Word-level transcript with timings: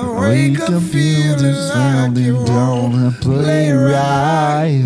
I 0.00 0.18
wake 0.18 0.58
up 0.60 0.82
feeling 0.82 1.54
sounding 1.54 2.44
down 2.46 2.94
and 2.94 3.14
play 3.16 3.70
right. 3.70 4.82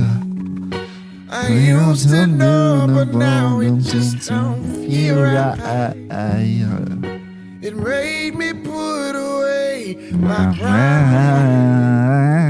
I 1.31 1.49
used 1.49 2.09
to 2.09 2.27
know, 2.27 2.87
but 2.89 3.15
now 3.15 3.61
it 3.61 3.79
just 3.79 4.29
don't 4.29 4.61
feel 4.75 5.23
right. 5.23 5.95
It 7.63 7.77
made 7.77 8.35
me 8.35 8.55
put 8.55 9.13
away 9.13 10.11
my 10.15 10.53
pride. 10.59 12.44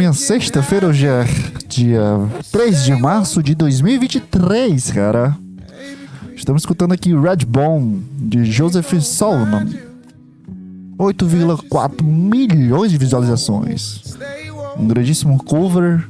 Minha 0.00 0.14
sexta-feira. 0.14 0.86
Hoje 0.86 1.06
é 1.06 1.26
dia 1.68 2.00
3 2.50 2.84
de 2.84 2.94
março 2.94 3.42
de 3.42 3.54
2023, 3.54 4.92
cara. 4.92 5.36
Estamos 6.34 6.62
escutando 6.62 6.92
aqui 6.92 7.14
Red 7.14 7.44
Bone, 7.46 8.02
de 8.18 8.46
Joseph 8.46 8.94
Solomon. 9.02 9.66
8,4 10.98 12.02
milhões 12.02 12.90
de 12.90 12.96
visualizações. 12.96 14.16
Um 14.78 14.88
grandíssimo 14.88 15.36
cover, 15.44 16.08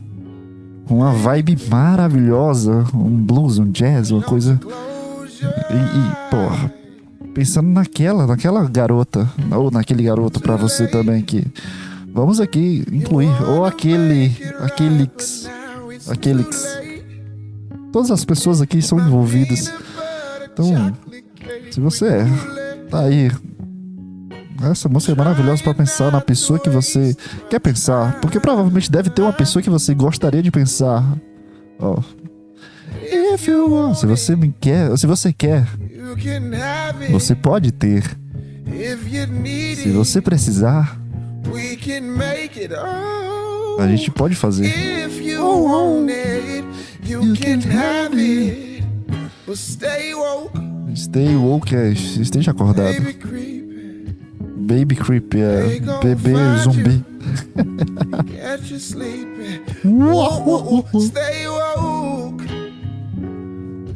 uma 0.89 1.13
vibe 1.13 1.59
maravilhosa. 1.69 2.87
Um 2.95 3.17
blues, 3.17 3.59
um 3.59 3.73
jazz, 3.73 4.13
uma 4.13 4.23
coisa... 4.23 4.61
E, 5.43 5.75
e, 5.75 6.31
porra, 6.31 6.73
pensando 7.35 7.69
naquela, 7.69 8.25
naquela 8.25 8.63
garota, 8.69 9.29
ou 9.51 9.69
naquele 9.69 10.05
garoto 10.05 10.39
pra 10.39 10.55
você 10.55 10.87
também 10.87 11.23
que 11.23 11.45
vamos 12.13 12.41
aqui 12.41 12.85
incluir 12.93 13.31
ou 13.49 13.65
aquele, 13.65 14.37
aqueles, 14.61 15.07
it's 15.07 16.09
aqueles. 16.09 16.67
Todas 17.93 18.11
as 18.11 18.25
pessoas 18.25 18.61
aqui 18.61 18.81
são 18.81 18.99
envolvidas. 18.99 19.73
Então, 20.53 20.97
se 21.71 21.81
você 21.81 22.07
é, 22.07 22.27
tá 22.89 23.01
aí. 23.01 23.31
Essa 24.71 24.91
música 24.91 25.13
é 25.13 25.15
maravilhosa 25.15 25.63
pra 25.63 25.73
pensar 25.73 26.13
na 26.13 26.21
pessoa 26.21 26.59
que 26.59 26.69
você 26.69 27.17
quer 27.49 27.59
pensar, 27.59 28.21
porque 28.21 28.39
provavelmente 28.39 28.91
deve 28.91 29.09
ter 29.09 29.23
uma 29.23 29.33
pessoa 29.33 29.63
que 29.63 29.71
você 29.71 29.95
gostaria 29.95 30.43
de 30.43 30.51
pensar. 30.51 31.03
Ó. 31.79 31.99
Se 33.95 34.07
você 34.07 34.37
me 34.37 34.55
quer, 34.61 34.97
se 34.99 35.07
você 35.07 35.33
quer, 35.33 35.67
você 37.11 37.35
pode 37.35 37.73
ter. 37.73 38.05
Se 39.77 39.91
você 39.91 40.21
precisar, 40.21 41.00
a 43.79 43.89
gente 43.89 44.11
pode 44.11 44.35
fazer. 44.35 44.67
If 44.67 45.21
you 45.21 45.43
want 45.43 46.11
it, 46.11 46.65
you, 47.05 47.23
You 47.23 47.35
can, 47.35 47.61
can 47.61 47.71
have 47.71 48.15
it. 48.19 48.83
But 49.47 49.57
stay 49.57 50.15
woke, 50.15 50.53
Stay 50.95 51.35
woke, 51.35 51.75
é, 51.75 51.91
esteja 51.91 52.51
acordado. 52.51 52.93
baby 52.93 53.15
creep. 53.15 53.61
Baby 54.57 54.95
creep, 54.97 55.35
é 55.35 55.81
bebê 56.03 56.33
zumbi. 56.63 57.05
Catch 58.37 58.71
you 58.71 58.79
sleeping. 58.79 59.63
Uou! 59.85 60.85
Stay 61.01 61.49
woke. 61.49 62.45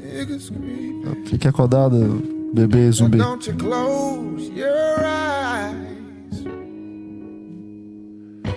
Niggas 0.02 0.50
creep. 0.50 1.28
Fique 1.28 1.46
acordado, 1.48 2.22
bebê 2.52 2.90
zumbi. 2.90 3.18
Don't 3.18 3.46
you 3.48 3.56
close 3.56 4.50
your 4.56 5.04
eyes. 5.04 5.83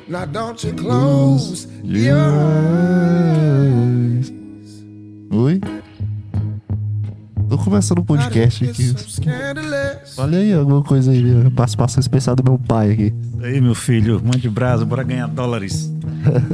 Now 0.07 0.25
don't 0.25 0.65
you 0.65 0.73
close 0.73 1.67
your 1.83 2.17
eyes. 2.97 4.31
Oi? 5.31 5.61
Tô 7.49 7.57
começando 7.57 7.99
o 7.99 8.05
podcast 8.05 8.65
aqui. 8.65 8.93
Olha 10.17 10.39
aí 10.39 10.53
alguma 10.53 10.83
coisa 10.83 11.11
aí, 11.11 11.49
participação 11.51 11.99
especial 12.01 12.35
do 12.35 12.43
meu 12.43 12.59
pai 12.59 12.91
aqui. 12.91 13.13
Aí, 13.41 13.61
meu 13.61 13.75
filho, 13.75 14.21
mande 14.23 14.49
brasa, 14.49 14.83
bora 14.85 15.03
ganhar 15.03 15.27
dólares. 15.27 15.91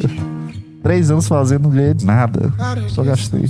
Três 0.83 1.09
anos 1.09 1.27
fazendo, 1.27 1.63
não 1.63 1.71
ganhei 1.71 1.95
nada. 2.03 2.53
Só 2.89 3.03
gastei. 3.03 3.45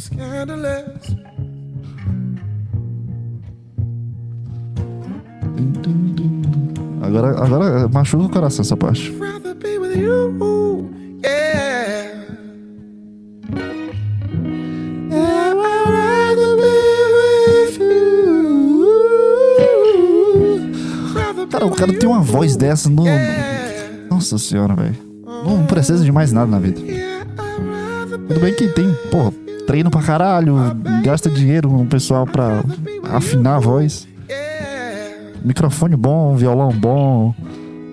Agora, 7.01 7.43
agora 7.43 7.89
machuca 7.89 8.23
o 8.23 8.29
coração 8.29 8.61
essa 8.61 8.77
parte. 8.77 9.13
Rather 15.85 16.55
be 16.55 16.61
with 17.15 17.79
you. 17.79 18.83
Cara, 21.51 21.65
o 21.65 21.71
cara 21.71 21.93
tem 21.93 22.07
uma 22.09 22.21
voz 22.21 22.55
dessa 22.55 22.89
no. 22.89 23.03
Nossa 24.09 24.37
senhora, 24.37 24.73
velho. 24.75 24.95
Não 25.45 25.65
precisa 25.65 26.03
de 26.03 26.11
mais 26.11 26.31
nada 26.31 26.49
na 26.49 26.59
vida. 26.59 26.79
Tudo 28.27 28.39
bem 28.39 28.53
que 28.55 28.67
tem, 28.69 28.91
porra, 29.11 29.31
treino 29.67 29.91
pra 29.91 30.01
caralho, 30.01 30.55
gasta 31.03 31.29
dinheiro 31.29 31.69
com 31.69 31.83
o 31.83 31.85
pessoal 31.85 32.25
pra 32.25 32.63
afinar 33.11 33.57
a 33.57 33.59
voz. 33.59 34.07
Microfone 35.43 35.95
bom, 35.95 36.35
violão 36.35 36.71
bom. 36.71 37.35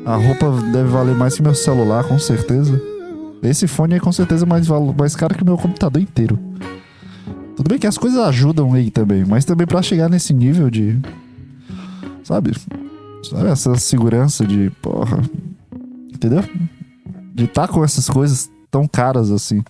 A 0.05 0.17
roupa 0.17 0.51
deve 0.73 0.89
valer 0.89 1.15
mais 1.15 1.37
que 1.37 1.43
meu 1.43 1.55
celular, 1.55 2.05
com 2.05 2.19
certeza. 2.19 2.81
Esse 3.43 3.67
fone 3.67 3.95
é 3.95 4.01
com 4.01 4.13
certeza 4.13 4.45
mais, 4.45 4.67
mais 4.97 5.15
caro 5.15 5.35
que 5.35 5.45
meu 5.45 5.57
computador 5.57 6.01
inteiro. 6.01 6.39
Tudo 7.57 7.69
bem 7.69 7.79
que 7.79 7.87
as 7.87 7.99
coisas 7.99 8.19
ajudam 8.19 8.73
aí 8.73 8.91
também, 8.91 9.25
mas 9.25 9.45
também 9.45 9.67
pra 9.67 9.83
chegar 9.83 10.09
nesse 10.09 10.33
nível 10.33 10.71
de. 10.71 10.99
Sabe? 12.25 12.53
Sabe 13.23 13.49
essa 13.49 13.77
segurança 13.77 14.47
de. 14.47 14.71
Porra. 14.83 15.23
Entendeu? 16.13 16.43
De 17.35 17.45
estar 17.45 17.69
com 17.69 17.85
essas 17.85 18.09
coisas 18.09 18.51
tão 18.71 18.87
caras 18.89 19.31
assim. 19.31 19.63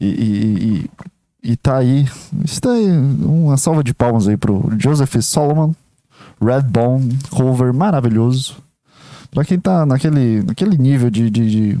E, 0.00 0.06
e, 0.06 0.90
e, 1.44 1.52
e 1.52 1.56
tá 1.56 1.78
aí. 1.78 2.08
Isso 2.44 2.60
tá 2.60 2.72
aí. 2.72 2.90
Uma 2.90 3.56
salva 3.56 3.82
de 3.84 3.94
palmas 3.94 4.26
aí 4.26 4.36
pro 4.36 4.70
Joseph 4.78 5.16
Solomon. 5.20 5.72
Redbone, 6.40 7.18
cover 7.30 7.72
maravilhoso. 7.72 8.56
Pra 9.30 9.44
quem 9.44 9.58
tá 9.60 9.86
naquele, 9.86 10.42
naquele 10.42 10.76
nível 10.76 11.08
de, 11.10 11.30
de, 11.30 11.50
de- 11.50 11.78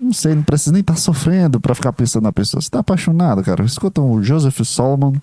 Não 0.00 0.12
sei, 0.12 0.34
não 0.34 0.42
precisa 0.42 0.72
nem 0.72 0.80
estar 0.80 0.96
sofrendo 0.96 1.58
pra 1.60 1.74
ficar 1.74 1.92
pensando 1.92 2.24
na 2.24 2.32
pessoa. 2.32 2.60
Você 2.60 2.68
tá 2.70 2.80
apaixonado, 2.80 3.42
cara. 3.42 3.64
Escuta 3.64 4.00
o 4.00 4.22
Joseph 4.22 4.60
Solomon. 4.64 5.14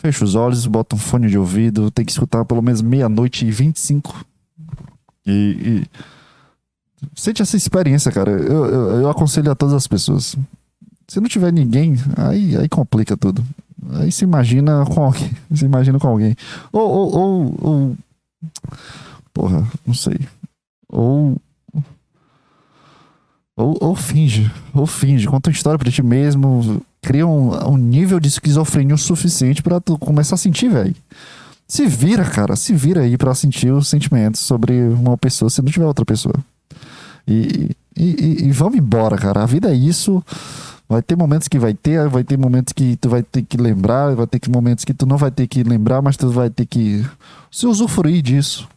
Fecha 0.00 0.22
os 0.24 0.34
olhos, 0.34 0.66
bota 0.66 0.94
um 0.94 0.98
fone 0.98 1.28
de 1.28 1.38
ouvido. 1.38 1.90
Tem 1.90 2.04
que 2.04 2.12
escutar 2.12 2.44
pelo 2.44 2.60
menos 2.60 2.82
meia-noite 2.82 3.46
e 3.46 3.50
25. 3.50 4.24
E, 5.26 5.32
e. 5.32 5.86
Sente 7.14 7.40
essa 7.40 7.56
experiência, 7.56 8.12
cara. 8.12 8.30
Eu, 8.30 8.64
eu, 8.66 8.90
eu 9.00 9.08
aconselho 9.10 9.50
a 9.50 9.54
todas 9.54 9.74
as 9.74 9.86
pessoas. 9.86 10.36
Se 11.08 11.20
não 11.20 11.28
tiver 11.28 11.52
ninguém, 11.52 11.96
aí, 12.16 12.56
aí 12.56 12.68
complica 12.68 13.16
tudo. 13.16 13.42
Aí 13.94 14.10
se 14.12 14.24
imagina 14.24 14.84
com 14.86 15.02
alguém. 15.04 15.30
Se 15.54 15.64
imagina 15.64 15.98
com 15.98 16.08
alguém. 16.08 16.34
Ou, 16.72 16.82
ou, 16.90 17.14
ou, 17.16 17.54
ou- 17.60 17.96
Porra, 19.34 19.68
não 19.84 19.92
sei. 19.92 20.18
Ou. 20.88 21.36
Ou, 23.56 23.76
ou 23.80 23.96
finge. 23.96 24.50
Ou 24.72 24.86
finge. 24.86 25.26
Conta 25.26 25.50
uma 25.50 25.54
história 25.54 25.78
pra 25.78 25.90
ti 25.90 26.02
mesmo. 26.02 26.80
Cria 27.02 27.26
um, 27.26 27.72
um 27.72 27.76
nível 27.76 28.18
de 28.20 28.28
esquizofrenia 28.28 28.94
o 28.94 28.98
suficiente 28.98 29.62
pra 29.62 29.80
tu 29.80 29.98
começar 29.98 30.36
a 30.36 30.38
sentir, 30.38 30.68
velho. 30.68 30.94
Se 31.66 31.86
vira, 31.86 32.24
cara. 32.24 32.54
Se 32.54 32.72
vira 32.72 33.02
aí 33.02 33.18
pra 33.18 33.34
sentir 33.34 33.72
os 33.72 33.88
sentimentos 33.88 34.40
sobre 34.40 34.80
uma 34.80 35.18
pessoa 35.18 35.50
se 35.50 35.60
não 35.60 35.70
tiver 35.70 35.86
outra 35.86 36.04
pessoa. 36.04 36.34
E, 37.26 37.70
e, 37.96 38.04
e, 38.04 38.44
e 38.46 38.52
vamos 38.52 38.78
embora, 38.78 39.16
cara. 39.16 39.42
A 39.42 39.46
vida 39.46 39.70
é 39.70 39.74
isso. 39.74 40.22
Vai 40.88 41.02
ter 41.02 41.16
momentos 41.16 41.48
que 41.48 41.58
vai 41.58 41.74
ter, 41.74 42.08
vai 42.08 42.22
ter 42.22 42.38
momentos 42.38 42.72
que 42.72 42.96
tu 42.96 43.08
vai 43.08 43.22
ter 43.22 43.42
que 43.42 43.56
lembrar, 43.56 44.14
vai 44.14 44.26
ter 44.26 44.38
que 44.38 44.50
momentos 44.50 44.84
que 44.84 44.92
tu 44.92 45.06
não 45.06 45.16
vai 45.16 45.30
ter 45.30 45.46
que 45.46 45.62
lembrar, 45.62 46.02
mas 46.02 46.16
tu 46.16 46.30
vai 46.30 46.50
ter 46.50 46.66
que 46.66 47.04
se 47.50 47.66
usufruir 47.66 48.22
disso. 48.22 48.68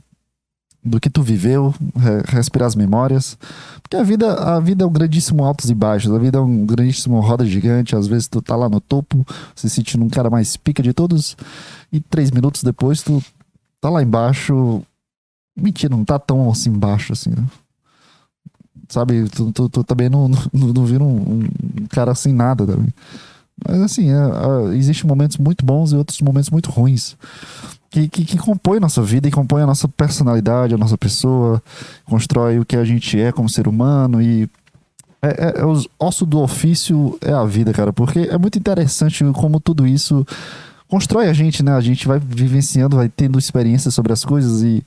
Do 0.87 0.99
que 0.99 1.09
tu 1.09 1.21
viveu, 1.21 1.73
re- 1.95 2.23
respirar 2.27 2.67
as 2.67 2.75
memórias. 2.75 3.37
Porque 3.81 3.95
a 3.95 4.03
vida, 4.03 4.33
a 4.33 4.59
vida 4.59 4.83
é 4.83 4.87
um 4.87 4.91
grandíssimo 4.91 5.43
altos 5.43 5.69
e 5.69 5.75
baixos, 5.75 6.13
a 6.13 6.17
vida 6.17 6.37
é 6.37 6.41
um 6.41 6.65
grandíssimo 6.65 7.19
roda 7.19 7.45
gigante. 7.45 7.95
Às 7.95 8.07
vezes 8.07 8.27
tu 8.27 8.41
tá 8.41 8.55
lá 8.55 8.67
no 8.67 8.79
topo, 8.81 9.25
se 9.55 9.69
sentindo 9.69 10.03
um 10.03 10.09
cara 10.09 10.29
mais 10.29 10.57
pica 10.57 10.81
de 10.81 10.93
todos, 10.93 11.37
e 11.91 11.99
três 11.99 12.31
minutos 12.31 12.63
depois 12.63 13.01
tu 13.01 13.23
tá 13.79 13.89
lá 13.89 14.01
embaixo. 14.01 14.81
Mentira, 15.55 15.95
não 15.95 16.05
tá 16.05 16.19
tão 16.19 16.49
assim 16.49 16.69
embaixo 16.69 17.13
assim, 17.13 17.29
né? 17.31 17.45
Sabe, 18.89 19.27
tu, 19.29 19.51
tu, 19.51 19.67
tu 19.67 19.83
também 19.83 20.09
não, 20.09 20.29
não, 20.29 20.67
não 20.73 20.85
vira 20.85 21.03
um, 21.03 21.43
um 21.43 21.87
cara 21.89 22.15
sem 22.15 22.31
nada 22.31 22.65
também. 22.65 22.87
Mas 23.67 23.81
assim, 23.81 24.11
é, 24.11 24.15
é, 24.15 24.75
existem 24.75 25.07
momentos 25.07 25.37
muito 25.37 25.65
bons 25.65 25.91
e 25.91 25.95
outros 25.95 26.21
momentos 26.21 26.49
muito 26.49 26.69
ruins. 26.69 27.17
Que, 27.89 28.07
que, 28.09 28.25
que 28.25 28.37
compõe 28.37 28.79
nossa 28.79 29.01
vida 29.01 29.29
e 29.29 29.31
compõe 29.31 29.61
a 29.61 29.65
nossa 29.65 29.87
personalidade, 29.87 30.75
a 30.75 30.77
nossa 30.77 30.97
pessoa, 30.97 31.63
constrói 32.05 32.59
o 32.59 32.65
que 32.65 32.75
a 32.75 32.83
gente 32.83 33.19
é 33.19 33.31
como 33.31 33.47
ser 33.47 33.67
humano 33.67 34.21
e 34.21 34.49
é, 35.21 35.29
é, 35.29 35.61
é 35.61 35.65
os 35.65 35.87
osso 35.97 36.25
do 36.25 36.39
ofício 36.41 37.17
é 37.21 37.31
a 37.31 37.45
vida, 37.45 37.73
cara, 37.73 37.93
porque 37.93 38.19
é 38.19 38.37
muito 38.37 38.59
interessante 38.59 39.23
como 39.33 39.59
tudo 39.59 39.87
isso 39.87 40.25
constrói 40.87 41.27
a 41.27 41.33
gente, 41.33 41.63
né? 41.63 41.73
A 41.73 41.81
gente 41.81 42.07
vai 42.07 42.19
vivenciando, 42.19 42.95
vai 42.95 43.09
tendo 43.09 43.37
experiências 43.37 43.93
sobre 43.93 44.13
as 44.13 44.23
coisas 44.23 44.61
e 44.61 44.83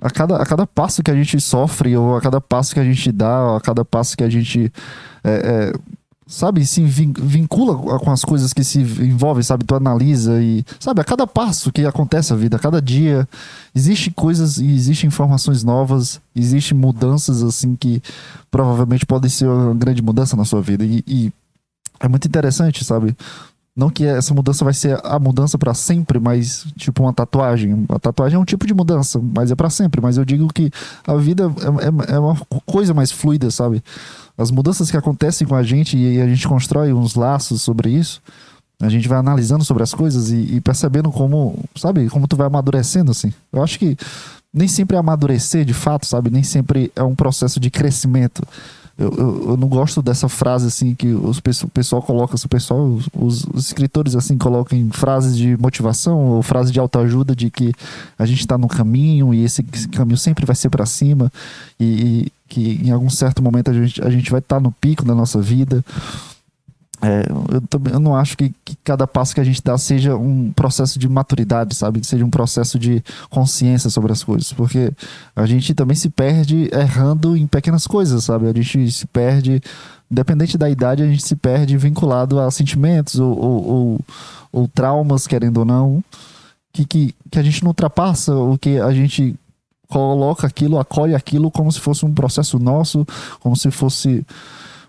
a 0.00 0.10
cada, 0.10 0.36
a 0.36 0.46
cada 0.46 0.66
passo 0.66 1.02
que 1.02 1.10
a 1.10 1.14
gente 1.14 1.40
sofre, 1.40 1.96
ou 1.96 2.16
a 2.16 2.20
cada 2.20 2.40
passo 2.40 2.74
que 2.74 2.80
a 2.80 2.84
gente 2.84 3.10
dá, 3.10 3.42
ou 3.44 3.56
a 3.56 3.60
cada 3.60 3.84
passo 3.84 4.16
que 4.16 4.24
a 4.24 4.30
gente 4.30 4.72
é, 5.24 5.30
é, 5.30 5.72
sabe, 6.30 6.64
se 6.66 6.84
vin- 6.84 7.14
vincula 7.16 7.98
com 7.98 8.10
as 8.12 8.22
coisas 8.22 8.52
que 8.52 8.62
se 8.62 8.78
envolvem, 8.80 9.42
sabe? 9.42 9.64
Tu 9.64 9.74
analisa 9.74 10.40
e, 10.42 10.62
sabe, 10.78 11.00
a 11.00 11.04
cada 11.04 11.26
passo 11.26 11.72
que 11.72 11.86
acontece 11.86 12.32
a 12.32 12.36
vida, 12.36 12.56
a 12.56 12.60
cada 12.60 12.80
dia, 12.82 13.26
existem 13.74 14.12
coisas 14.12 14.58
e 14.58 14.66
existem 14.70 15.08
informações 15.08 15.64
novas, 15.64 16.20
existem 16.36 16.76
mudanças, 16.76 17.42
assim, 17.42 17.74
que 17.74 18.02
provavelmente 18.50 19.06
podem 19.06 19.30
ser 19.30 19.46
uma 19.48 19.74
grande 19.74 20.02
mudança 20.02 20.36
na 20.36 20.44
sua 20.44 20.60
vida. 20.60 20.84
E, 20.84 21.02
e 21.06 21.32
é 21.98 22.06
muito 22.06 22.28
interessante, 22.28 22.84
sabe? 22.84 23.16
Não 23.74 23.88
que 23.90 24.04
essa 24.04 24.34
mudança 24.34 24.64
vai 24.64 24.74
ser 24.74 25.00
a 25.04 25.18
mudança 25.20 25.56
pra 25.56 25.72
sempre, 25.72 26.18
mas 26.18 26.66
tipo 26.76 27.00
uma 27.04 27.12
tatuagem. 27.12 27.86
A 27.88 27.98
tatuagem 27.98 28.36
é 28.36 28.38
um 28.38 28.44
tipo 28.44 28.66
de 28.66 28.74
mudança, 28.74 29.20
mas 29.34 29.52
é 29.52 29.54
pra 29.54 29.70
sempre. 29.70 30.00
Mas 30.00 30.16
eu 30.18 30.24
digo 30.24 30.48
que 30.52 30.68
a 31.06 31.14
vida 31.14 31.44
é, 31.44 32.12
é- 32.12 32.16
é 32.16 32.18
uma 32.18 32.36
coisa 32.66 32.92
mais 32.92 33.12
fluida, 33.12 33.50
sabe? 33.52 33.80
As 34.38 34.50
mudanças 34.52 34.90
que 34.90 34.96
acontecem 34.96 35.46
com 35.46 35.56
a 35.56 35.62
gente 35.62 35.98
e 35.98 36.20
a 36.20 36.26
gente 36.28 36.46
constrói 36.46 36.92
uns 36.92 37.14
laços 37.16 37.60
sobre 37.60 37.90
isso. 37.90 38.22
A 38.80 38.88
gente 38.88 39.08
vai 39.08 39.18
analisando 39.18 39.64
sobre 39.64 39.82
as 39.82 39.92
coisas 39.92 40.30
e, 40.30 40.36
e 40.54 40.60
percebendo 40.60 41.10
como, 41.10 41.58
sabe, 41.74 42.08
como 42.08 42.28
tu 42.28 42.36
vai 42.36 42.46
amadurecendo, 42.46 43.10
assim. 43.10 43.32
Eu 43.52 43.62
acho 43.62 43.76
que 43.76 43.96
nem 44.54 44.68
sempre 44.68 44.96
é 44.96 45.00
amadurecer 45.00 45.64
de 45.64 45.74
fato, 45.74 46.06
sabe? 46.06 46.30
Nem 46.30 46.44
sempre 46.44 46.92
é 46.94 47.02
um 47.02 47.14
processo 47.16 47.58
de 47.58 47.70
crescimento. 47.70 48.42
Eu, 48.96 49.12
eu, 49.16 49.50
eu 49.50 49.56
não 49.56 49.68
gosto 49.68 50.02
dessa 50.02 50.28
frase 50.28 50.66
assim 50.66 50.92
que 50.92 51.06
os, 51.08 51.38
o 51.38 51.68
pessoal 51.68 52.02
coloca, 52.02 52.34
o 52.34 52.48
pessoal, 52.48 52.84
os, 52.84 53.44
os- 53.52 53.66
escritores 53.66 54.16
assim 54.16 54.36
colocam 54.36 54.88
frases 54.90 55.36
de 55.36 55.56
motivação 55.56 56.18
ou 56.18 56.42
frases 56.42 56.72
de 56.72 56.80
autoajuda 56.80 57.34
de 57.34 57.48
que 57.48 57.72
a 58.18 58.26
gente 58.26 58.40
está 58.40 58.58
no 58.58 58.66
caminho 58.66 59.32
e 59.32 59.44
esse, 59.44 59.62
caminho 59.62 60.18
sempre 60.18 60.44
vai 60.44 60.56
ser 60.56 60.68
para 60.68 60.84
cima 60.84 61.30
e 61.78 62.26
que 62.48 62.80
em 62.82 62.90
algum 62.90 63.10
certo 63.10 63.42
momento 63.42 63.70
a 63.70 63.74
gente, 63.74 64.02
a 64.02 64.10
gente 64.10 64.30
vai 64.30 64.40
estar 64.40 64.60
no 64.60 64.72
pico 64.72 65.04
da 65.04 65.14
nossa 65.14 65.40
vida. 65.40 65.84
É, 67.00 67.24
eu, 67.54 67.60
também, 67.60 67.92
eu 67.92 68.00
não 68.00 68.16
acho 68.16 68.36
que, 68.36 68.52
que 68.64 68.76
cada 68.82 69.06
passo 69.06 69.32
que 69.32 69.40
a 69.40 69.44
gente 69.44 69.62
dá 69.62 69.78
seja 69.78 70.16
um 70.16 70.50
processo 70.52 70.98
de 70.98 71.08
maturidade, 71.08 71.74
sabe? 71.74 72.04
Seja 72.04 72.24
um 72.24 72.30
processo 72.30 72.78
de 72.78 73.04
consciência 73.30 73.88
sobre 73.88 74.10
as 74.10 74.24
coisas. 74.24 74.52
Porque 74.52 74.92
a 75.36 75.46
gente 75.46 75.74
também 75.74 75.94
se 75.94 76.10
perde 76.10 76.68
errando 76.72 77.36
em 77.36 77.46
pequenas 77.46 77.86
coisas, 77.86 78.24
sabe? 78.24 78.48
A 78.48 78.52
gente 78.52 78.90
se 78.90 79.06
perde, 79.06 79.60
independente 80.10 80.58
da 80.58 80.68
idade, 80.68 81.02
a 81.02 81.06
gente 81.06 81.22
se 81.22 81.36
perde 81.36 81.76
vinculado 81.76 82.40
a 82.40 82.50
sentimentos 82.50 83.20
ou, 83.20 83.38
ou, 83.38 83.68
ou, 83.68 84.00
ou 84.52 84.68
traumas, 84.68 85.26
querendo 85.26 85.58
ou 85.58 85.64
não, 85.64 86.02
que, 86.72 86.84
que, 86.84 87.14
que 87.30 87.38
a 87.38 87.42
gente 87.42 87.62
não 87.62 87.70
ultrapassa, 87.70 88.34
ou 88.34 88.58
que 88.58 88.78
a 88.78 88.90
gente 88.92 89.36
coloca 89.88 90.46
aquilo, 90.46 90.78
acolhe 90.78 91.14
aquilo 91.14 91.50
como 91.50 91.72
se 91.72 91.80
fosse 91.80 92.04
um 92.04 92.12
processo 92.12 92.58
nosso, 92.58 93.06
como 93.40 93.56
se 93.56 93.70
fosse 93.70 94.24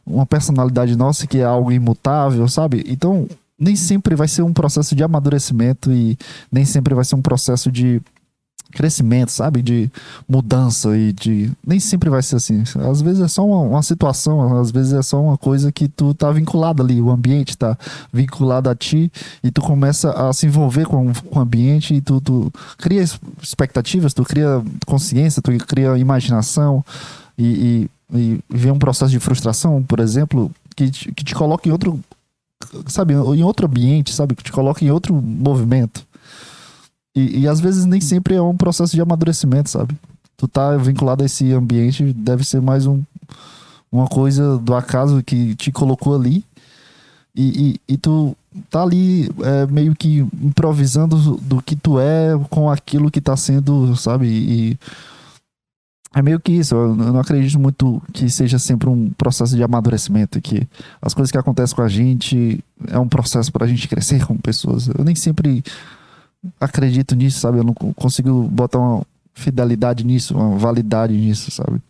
uma 0.06 0.26
personalidade 0.26 0.96
nossa 0.96 1.26
que 1.26 1.40
é 1.40 1.44
algo 1.44 1.72
imutável, 1.72 2.48
sabe? 2.48 2.84
Então, 2.88 3.28
nem 3.58 3.76
sempre 3.76 4.16
vai 4.16 4.28
ser 4.28 4.42
um 4.42 4.54
processo 4.54 4.96
de 4.96 5.04
amadurecimento 5.04 5.92
e 5.92 6.18
nem 6.52 6.66
sempre 6.66 6.94
vai 6.94 7.04
ser 7.04 7.16
um 7.16 7.22
processo 7.22 7.72
de 7.72 8.02
crescimento, 8.72 9.32
sabe? 9.32 9.62
De 9.62 9.92
mudança 10.28 10.96
e 10.98 11.12
de. 11.14 11.52
Nem 11.66 11.80
sempre 11.80 12.10
vai 12.10 12.22
ser 12.22 12.36
assim. 12.36 12.64
Às 12.90 13.02
vezes 13.02 13.22
é 13.22 13.28
só 13.28 13.46
uma, 13.46 13.62
uma 13.62 13.84
situação, 13.84 14.60
às 14.60 14.72
vezes 14.72 14.94
é 14.94 15.02
só 15.02 15.22
uma 15.22 15.38
coisa 15.38 15.72
que 15.72 15.88
tu 15.88 16.14
tá 16.14 16.32
vinculado 16.32 16.84
ali, 16.84 17.02
o 17.02 17.10
ambiente 17.10 17.58
tá 17.58 17.78
vinculado 18.12 18.70
a 18.70 18.76
ti 18.76 19.12
e 19.44 19.52
tu 19.52 19.62
começa 19.62 20.12
a 20.12 20.32
se 20.34 20.46
envolver 20.46 20.86
com, 20.86 21.14
com 21.14 21.40
o 21.40 21.42
ambiente 21.42 21.94
e 21.96 22.02
tu, 22.02 22.22
tu 22.22 22.52
cria 22.78 23.04
expectativas, 23.42 24.14
tu 24.14 24.24
cria 24.24 24.64
consciência, 24.86 25.42
tu 25.42 25.52
cria 25.66 25.98
imaginação 25.98 26.84
e, 27.38 27.90
e, 28.14 28.18
e 28.18 28.40
vê 28.50 28.72
um 28.72 28.80
processo 28.80 29.12
de 29.12 29.20
frustração, 29.20 29.82
por 29.84 30.00
exemplo, 30.00 30.52
que 30.76 30.92
te, 30.92 31.12
que 31.12 31.24
te 31.24 31.36
coloca 31.36 31.68
em 31.68 31.72
outro. 31.72 32.00
Sabe, 32.88 33.14
em 33.14 33.42
outro 33.42 33.68
ambiente, 33.68 34.14
sabe? 34.14 34.36
Que 34.36 34.44
te 34.44 34.52
coloca 34.52 34.84
em 34.84 34.92
outro 34.92 35.16
movimento. 35.16 36.06
E, 37.16 37.42
e 37.42 37.48
às 37.48 37.60
vezes 37.60 37.86
nem 37.86 38.02
sempre 38.02 38.36
é 38.36 38.42
um 38.42 38.56
processo 38.56 38.96
de 38.96 39.02
amadurecimento, 39.02 39.70
sabe? 39.70 39.98
Tu 40.38 40.48
tá 40.48 40.78
vinculado 40.78 41.24
a 41.24 41.26
esse 41.26 41.52
ambiente, 41.52 42.14
deve 42.14 42.44
ser 42.44 42.62
mais 42.62 42.86
um, 42.86 43.02
uma 43.92 44.08
coisa 44.08 44.58
do 44.58 44.74
acaso 44.74 45.24
que 45.24 45.56
te 45.56 45.72
colocou 45.72 46.16
ali. 46.16 46.46
E, 47.36 47.80
e, 47.88 47.94
e 47.94 47.98
tu 47.98 48.36
tá 48.70 48.82
ali 48.82 49.30
é, 49.42 49.66
meio 49.68 49.96
que 49.96 50.20
improvisando 50.42 51.38
do 51.38 51.62
que 51.62 51.76
tu 51.76 52.00
é 52.00 52.40
com 52.50 52.70
aquilo 52.70 53.12
que 53.12 53.22
tá 53.22 53.36
sendo, 53.36 53.96
sabe? 53.96 54.28
E 54.28 54.80
é 56.14 56.22
meio 56.22 56.40
que 56.40 56.52
isso. 56.52 56.76
Eu 56.76 56.96
não 56.96 57.20
acredito 57.20 57.60
muito 57.60 58.02
que 58.14 58.30
seja 58.30 58.58
sempre 58.58 58.90
um 58.90 59.10
processo 59.12 59.56
de 59.56 59.64
amadurecimento, 59.64 60.42
que 60.42 60.68
as 61.02 61.14
coisas 61.14 61.32
que 61.32 61.38
acontecem 61.38 61.76
com 61.76 61.82
a 61.82 61.90
gente 61.90 62.64
é 62.88 62.98
um 62.98 63.08
processo 63.08 63.52
pra 63.52 63.68
gente 63.68 63.88
crescer 63.88 64.26
como 64.26 64.40
pessoas. 64.40 64.88
Eu 64.88 65.04
nem 65.04 65.16
sempre 65.16 65.64
acredito 66.60 67.16
nisso, 67.16 67.40
sabe? 67.40 67.58
Eu 67.60 67.64
não 67.64 67.74
co- 67.74 67.94
consigo 67.94 68.44
botar 68.48 68.80
uma 68.80 69.04
fidelidade 69.34 70.04
nisso, 70.06 70.36
uma 70.38 70.58
validade 70.58 71.14
nisso, 71.14 71.52
sabe? 71.52 71.82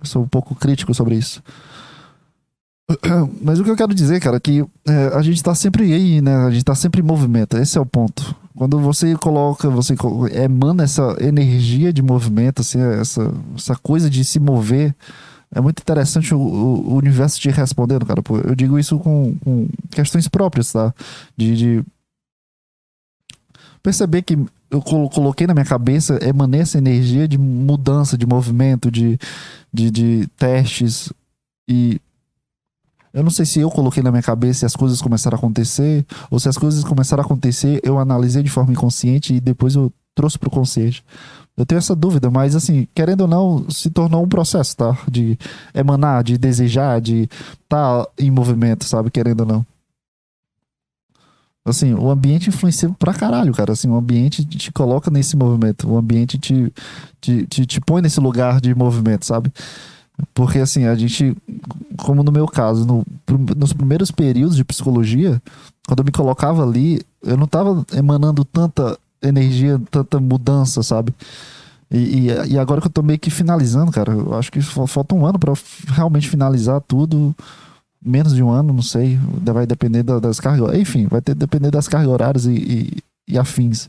Eu 0.00 0.06
sou 0.06 0.22
um 0.22 0.28
pouco 0.28 0.54
crítico 0.54 0.92
sobre 0.94 1.16
isso. 1.16 1.42
Mas 3.42 3.58
o 3.60 3.64
que 3.64 3.70
eu 3.70 3.76
quero 3.76 3.94
dizer, 3.94 4.20
cara, 4.20 4.36
é 4.38 4.40
que 4.40 4.64
é, 4.86 5.06
a 5.14 5.20
gente 5.22 5.42
tá 5.42 5.54
sempre 5.54 5.92
aí, 5.92 6.20
né? 6.22 6.34
A 6.46 6.50
gente 6.50 6.64
tá 6.64 6.74
sempre 6.74 7.00
em 7.00 7.04
movimento. 7.04 7.56
Esse 7.58 7.76
é 7.76 7.80
o 7.80 7.86
ponto. 7.86 8.34
Quando 8.56 8.78
você 8.80 9.14
coloca, 9.16 9.68
você 9.70 9.94
emana 10.32 10.84
essa 10.84 11.16
energia 11.20 11.92
de 11.92 12.02
movimento, 12.02 12.60
assim, 12.60 12.80
essa, 12.80 13.32
essa 13.54 13.76
coisa 13.76 14.08
de 14.10 14.24
se 14.24 14.40
mover, 14.40 14.94
é 15.54 15.60
muito 15.60 15.80
interessante 15.80 16.34
o, 16.34 16.38
o- 16.40 16.96
universo 16.96 17.38
te 17.38 17.50
respondendo, 17.50 18.04
cara. 18.06 18.22
Eu 18.46 18.54
digo 18.54 18.78
isso 18.78 18.98
com, 18.98 19.34
com 19.44 19.68
questões 19.90 20.26
próprias, 20.26 20.72
tá? 20.72 20.92
De, 21.36 21.56
de 21.56 21.84
perceber 23.88 24.20
que 24.20 24.38
eu 24.70 24.82
colo- 24.82 25.08
coloquei 25.08 25.46
na 25.46 25.54
minha 25.54 25.64
cabeça, 25.64 26.18
emanei 26.22 26.60
essa 26.60 26.76
energia 26.76 27.26
de 27.26 27.38
mudança, 27.38 28.18
de 28.18 28.26
movimento, 28.26 28.90
de, 28.90 29.18
de, 29.72 29.90
de 29.90 30.26
testes. 30.36 31.10
E 31.66 31.98
eu 33.14 33.22
não 33.22 33.30
sei 33.30 33.46
se 33.46 33.60
eu 33.60 33.70
coloquei 33.70 34.02
na 34.02 34.10
minha 34.10 34.22
cabeça 34.22 34.64
e 34.64 34.66
as 34.66 34.76
coisas 34.76 35.00
começaram 35.00 35.36
a 35.36 35.38
acontecer, 35.38 36.04
ou 36.30 36.38
se 36.38 36.50
as 36.50 36.58
coisas 36.58 36.84
começaram 36.84 37.22
a 37.22 37.24
acontecer, 37.24 37.80
eu 37.82 37.98
analisei 37.98 38.42
de 38.42 38.50
forma 38.50 38.72
inconsciente 38.72 39.32
e 39.32 39.40
depois 39.40 39.74
eu 39.74 39.90
trouxe 40.14 40.38
pro 40.38 40.50
consciente. 40.50 41.02
Eu 41.56 41.64
tenho 41.64 41.78
essa 41.78 41.96
dúvida, 41.96 42.30
mas 42.30 42.54
assim, 42.54 42.86
querendo 42.94 43.22
ou 43.22 43.28
não, 43.28 43.70
se 43.70 43.88
tornou 43.88 44.22
um 44.22 44.28
processo, 44.28 44.76
tá? 44.76 44.98
De 45.10 45.38
emanar, 45.74 46.22
de 46.22 46.36
desejar, 46.36 47.00
de 47.00 47.22
estar 47.22 48.04
tá 48.04 48.10
em 48.18 48.30
movimento, 48.30 48.84
sabe? 48.84 49.10
Querendo 49.10 49.40
ou 49.40 49.46
não. 49.46 49.66
Assim, 51.70 51.94
o 51.94 52.10
ambiente 52.10 52.48
influencia 52.48 52.88
pra 52.98 53.12
caralho, 53.14 53.52
cara. 53.52 53.72
Assim, 53.72 53.88
o 53.88 53.96
ambiente 53.96 54.44
te 54.44 54.72
coloca 54.72 55.10
nesse 55.10 55.36
movimento. 55.36 55.88
O 55.88 55.96
ambiente 55.96 56.38
te, 56.38 56.72
te, 57.20 57.46
te, 57.46 57.66
te 57.66 57.80
põe 57.80 58.02
nesse 58.02 58.20
lugar 58.20 58.60
de 58.60 58.74
movimento, 58.74 59.24
sabe? 59.26 59.52
Porque, 60.34 60.58
assim, 60.58 60.84
a 60.86 60.94
gente, 60.94 61.36
como 61.96 62.22
no 62.24 62.32
meu 62.32 62.46
caso, 62.46 62.84
no, 62.84 63.04
nos 63.56 63.72
primeiros 63.72 64.10
períodos 64.10 64.56
de 64.56 64.64
psicologia, 64.64 65.40
quando 65.86 66.00
eu 66.00 66.04
me 66.04 66.10
colocava 66.10 66.64
ali, 66.64 67.00
eu 67.22 67.36
não 67.36 67.46
tava 67.46 67.84
emanando 67.96 68.44
tanta 68.44 68.98
energia, 69.22 69.80
tanta 69.90 70.18
mudança, 70.18 70.82
sabe? 70.82 71.14
E, 71.90 71.96
e, 72.28 72.52
e 72.52 72.58
agora 72.58 72.80
que 72.80 72.86
eu 72.88 72.90
tô 72.92 73.02
meio 73.02 73.18
que 73.18 73.30
finalizando, 73.30 73.90
cara, 73.92 74.12
eu 74.12 74.34
acho 74.34 74.50
que 74.52 74.60
fa- 74.60 74.86
falta 74.86 75.14
um 75.14 75.24
ano 75.24 75.38
f- 75.54 75.86
realmente 75.92 76.28
finalizar 76.28 76.80
tudo. 76.80 77.34
Menos 78.04 78.34
de 78.34 78.42
um 78.42 78.50
ano, 78.50 78.72
não 78.72 78.82
sei. 78.82 79.18
Vai 79.44 79.66
depender 79.66 80.02
da- 80.02 80.18
das 80.20 80.38
cargas. 80.40 80.74
Enfim, 80.78 81.06
vai 81.06 81.20
ter 81.20 81.34
depender 81.34 81.70
das 81.70 81.88
cargas 81.88 82.08
horárias 82.10 82.46
e, 82.46 82.52
e, 82.52 82.98
e 83.34 83.38
afins. 83.38 83.88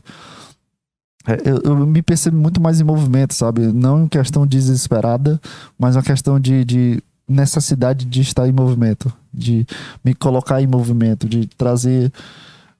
é, 1.26 1.34
eu, 1.44 1.60
eu 1.64 1.86
me 1.86 2.02
percebo 2.02 2.36
muito 2.36 2.60
mais 2.60 2.80
em 2.80 2.84
movimento, 2.84 3.34
sabe? 3.34 3.60
Não 3.72 4.04
em 4.04 4.08
questão 4.08 4.46
desesperada, 4.46 5.40
mas 5.78 5.96
uma 5.96 6.02
questão 6.02 6.40
de, 6.40 6.64
de 6.64 7.02
necessidade 7.28 8.04
de 8.06 8.20
estar 8.20 8.48
em 8.48 8.52
movimento, 8.52 9.12
de 9.32 9.66
me 10.04 10.14
colocar 10.14 10.60
em 10.62 10.66
movimento, 10.66 11.28
de 11.28 11.46
trazer 11.46 12.12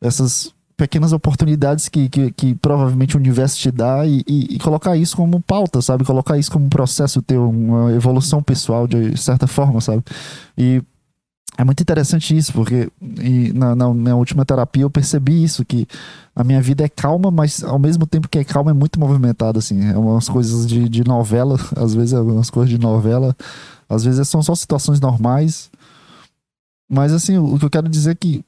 essas 0.00 0.52
pequenas 0.76 1.12
oportunidades 1.12 1.88
que, 1.90 2.08
que, 2.08 2.32
que 2.32 2.54
provavelmente 2.54 3.14
o 3.14 3.20
universo 3.20 3.58
te 3.58 3.70
dá 3.70 4.06
e, 4.06 4.24
e, 4.26 4.54
e, 4.56 4.58
colocar 4.58 4.96
isso 4.96 5.14
como 5.14 5.38
pauta, 5.40 5.82
sabe? 5.82 6.04
Colocar 6.04 6.38
isso 6.38 6.50
como 6.50 6.64
um 6.64 6.70
processo 6.70 7.20
ter 7.20 7.36
uma 7.38 7.92
evolução 7.92 8.42
pessoal 8.42 8.86
de 8.88 9.14
certa 9.18 9.46
forma, 9.46 9.80
sabe? 9.82 10.02
E 10.56 10.82
é 11.60 11.64
muito 11.64 11.82
interessante 11.82 12.34
isso, 12.34 12.54
porque 12.54 12.90
na, 13.54 13.76
na, 13.76 13.92
minha 13.92 14.16
última 14.16 14.46
terapia 14.46 14.82
eu 14.82 14.88
percebi 14.88 15.44
isso, 15.44 15.62
que 15.62 15.86
a 16.34 16.42
minha 16.42 16.62
vida 16.62 16.82
é 16.82 16.88
calma, 16.88 17.30
mas 17.30 17.62
ao 17.62 17.78
mesmo 17.78 18.06
tempo 18.06 18.30
que 18.30 18.38
é 18.38 18.44
calma 18.44 18.70
é 18.70 18.74
muito 18.74 18.98
movimentada, 18.98 19.58
assim. 19.58 19.90
É 19.90 19.98
umas 19.98 20.26
coisas 20.26 20.66
de, 20.66 20.88
de 20.88 21.04
novela, 21.04 21.58
às 21.76 21.94
vezes 21.94 22.14
é 22.14 22.20
umas 22.20 22.48
coisas 22.48 22.70
de 22.70 22.78
novela, 22.78 23.36
às 23.86 24.02
vezes 24.04 24.26
são 24.26 24.42
só 24.42 24.54
situações 24.54 25.00
normais. 25.00 25.70
Mas 26.88 27.12
assim, 27.12 27.36
o, 27.36 27.54
o 27.54 27.58
que 27.58 27.66
eu 27.66 27.70
quero 27.70 27.90
dizer 27.90 28.12
é 28.12 28.14
que 28.14 28.42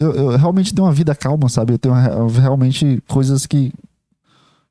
eu, 0.00 0.12
eu, 0.14 0.28
realmente 0.38 0.74
tenho 0.74 0.86
uma 0.86 0.94
vida 0.94 1.14
calma, 1.14 1.50
sabe? 1.50 1.74
Eu 1.74 1.78
tenho 1.78 1.94
realmente 2.40 3.02
coisas 3.06 3.44
que, 3.44 3.70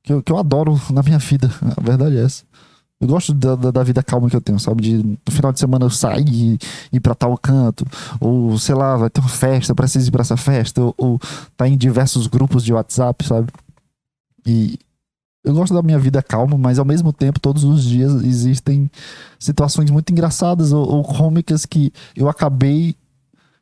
que 0.02 0.12
eu, 0.12 0.24
que 0.24 0.32
eu 0.32 0.40
adoro 0.40 0.82
na 0.90 1.04
minha 1.04 1.20
vida. 1.20 1.52
A 1.78 1.82
verdade 1.82 2.18
é 2.18 2.24
essa. 2.24 2.44
Eu 3.04 3.08
gosto 3.08 3.34
da, 3.34 3.56
da, 3.56 3.70
da, 3.70 3.84
vida 3.84 4.02
calma 4.02 4.30
que 4.30 4.36
eu 4.36 4.40
tenho, 4.40 4.58
sabe? 4.58 4.82
De 4.82 4.98
no 5.04 5.18
final 5.30 5.52
de 5.52 5.60
semana 5.60 5.84
eu 5.84 5.90
sair 5.90 6.26
e 6.26 6.58
ir 6.90 7.00
pra 7.02 7.14
tal 7.14 7.38
canto, 7.38 7.86
ou 8.18 8.58
sei 8.58 8.74
lá, 8.74 8.96
vai 8.96 9.10
ter 9.10 9.20
uma 9.20 9.28
festa, 9.28 9.76
preciso 9.76 10.08
ir 10.08 10.12
pra 10.12 10.22
essa 10.22 10.38
festa, 10.38 10.82
ou, 10.82 10.96
ou 10.98 11.20
tá 11.58 11.68
em 11.68 11.78
diversos 11.78 12.28
grupos 12.28 12.64
de 12.64 12.72
WhatsApp, 12.72 13.28
sabe? 13.28 13.52
E 14.48 14.80
eu 15.44 15.54
gosto 15.54 15.74
da 15.74 15.82
minha 15.82 16.00
vida 16.00 16.24
calma, 16.24 16.58
mas 16.58 16.80
ao 16.80 16.86
mesmo 16.86 17.12
tempo, 17.12 17.42
todos 17.42 17.66
os 17.66 17.84
dias 17.84 18.14
existem 18.24 18.90
situações 19.38 19.92
muito 19.92 20.10
engraçadas 20.10 20.72
ou, 20.72 20.90
ou 20.90 21.04
cômicas 21.04 21.66
que 21.66 21.92
eu 22.16 22.30
acabei 22.30 22.96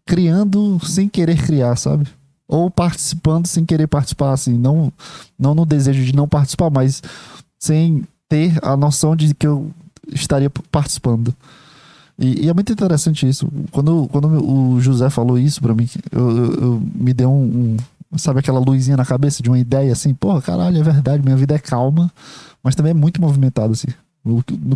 criando 0.05 0.79
sem 0.85 1.09
querer 1.09 1.43
criar, 1.43 1.75
sabe? 1.77 2.05
Ou 2.47 2.69
participando 2.69 3.47
sem 3.47 3.65
querer 3.65 3.87
participar, 3.87 4.33
assim, 4.33 4.55
não, 4.55 4.93
não 5.39 5.55
no 5.55 5.65
desejo 5.65 6.05
de 6.05 6.15
não 6.15 6.27
participar, 6.27 6.69
mas 6.69 7.01
sem 7.57 8.03
ter 8.31 8.57
a 8.61 8.77
noção 8.77 9.13
de 9.13 9.33
que 9.35 9.45
eu 9.45 9.69
estaria 10.07 10.49
participando. 10.71 11.35
E, 12.17 12.45
e, 12.45 12.49
é 12.49 12.53
muito 12.53 12.71
interessante 12.71 13.27
isso. 13.27 13.51
Quando, 13.71 14.07
quando 14.07 14.27
o 14.27 14.79
José 14.79 15.09
falou 15.09 15.37
isso 15.37 15.61
para 15.61 15.75
mim, 15.75 15.89
eu, 16.09 16.37
eu, 16.37 16.53
eu, 16.53 16.83
me 16.95 17.13
deu 17.13 17.29
um, 17.29 17.75
um, 18.13 18.17
Sabe 18.17 18.39
aquela 18.39 18.59
luzinha 18.59 18.95
na 18.95 19.05
cabeça 19.05 19.43
de 19.43 19.49
uma 19.49 19.59
ideia 19.59 19.91
assim? 19.91 20.13
Porra, 20.13 20.41
caralho, 20.41 20.77
é 20.77 20.83
verdade, 20.83 21.23
minha 21.23 21.35
vida 21.35 21.55
é 21.55 21.59
calma, 21.59 22.11
mas 22.63 22.75
também 22.75 22.91
é 22.91 22.93
muito 22.93 23.21
movimentada, 23.21 23.73
assim. 23.73 23.87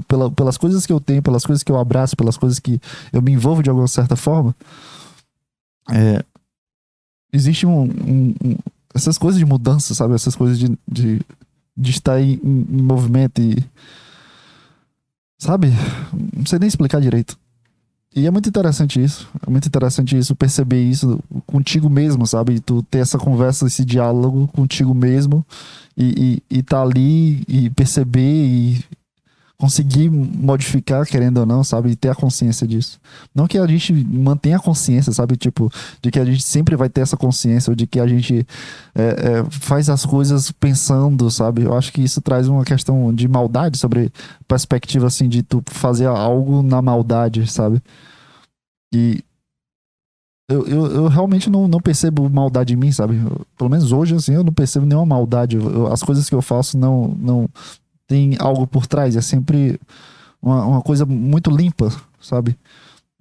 Pela, 0.08 0.32
pelas 0.32 0.58
coisas 0.58 0.86
que 0.86 0.92
eu 0.92 1.00
tenho, 1.00 1.22
pelas 1.22 1.46
coisas 1.46 1.64
que 1.64 1.72
eu 1.72 1.78
abraço, 1.78 2.16
pelas 2.16 2.36
coisas 2.36 2.60
que 2.60 2.80
eu 3.14 3.22
me 3.22 3.32
envolvo 3.32 3.64
de 3.64 3.70
alguma 3.70 3.88
certa 3.88 4.16
forma. 4.16 4.56
É, 5.92 6.24
existe 7.32 7.66
um, 7.66 7.84
um, 7.84 8.36
um, 8.44 8.56
essas 8.94 9.18
coisas 9.18 9.38
de 9.38 9.46
mudança, 9.46 9.94
sabe? 9.94 10.14
Essas 10.14 10.36
coisas 10.36 10.58
de, 10.58 10.78
de 10.90 11.22
de 11.76 11.92
estar 11.92 12.22
em, 12.22 12.40
em 12.44 12.82
movimento 12.82 13.42
e. 13.42 13.64
Sabe? 15.38 15.72
Não 16.36 16.46
sei 16.46 16.60
nem 16.60 16.68
explicar 16.68 17.02
direito. 17.02 17.38
E 18.16 18.26
é 18.26 18.32
muito 18.32 18.48
interessante 18.48 19.04
isso. 19.04 19.28
É 19.46 19.50
muito 19.50 19.68
interessante 19.68 20.18
isso, 20.18 20.34
perceber 20.36 20.82
isso 20.82 21.22
contigo 21.46 21.90
mesmo, 21.90 22.26
sabe? 22.26 22.62
Tu 22.62 22.82
ter 22.84 23.00
essa 23.00 23.18
conversa, 23.18 23.68
esse 23.68 23.84
diálogo 23.84 24.48
contigo 24.48 24.94
mesmo 24.94 25.46
e, 25.98 26.42
e, 26.50 26.58
e 26.60 26.64
tá 26.64 26.82
ali 26.82 27.44
e 27.46 27.70
perceber 27.72 28.46
e 28.48 28.84
conseguir 29.58 30.10
modificar, 30.10 31.06
querendo 31.06 31.38
ou 31.38 31.46
não, 31.46 31.64
sabe? 31.64 31.92
E 31.92 31.96
ter 31.96 32.10
a 32.10 32.16
consciência 32.16 32.68
disso. 32.68 33.00
Não 33.34 33.48
que 33.48 33.58
a 33.58 33.66
gente 33.66 33.94
mantenha 33.94 34.58
a 34.58 34.60
consciência, 34.60 35.14
sabe? 35.14 35.38
Tipo, 35.38 35.72
de 36.02 36.12
que 36.12 36.20
a 36.20 36.26
gente 36.26 36.44
sempre 36.44 36.76
vai 36.76 36.90
ter 36.90 37.02
essa 37.02 37.16
consciência, 37.16 37.72
ou 37.72 37.76
de 37.76 37.88
que 37.88 38.00
a 38.00 38.08
gente 38.08 38.46
é, 38.94 39.04
é, 39.04 39.44
faz 39.50 39.90
as 39.90 40.06
coisas 40.06 40.52
pensando, 40.52 41.30
sabe? 41.32 41.64
Eu 41.64 41.76
acho 41.76 41.92
que 41.94 42.02
isso 42.02 42.22
traz 42.22 42.48
uma 42.48 42.66
questão 42.66 43.14
de 43.14 43.28
maldade 43.28 43.78
sobre 43.78 44.12
perspectiva, 44.48 45.08
assim, 45.08 45.30
de 45.30 45.42
tu 45.42 45.64
fazer 45.68 46.06
algo 46.06 46.62
na 46.62 46.82
maldade, 46.82 47.48
sabe? 47.48 47.82
E. 48.94 49.24
Eu, 50.48 50.68
eu, 50.68 50.86
eu 50.86 51.08
realmente 51.08 51.50
não, 51.50 51.68
não 51.68 51.80
percebo 51.80 52.30
maldade 52.30 52.74
em 52.74 52.76
mim, 52.76 52.92
sabe? 52.92 53.20
Pelo 53.58 53.68
menos 53.68 53.92
hoje, 53.92 54.14
assim, 54.14 54.36
eu 54.36 54.44
não 54.44 54.54
percebo 54.54 54.86
nenhuma 54.86 55.04
maldade. 55.04 55.56
Eu, 55.56 55.92
as 55.92 56.04
coisas 56.04 56.30
que 56.30 56.36
eu 56.36 56.42
faço 56.42 56.78
não, 56.78 57.08
não, 57.20 57.50
tem 58.08 58.36
algo 58.40 58.68
por 58.68 58.88
trás, 58.88 59.16
é 59.16 59.22
sempre 59.22 59.80
uma, 60.42 60.66
uma 60.66 60.82
coisa 60.82 61.06
muito 61.06 61.50
limpa, 61.50 61.92
sabe? 62.22 62.58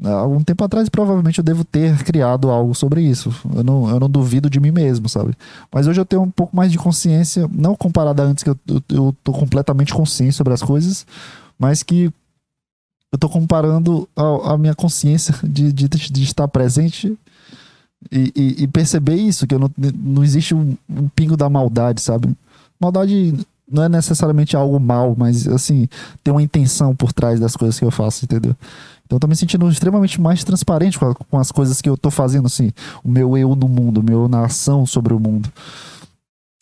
Há 0.03 0.11
algum 0.11 0.43
tempo 0.43 0.65
atrás, 0.65 0.89
provavelmente 0.89 1.39
eu 1.39 1.45
devo 1.45 1.65
ter 1.65 2.03
criado 2.03 2.51
algo 2.51 2.75
sobre 2.75 3.01
isso. 3.01 3.33
Eu 3.55 3.63
não, 3.63 3.89
eu 3.89 4.01
não 4.01 4.11
duvido 4.11 4.51
de 4.51 4.59
mim 4.59 4.73
mesmo, 4.73 5.09
sabe? 5.09 5.35
Mas 5.73 5.87
hoje 5.87 6.01
eu 6.01 6.05
tenho 6.05 6.23
um 6.23 6.31
pouco 6.31 6.55
mais 6.55 6.73
de 6.73 6.79
consciência, 6.79 7.49
não 7.53 7.77
comparada 7.77 8.23
a 8.23 8.27
antes, 8.27 8.43
que 8.43 8.51
eu, 8.51 8.59
eu, 8.67 8.83
eu 8.89 9.17
tô 9.23 9.33
completamente 9.33 9.95
consciente 9.95 10.35
sobre 10.35 10.53
as 10.53 10.63
coisas, 10.63 11.07
mas 11.59 11.83
que 11.83 12.13
eu 13.13 13.19
tô 13.19 13.29
comparando 13.29 14.09
a, 14.17 14.55
a 14.55 14.59
minha 14.59 14.75
consciência 14.75 15.35
de, 15.45 15.73
de, 15.73 15.89
de, 15.89 16.23
estar 16.25 16.49
presente 16.49 17.17
e, 18.11 18.33
e, 18.35 18.65
e, 18.65 18.67
perceber 18.67 19.15
isso, 19.15 19.47
que 19.47 19.55
eu 19.55 19.61
não, 19.61 19.71
não 19.95 20.25
existe 20.25 20.55
um, 20.55 20.77
um 20.91 21.09
pingo 21.09 21.37
da 21.37 21.49
maldade, 21.49 22.03
sabe? 22.03 22.37
Maldade 22.81 23.33
não 23.71 23.83
é 23.85 23.89
necessariamente 23.89 24.57
algo 24.57 24.79
mal, 24.79 25.15
mas 25.17 25.49
assim, 25.49 25.89
tem 26.23 26.33
uma 26.33 26.43
intenção 26.43 26.95
por 26.95 27.13
trás 27.13 27.41
das 27.41 27.57
coisas 27.57 27.79
que 27.79 27.85
eu 27.85 27.91
faço, 27.91 28.25
entendeu? 28.25 28.55
Então 29.07 29.17
eu 29.17 29.21
tô 29.21 29.27
me 29.27 29.37
sentindo 29.37 29.69
extremamente 29.69 30.21
mais 30.21 30.45
transparente 30.45 30.99
com, 30.99 31.07
a, 31.07 31.15
com 31.15 31.39
as 31.39 31.51
coisas 31.53 31.81
que 31.81 31.89
eu 31.89 31.97
tô 31.97 32.11
fazendo, 32.11 32.47
assim, 32.47 32.73
o 33.03 33.09
meu 33.09 33.37
eu 33.37 33.55
no 33.55 33.69
mundo, 33.69 34.01
o 34.01 34.03
meu 34.03 34.29
na 34.29 34.45
ação 34.45 34.87
sobre 34.87 35.13
o 35.13 35.21
mundo. 35.21 35.51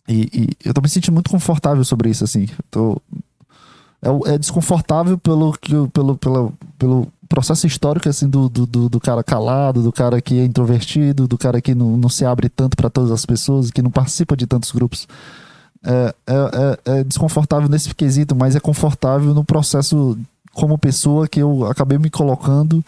E, 0.09 0.28
e 0.32 0.68
eu 0.68 0.75
tô 0.75 0.80
me 0.80 0.88
sentindo 0.88 1.14
muito 1.14 1.30
confortável 1.30 1.85
sobre 1.85 2.11
isso, 2.11 2.25
assim. 2.25 2.49
Tô, 2.71 3.00
é, 4.02 4.35
é 4.35 4.38
desconfortável 4.38 5.16
pelo, 5.16 5.56
pelo, 5.92 6.16
pelo, 6.18 6.52
pelo 6.76 7.09
processo 7.28 7.66
histórico, 7.66 8.09
assim, 8.09 8.28
do, 8.28 8.49
do, 8.49 8.88
do 8.88 9.00
cara 9.00 9.23
calado, 9.23 9.82
do 9.82 9.92
cara 9.92 10.21
que 10.21 10.38
é 10.40 10.44
introvertido, 10.44 11.28
do 11.28 11.38
cara 11.38 11.61
que 11.61 11.75
não, 11.75 11.97
não 11.97 12.09
se 12.09 12.25
abre 12.25 12.49
tanto 12.49 12.76
para 12.76 12.90
todas 12.90 13.12
as 13.12 13.25
pessoas, 13.25 13.71
que 13.71 13.80
não 13.80 13.90
participa 13.90 14.37
de 14.37 14.47
tantos 14.47 14.73
grupos 14.73 15.06
é, 15.84 16.14
é, 16.26 16.34
é, 16.34 16.98
é 17.00 17.04
desconfortável 17.04 17.68
nesse 17.68 17.94
quesito, 17.94 18.34
mas 18.34 18.56
é 18.56 18.60
confortável 18.60 19.34
no 19.34 19.44
processo 19.44 20.18
como 20.52 20.78
pessoa 20.78 21.26
que 21.26 21.40
eu 21.40 21.66
acabei 21.66 21.98
me 21.98 22.10
colocando 22.10 22.84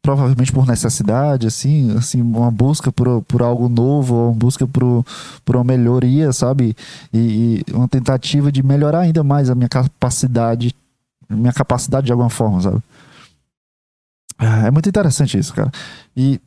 provavelmente 0.00 0.52
por 0.52 0.66
necessidade, 0.66 1.46
assim, 1.46 1.94
assim, 1.96 2.22
uma 2.22 2.50
busca 2.50 2.90
por, 2.90 3.22
por 3.22 3.42
algo 3.42 3.68
novo, 3.68 4.28
uma 4.28 4.32
busca 4.32 4.66
por, 4.66 5.04
por 5.44 5.56
uma 5.56 5.64
melhoria, 5.64 6.32
sabe? 6.32 6.74
E, 7.12 7.64
e, 7.68 7.72
uma 7.74 7.88
tentativa 7.88 8.50
de 8.50 8.62
melhorar 8.62 9.00
ainda 9.00 9.22
mais 9.22 9.50
a 9.50 9.54
minha 9.54 9.68
capacidade, 9.68 10.74
minha 11.28 11.52
capacidade 11.52 12.06
de 12.06 12.12
alguma 12.12 12.30
forma, 12.30 12.60
sabe? 12.60 12.78
Ah, 14.38 14.68
é 14.68 14.70
muito 14.70 14.88
interessante 14.88 15.36
isso, 15.36 15.52
cara. 15.52 15.70
E 16.16 16.40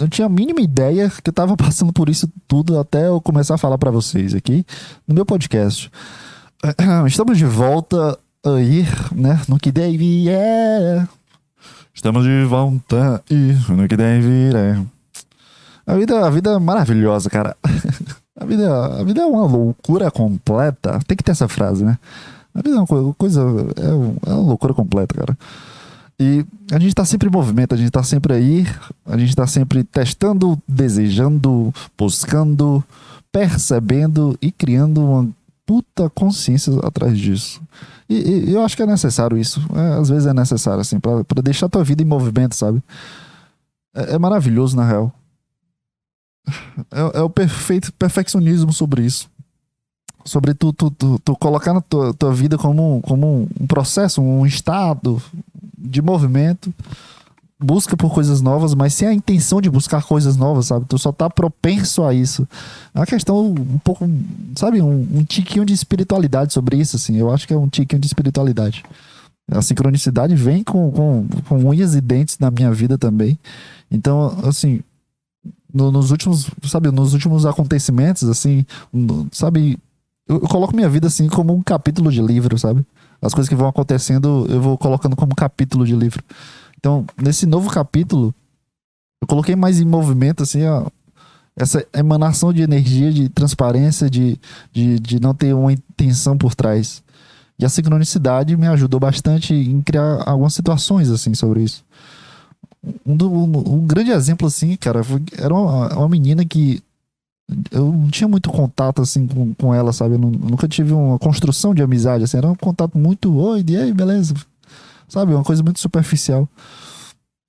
eu 0.00 0.08
tinha 0.08 0.26
a 0.26 0.30
mínima 0.30 0.62
ideia 0.62 1.10
que 1.22 1.28
eu 1.28 1.32
tava 1.32 1.54
passando 1.58 1.92
por 1.92 2.08
isso 2.08 2.26
tudo 2.48 2.78
até 2.80 3.06
eu 3.06 3.20
começar 3.20 3.54
a 3.54 3.58
falar 3.58 3.76
para 3.76 3.90
vocês 3.90 4.34
aqui 4.34 4.64
no 5.06 5.14
meu 5.14 5.26
podcast. 5.26 5.90
Estamos 7.06 7.36
de 7.36 7.44
volta 7.44 8.18
aí, 8.44 8.86
né? 9.14 9.40
No 9.46 9.58
que 9.58 9.70
deve 9.70 10.30
é. 10.30 11.06
Estamos 11.94 12.24
de 12.24 12.44
volta 12.44 13.22
aí, 13.30 13.56
no 13.68 13.86
que 13.86 13.96
deve 13.96 14.56
é. 14.56 14.80
A 15.86 15.94
vida, 15.94 16.26
a 16.26 16.30
vida 16.30 16.50
é 16.52 16.58
maravilhosa, 16.58 17.28
cara. 17.28 17.56
A 18.40 18.44
vida, 18.44 19.00
a 19.00 19.02
vida 19.02 19.20
é 19.20 19.26
uma 19.26 19.44
loucura 19.44 20.12
completa. 20.12 21.00
Tem 21.08 21.16
que 21.16 21.24
ter 21.24 21.32
essa 21.32 21.48
frase, 21.48 21.84
né? 21.84 21.98
A 22.54 22.62
vida 22.62 22.76
é 22.76 22.78
uma 22.78 23.14
coisa. 23.14 23.42
É, 23.76 24.30
é 24.30 24.32
uma 24.32 24.46
loucura 24.46 24.72
completa, 24.72 25.12
cara. 25.12 25.36
E 26.20 26.44
a 26.72 26.78
gente 26.78 26.88
está 26.88 27.04
sempre 27.04 27.28
em 27.28 27.32
movimento, 27.32 27.74
a 27.74 27.76
gente 27.76 27.88
está 27.88 28.02
sempre 28.02 28.34
aí, 28.34 28.66
a 29.06 29.16
gente 29.16 29.28
está 29.28 29.46
sempre 29.46 29.84
testando, 29.84 30.60
desejando, 30.66 31.72
buscando, 31.96 32.82
percebendo 33.30 34.36
e 34.42 34.50
criando 34.50 35.04
uma 35.04 35.28
puta 35.64 36.10
consciência 36.10 36.72
atrás 36.82 37.16
disso. 37.16 37.60
E, 38.08 38.48
e 38.48 38.54
eu 38.54 38.64
acho 38.64 38.76
que 38.76 38.82
é 38.82 38.86
necessário 38.86 39.36
isso. 39.36 39.60
É, 39.74 40.00
às 40.00 40.08
vezes 40.08 40.26
é 40.26 40.32
necessário, 40.32 40.80
assim, 40.80 40.98
para 40.98 41.42
deixar 41.42 41.68
tua 41.68 41.84
vida 41.84 42.02
em 42.02 42.06
movimento, 42.06 42.56
sabe? 42.56 42.82
É, 43.94 44.14
é 44.14 44.18
maravilhoso, 44.18 44.74
na 44.76 44.84
real. 44.84 45.12
É, 46.90 47.18
é, 47.18 47.22
o 47.22 47.30
perfeito 47.30 47.92
perfeccionismo 47.92 48.72
sobre 48.72 49.04
isso. 49.04 49.30
Sobre 50.24 50.52
tu, 50.52 50.72
tu, 50.72 50.90
tu, 50.90 51.18
tu 51.20 51.36
colocar 51.36 51.72
na 51.72 51.80
tua, 51.80 52.12
tua 52.12 52.32
vida 52.32 52.58
como, 52.58 53.00
como 53.02 53.48
um 53.60 53.66
processo, 53.66 54.20
um 54.20 54.44
estado, 54.44 55.22
de 55.80 56.02
movimento 56.02 56.72
busca 57.60 57.96
por 57.96 58.12
coisas 58.14 58.40
novas, 58.40 58.72
mas 58.74 58.94
sem 58.94 59.08
a 59.08 59.12
intenção 59.12 59.60
de 59.60 59.68
buscar 59.68 60.04
coisas 60.04 60.36
novas, 60.36 60.66
sabe? 60.66 60.86
Tu 60.86 60.96
só 60.98 61.10
tá 61.10 61.28
propenso 61.28 62.04
a 62.04 62.14
isso. 62.14 62.46
É 62.94 63.00
uma 63.00 63.06
questão 63.06 63.52
um 63.52 63.78
pouco, 63.78 64.08
sabe, 64.54 64.80
um, 64.80 65.08
um 65.12 65.24
tiquinho 65.24 65.64
de 65.64 65.72
espiritualidade 65.72 66.52
sobre 66.52 66.76
isso, 66.76 66.96
assim. 66.96 67.16
Eu 67.16 67.32
acho 67.32 67.46
que 67.46 67.52
é 67.52 67.58
um 67.58 67.68
tiquinho 67.68 68.00
de 68.00 68.06
espiritualidade. 68.06 68.84
A 69.50 69.62
sincronicidade 69.62 70.34
vem 70.36 70.62
com, 70.62 70.90
com, 70.92 71.26
com 71.48 71.68
unhas 71.68 71.94
e 71.94 72.00
dentes 72.00 72.38
na 72.38 72.50
minha 72.50 72.70
vida 72.70 72.96
também. 72.96 73.36
Então, 73.90 74.38
assim, 74.44 74.80
no, 75.72 75.90
nos 75.90 76.10
últimos, 76.10 76.48
sabe, 76.64 76.90
nos 76.90 77.12
últimos 77.12 77.44
acontecimentos, 77.44 78.24
assim, 78.24 78.64
sabe, 79.32 79.78
eu, 80.28 80.36
eu 80.36 80.48
coloco 80.48 80.76
minha 80.76 80.88
vida 80.88 81.06
assim 81.08 81.28
como 81.28 81.54
um 81.54 81.62
capítulo 81.62 82.12
de 82.12 82.22
livro, 82.22 82.56
sabe? 82.58 82.84
As 83.20 83.34
coisas 83.34 83.48
que 83.48 83.54
vão 83.54 83.68
acontecendo, 83.68 84.46
eu 84.48 84.60
vou 84.60 84.78
colocando 84.78 85.16
como 85.16 85.34
capítulo 85.34 85.84
de 85.84 85.94
livro. 85.94 86.22
Então, 86.78 87.04
nesse 87.20 87.46
novo 87.46 87.68
capítulo, 87.70 88.34
eu 89.20 89.26
coloquei 89.26 89.56
mais 89.56 89.80
em 89.80 89.84
movimento, 89.84 90.44
assim, 90.44 90.64
ó, 90.64 90.86
essa 91.56 91.84
emanação 91.92 92.52
de 92.52 92.62
energia, 92.62 93.12
de 93.12 93.28
transparência, 93.28 94.08
de, 94.08 94.38
de, 94.72 95.00
de 95.00 95.20
não 95.20 95.34
ter 95.34 95.52
uma 95.52 95.72
intenção 95.72 96.38
por 96.38 96.54
trás. 96.54 97.02
E 97.58 97.64
a 97.64 97.68
sincronicidade 97.68 98.56
me 98.56 98.68
ajudou 98.68 99.00
bastante 99.00 99.52
em 99.52 99.82
criar 99.82 100.22
algumas 100.24 100.54
situações, 100.54 101.10
assim, 101.10 101.34
sobre 101.34 101.64
isso. 101.64 101.84
Um, 103.04 103.16
do, 103.16 103.28
um, 103.28 103.74
um 103.74 103.86
grande 103.86 104.12
exemplo, 104.12 104.46
assim, 104.46 104.76
cara, 104.76 105.02
foi, 105.02 105.20
era 105.36 105.52
uma, 105.52 105.92
uma, 105.94 106.08
menina 106.08 106.44
que 106.44 106.80
eu 107.70 107.90
não 107.92 108.08
tinha 108.08 108.28
muito 108.28 108.50
contato, 108.50 109.00
assim, 109.00 109.26
com, 109.26 109.54
com 109.54 109.74
ela, 109.74 109.92
sabe? 109.92 110.14
Eu, 110.14 110.18
nunca 110.18 110.68
tive 110.68 110.92
uma 110.92 111.18
construção 111.18 111.74
de 111.74 111.82
amizade, 111.82 112.24
assim, 112.24 112.36
era 112.36 112.48
um 112.48 112.54
contato 112.54 112.98
muito, 112.98 113.34
oi, 113.34 113.64
e 113.66 113.76
aí, 113.76 113.92
beleza? 113.92 114.34
Sabe? 115.08 115.32
Uma 115.32 115.44
coisa 115.44 115.62
muito 115.62 115.80
superficial. 115.80 116.46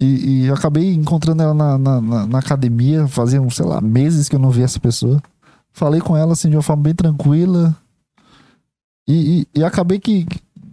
E, 0.02 0.46
e 0.46 0.50
acabei 0.50 0.94
encontrando 0.94 1.44
ela 1.44 1.54
na, 1.54 1.78
na, 1.78 2.28
na, 2.28 2.40
academia, 2.40 3.06
fazia, 3.08 3.42
sei 3.50 3.66
lá, 3.66 3.82
meses 3.82 4.30
que 4.30 4.36
eu 4.36 4.40
não 4.40 4.50
via 4.50 4.64
essa 4.64 4.80
pessoa. 4.80 5.22
Falei 5.74 6.00
com 6.00 6.16
ela, 6.16 6.32
assim, 6.32 6.50
de 6.50 6.56
uma 6.56 6.64
forma 6.64 6.84
bem 6.84 6.96
tranquila. 6.96 7.76
E, 9.06 9.42
e, 9.54 9.60
e 9.60 9.64
acabei 9.64 10.00
que 10.00 10.26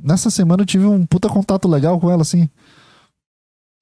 nessa 0.03 0.31
semana 0.31 0.63
eu 0.63 0.67
tive 0.67 0.87
um 0.87 1.05
puta 1.05 1.29
contato 1.29 1.67
legal 1.67 1.99
com 1.99 2.09
ela, 2.09 2.23
assim. 2.23 2.49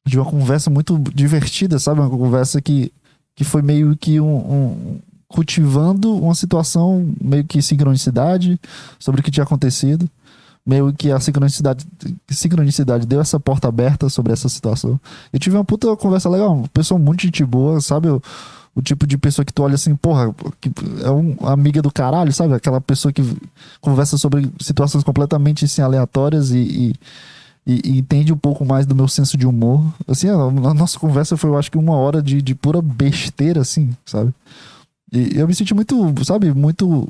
De 0.06 0.18
uma 0.18 0.24
conversa 0.24 0.70
muito 0.70 0.98
divertida, 1.14 1.78
sabe? 1.78 2.00
Uma 2.00 2.08
conversa 2.08 2.62
que, 2.62 2.90
que 3.36 3.44
foi 3.44 3.60
meio 3.60 3.94
que 3.98 4.18
um, 4.18 4.36
um 4.36 5.00
cultivando 5.34 6.16
uma 6.16 6.32
situação 6.32 7.12
meio 7.20 7.42
que 7.42 7.60
sincronicidade 7.60 8.56
sobre 9.00 9.20
o 9.20 9.24
que 9.24 9.32
tinha 9.32 9.42
acontecido 9.42 10.08
meio 10.66 10.94
que 10.94 11.10
a 11.10 11.20
sincronicidade, 11.20 11.84
sincronicidade 12.30 13.06
deu 13.06 13.20
essa 13.20 13.38
porta 13.38 13.68
aberta 13.68 14.08
sobre 14.08 14.32
essa 14.32 14.48
situação. 14.48 14.98
Eu 15.30 15.38
tive 15.38 15.56
uma 15.56 15.64
puta 15.64 15.94
conversa 15.96 16.28
legal, 16.30 16.54
uma 16.56 16.68
pessoa 16.68 16.98
muito 16.98 17.22
gente 17.22 17.44
boa, 17.44 17.82
sabe? 17.82 18.08
O, 18.08 18.80
tipo 18.82 19.06
de 19.06 19.18
pessoa 19.18 19.44
que 19.44 19.52
tu 19.52 19.62
olha 19.62 19.74
assim, 19.74 19.94
porra, 19.94 20.34
que 20.62 20.72
é 21.02 21.10
uma 21.10 21.52
amiga 21.52 21.82
do 21.82 21.92
caralho, 21.92 22.32
sabe? 22.32 22.54
Aquela 22.54 22.80
pessoa 22.80 23.12
que 23.12 23.22
conversa 23.78 24.16
sobre 24.16 24.50
situações 24.58 25.04
completamente 25.04 25.66
assim, 25.66 25.82
aleatórias 25.82 26.50
e, 26.50 26.94
e, 27.66 27.80
e, 27.84 27.98
entende 27.98 28.32
um 28.32 28.38
pouco 28.38 28.64
mais 28.64 28.86
do 28.86 28.94
meu 28.94 29.06
senso 29.06 29.36
de 29.36 29.46
humor. 29.46 29.84
Assim, 30.08 30.30
a 30.30 30.74
nossa 30.74 30.98
conversa 30.98 31.36
foi, 31.36 31.50
eu 31.50 31.58
acho 31.58 31.70
que 31.70 31.76
uma 31.76 31.96
hora 31.96 32.22
de, 32.22 32.40
de 32.40 32.54
pura 32.54 32.80
besteira, 32.80 33.60
assim, 33.60 33.94
sabe? 34.06 34.32
E 35.14 35.38
eu 35.38 35.46
me 35.46 35.54
senti 35.54 35.72
muito, 35.72 36.24
sabe, 36.24 36.52
muito 36.52 37.08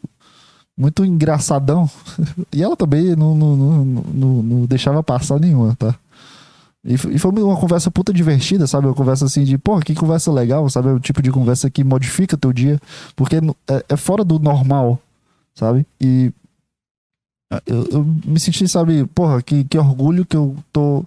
muito 0.77 1.05
engraçadão. 1.05 1.89
E 2.53 2.63
ela 2.63 2.77
também 2.77 3.17
não, 3.17 3.35
não, 3.35 3.57
não, 3.57 4.43
não, 4.43 4.67
deixava 4.67 5.03
passar 5.03 5.41
nenhuma, 5.41 5.75
tá? 5.77 5.95
E 6.85 6.99
foi 6.99 7.33
uma 7.33 7.57
conversa 7.57 7.91
puta 7.91 8.13
divertida, 8.13 8.67
sabe? 8.67 8.87
Uma 8.87 8.95
conversa 8.95 9.25
assim 9.25 9.43
de, 9.43 9.57
pô, 9.57 9.81
que 9.81 9.95
conversa 9.95 10.31
legal, 10.31 10.69
sabe? 10.69 10.89
O 10.91 11.01
tipo 11.01 11.23
de 11.23 11.33
conversa 11.33 11.71
que 11.71 11.83
modifica 11.83 12.37
teu 12.37 12.53
dia, 12.53 12.79
porque 13.17 13.37
é, 13.37 13.85
é 13.89 13.97
fora 13.97 14.23
do 14.23 14.39
normal, 14.39 15.01
sabe? 15.55 15.87
E 15.99 16.31
eu, 17.67 17.89
eu, 17.91 18.05
me 18.27 18.39
senti, 18.39 18.69
sabe, 18.69 19.07
porra, 19.07 19.43
que, 19.43 19.65
que 19.65 19.79
orgulho 19.79 20.27
que 20.27 20.37
eu 20.37 20.55
tô 20.73 21.05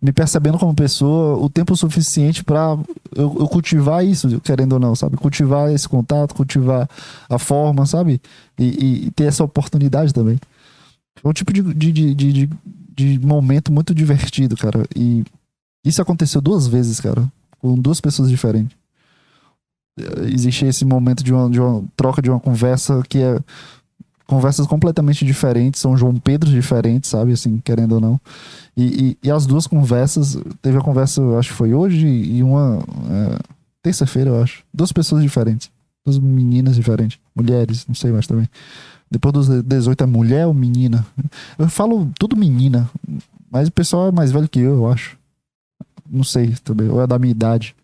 me 0.00 0.12
percebendo 0.12 0.58
como 0.58 0.74
pessoa 0.74 1.36
o 1.38 1.50
tempo 1.50 1.76
suficiente 1.76 2.44
para 2.44 2.78
eu, 3.14 3.36
eu, 3.40 3.48
cultivar 3.48 4.04
isso, 4.04 4.40
querendo 4.40 4.74
ou 4.74 4.78
não, 4.78 4.94
sabe? 4.94 5.16
Cultivar 5.16 5.70
esse 5.72 5.88
contato, 5.88 6.34
cultivar 6.34 6.88
a 7.28 7.38
forma, 7.38 7.84
sabe? 7.84 8.20
E, 8.58 9.06
e 9.06 9.10
ter 9.10 9.24
essa 9.24 9.42
oportunidade 9.42 10.14
também. 10.14 10.38
É 11.22 11.28
um 11.28 11.32
tipo 11.32 11.52
de, 11.52 11.62
de, 11.62 11.92
de, 11.92 12.14
de, 12.14 12.50
de 12.94 13.18
momento 13.18 13.72
muito 13.72 13.92
divertido, 13.92 14.56
cara. 14.56 14.84
E 14.94 15.24
isso 15.84 16.00
aconteceu 16.00 16.40
duas 16.40 16.68
vezes, 16.68 17.00
cara, 17.00 17.26
com 17.60 17.74
duas 17.74 18.00
pessoas 18.00 18.30
diferentes. 18.30 18.76
Existe 20.32 20.64
esse 20.64 20.84
momento 20.84 21.24
de 21.24 21.32
uma, 21.32 21.50
de 21.50 21.60
uma 21.60 21.82
troca, 21.96 22.22
de 22.22 22.30
uma 22.30 22.38
conversa 22.38 23.02
que 23.08 23.18
é 23.18 23.40
conversas 24.28 24.66
completamente 24.66 25.24
diferentes, 25.24 25.80
são 25.80 25.96
João 25.96 26.14
Pedro 26.14 26.50
diferentes, 26.50 27.08
sabe? 27.08 27.32
Assim, 27.32 27.58
querendo 27.64 27.92
ou 27.92 28.00
não. 28.00 28.20
E, 28.76 29.16
e, 29.22 29.26
e, 29.26 29.30
as 29.30 29.46
duas 29.46 29.66
conversas, 29.66 30.38
teve 30.60 30.76
a 30.76 30.82
conversa, 30.82 31.22
acho 31.38 31.48
que 31.48 31.54
foi 31.54 31.72
hoje, 31.72 32.06
e 32.06 32.42
uma 32.42 32.78
é, 33.10 33.38
terça-feira, 33.82 34.28
eu 34.28 34.42
acho. 34.42 34.62
Duas 34.72 34.92
pessoas 34.92 35.22
diferentes. 35.22 35.70
Duas 36.04 36.18
meninas 36.18 36.76
diferentes. 36.76 37.18
Mulheres, 37.34 37.86
não 37.88 37.94
sei 37.94 38.12
mais 38.12 38.26
também. 38.26 38.46
Depois 39.10 39.32
dos 39.32 39.48
18 39.64 40.04
é 40.04 40.06
mulher 40.06 40.46
ou 40.46 40.52
menina? 40.52 41.06
Eu 41.58 41.68
falo 41.70 42.10
tudo 42.18 42.36
menina, 42.36 42.88
mas 43.50 43.68
o 43.68 43.72
pessoal 43.72 44.08
é 44.08 44.12
mais 44.12 44.30
velho 44.30 44.46
que 44.46 44.60
eu, 44.60 44.74
eu 44.74 44.86
acho. 44.86 45.16
Não 46.08 46.22
sei 46.22 46.54
também, 46.62 46.90
ou 46.90 47.00
é 47.00 47.06
da 47.06 47.18
minha 47.18 47.30
idade. 47.30 47.74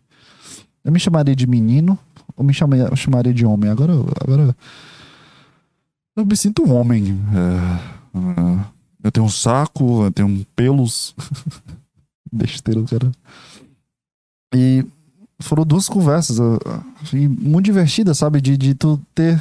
Eu 0.85 0.93
me 0.93 1.01
chamaria 1.01 1.35
de 1.35 1.47
menino 1.47 1.99
ou 2.37 2.45
me 2.45 2.53
chamaria, 2.53 2.95
chamaria 2.95 3.33
de 3.33 3.47
homem? 3.47 3.71
Agora, 3.71 3.95
agora 4.21 4.55
eu 6.17 6.25
me 6.25 6.37
sinto 6.37 6.63
um 6.63 6.73
homem. 6.73 7.19
É, 7.33 8.19
é, 8.19 8.65
eu 9.05 9.13
tenho 9.13 9.27
um 9.27 9.31
saco, 9.31 10.05
eu 10.05 10.11
tenho 10.11 10.47
pelos. 10.55 11.15
Besteira, 12.33 12.83
cara. 12.85 13.13
E 14.55 14.85
foram 15.41 15.65
duas 15.65 15.89
conversas 15.89 16.39
muito 17.13 17.65
divertidas, 17.65 18.19
sabe? 18.19 18.41
De, 18.41 18.57
de 18.57 18.75
tu 18.75 19.01
ter 19.15 19.41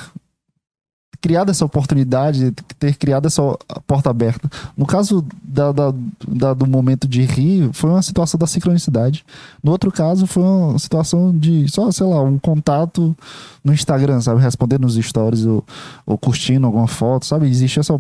criado 1.24 1.50
essa 1.50 1.64
oportunidade, 1.64 2.52
ter 2.78 2.98
criado 2.98 3.28
essa 3.28 3.42
porta 3.88 4.10
aberta. 4.10 4.52
No 4.76 4.86
caso 4.86 5.26
da, 5.42 5.72
da, 5.72 5.94
da, 6.28 6.54
do 6.54 6.68
momento 6.68 7.08
de 7.08 7.22
rir, 7.22 7.70
foi 7.72 7.92
uma 7.92 8.02
situação 8.02 8.38
da 8.38 8.46
sincronicidade. 8.46 9.24
No 9.64 9.72
outro 9.72 9.90
caso, 9.90 10.28
foi 10.28 10.44
uma 10.44 10.78
situação 10.78 11.34
de 11.34 11.66
só, 11.70 11.90
sei 11.92 12.06
lá, 12.06 12.22
um 12.22 12.38
contato 12.38 13.16
no 13.64 13.74
Instagram, 13.74 14.20
sabe? 14.20 14.42
Responder 14.42 14.78
nos 14.78 14.96
stories 14.96 15.46
ou, 15.46 15.64
ou 16.06 16.18
curtindo 16.18 16.68
alguma 16.68 16.88
foto, 16.88 17.26
sabe? 17.26 17.48
Existe 17.48 17.80
essa 17.80 17.98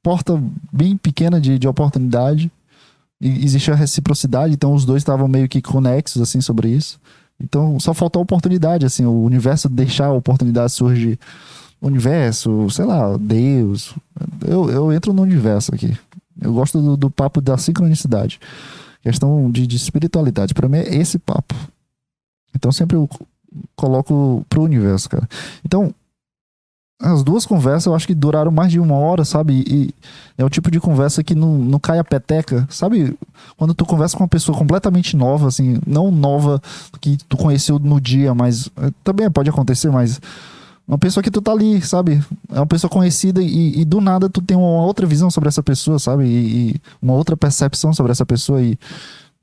porta 0.00 0.40
bem 0.72 0.96
pequena 0.96 1.40
de, 1.40 1.58
de 1.58 1.66
oportunidade. 1.66 2.52
E 3.20 3.44
existe 3.44 3.72
a 3.72 3.74
reciprocidade, 3.74 4.54
então 4.54 4.72
os 4.74 4.84
dois 4.84 5.02
estavam 5.02 5.26
meio 5.26 5.48
que 5.48 5.60
conexos, 5.60 6.22
assim, 6.22 6.40
sobre 6.40 6.68
isso. 6.68 7.00
Então 7.42 7.80
só 7.80 7.92
faltou 7.92 8.20
a 8.20 8.22
oportunidade, 8.22 8.86
assim, 8.86 9.04
o 9.04 9.24
universo 9.24 9.68
deixar 9.68 10.06
a 10.06 10.12
oportunidade 10.12 10.70
surgir 10.70 11.18
universo, 11.80 12.68
sei 12.70 12.84
lá, 12.84 13.16
Deus. 13.16 13.94
Eu, 14.46 14.70
eu 14.70 14.92
entro 14.92 15.12
no 15.12 15.22
universo 15.22 15.74
aqui. 15.74 15.96
Eu 16.40 16.52
gosto 16.52 16.80
do, 16.80 16.96
do 16.96 17.10
papo 17.10 17.40
da 17.40 17.56
sincronicidade. 17.56 18.40
Questão 19.02 19.50
de, 19.50 19.66
de 19.66 19.76
espiritualidade. 19.76 20.54
Para 20.54 20.68
mim 20.68 20.78
é 20.78 20.96
esse 20.96 21.18
papo. 21.18 21.54
Então 22.54 22.70
sempre 22.70 22.96
eu 22.96 23.08
coloco 23.74 24.44
pro 24.48 24.62
universo, 24.62 25.08
cara. 25.08 25.28
Então, 25.64 25.94
as 27.00 27.22
duas 27.22 27.46
conversas 27.46 27.86
eu 27.86 27.94
acho 27.94 28.06
que 28.06 28.14
duraram 28.14 28.50
mais 28.50 28.70
de 28.70 28.78
uma 28.78 28.94
hora, 28.94 29.24
sabe? 29.24 29.64
E 29.66 29.94
é 30.36 30.44
o 30.44 30.50
tipo 30.50 30.70
de 30.70 30.78
conversa 30.78 31.24
que 31.24 31.34
não, 31.34 31.56
não 31.56 31.78
cai 31.78 31.98
a 31.98 32.04
peteca, 32.04 32.66
sabe? 32.68 33.16
Quando 33.56 33.72
tu 33.72 33.86
conversa 33.86 34.16
com 34.16 34.22
uma 34.22 34.28
pessoa 34.28 34.56
completamente 34.56 35.16
nova, 35.16 35.48
assim, 35.48 35.78
não 35.86 36.10
nova 36.10 36.60
que 37.00 37.16
tu 37.26 37.38
conheceu 37.38 37.78
no 37.78 37.98
dia, 37.98 38.34
mas 38.34 38.68
eh, 38.76 38.90
também 39.02 39.30
pode 39.30 39.48
acontecer, 39.48 39.90
mas 39.90 40.20
uma 40.90 40.98
pessoa 40.98 41.22
que 41.22 41.30
tu 41.30 41.40
tá 41.40 41.52
ali, 41.52 41.80
sabe? 41.82 42.20
É 42.52 42.58
uma 42.58 42.66
pessoa 42.66 42.90
conhecida 42.90 43.40
e, 43.40 43.80
e 43.80 43.84
do 43.84 44.00
nada 44.00 44.28
tu 44.28 44.42
tem 44.42 44.56
uma 44.56 44.82
outra 44.82 45.06
visão 45.06 45.30
sobre 45.30 45.48
essa 45.48 45.62
pessoa, 45.62 46.00
sabe? 46.00 46.24
E, 46.24 46.72
e, 46.72 46.80
uma 47.00 47.12
outra 47.12 47.36
percepção 47.36 47.94
sobre 47.94 48.10
essa 48.10 48.26
pessoa 48.26 48.60
e 48.60 48.76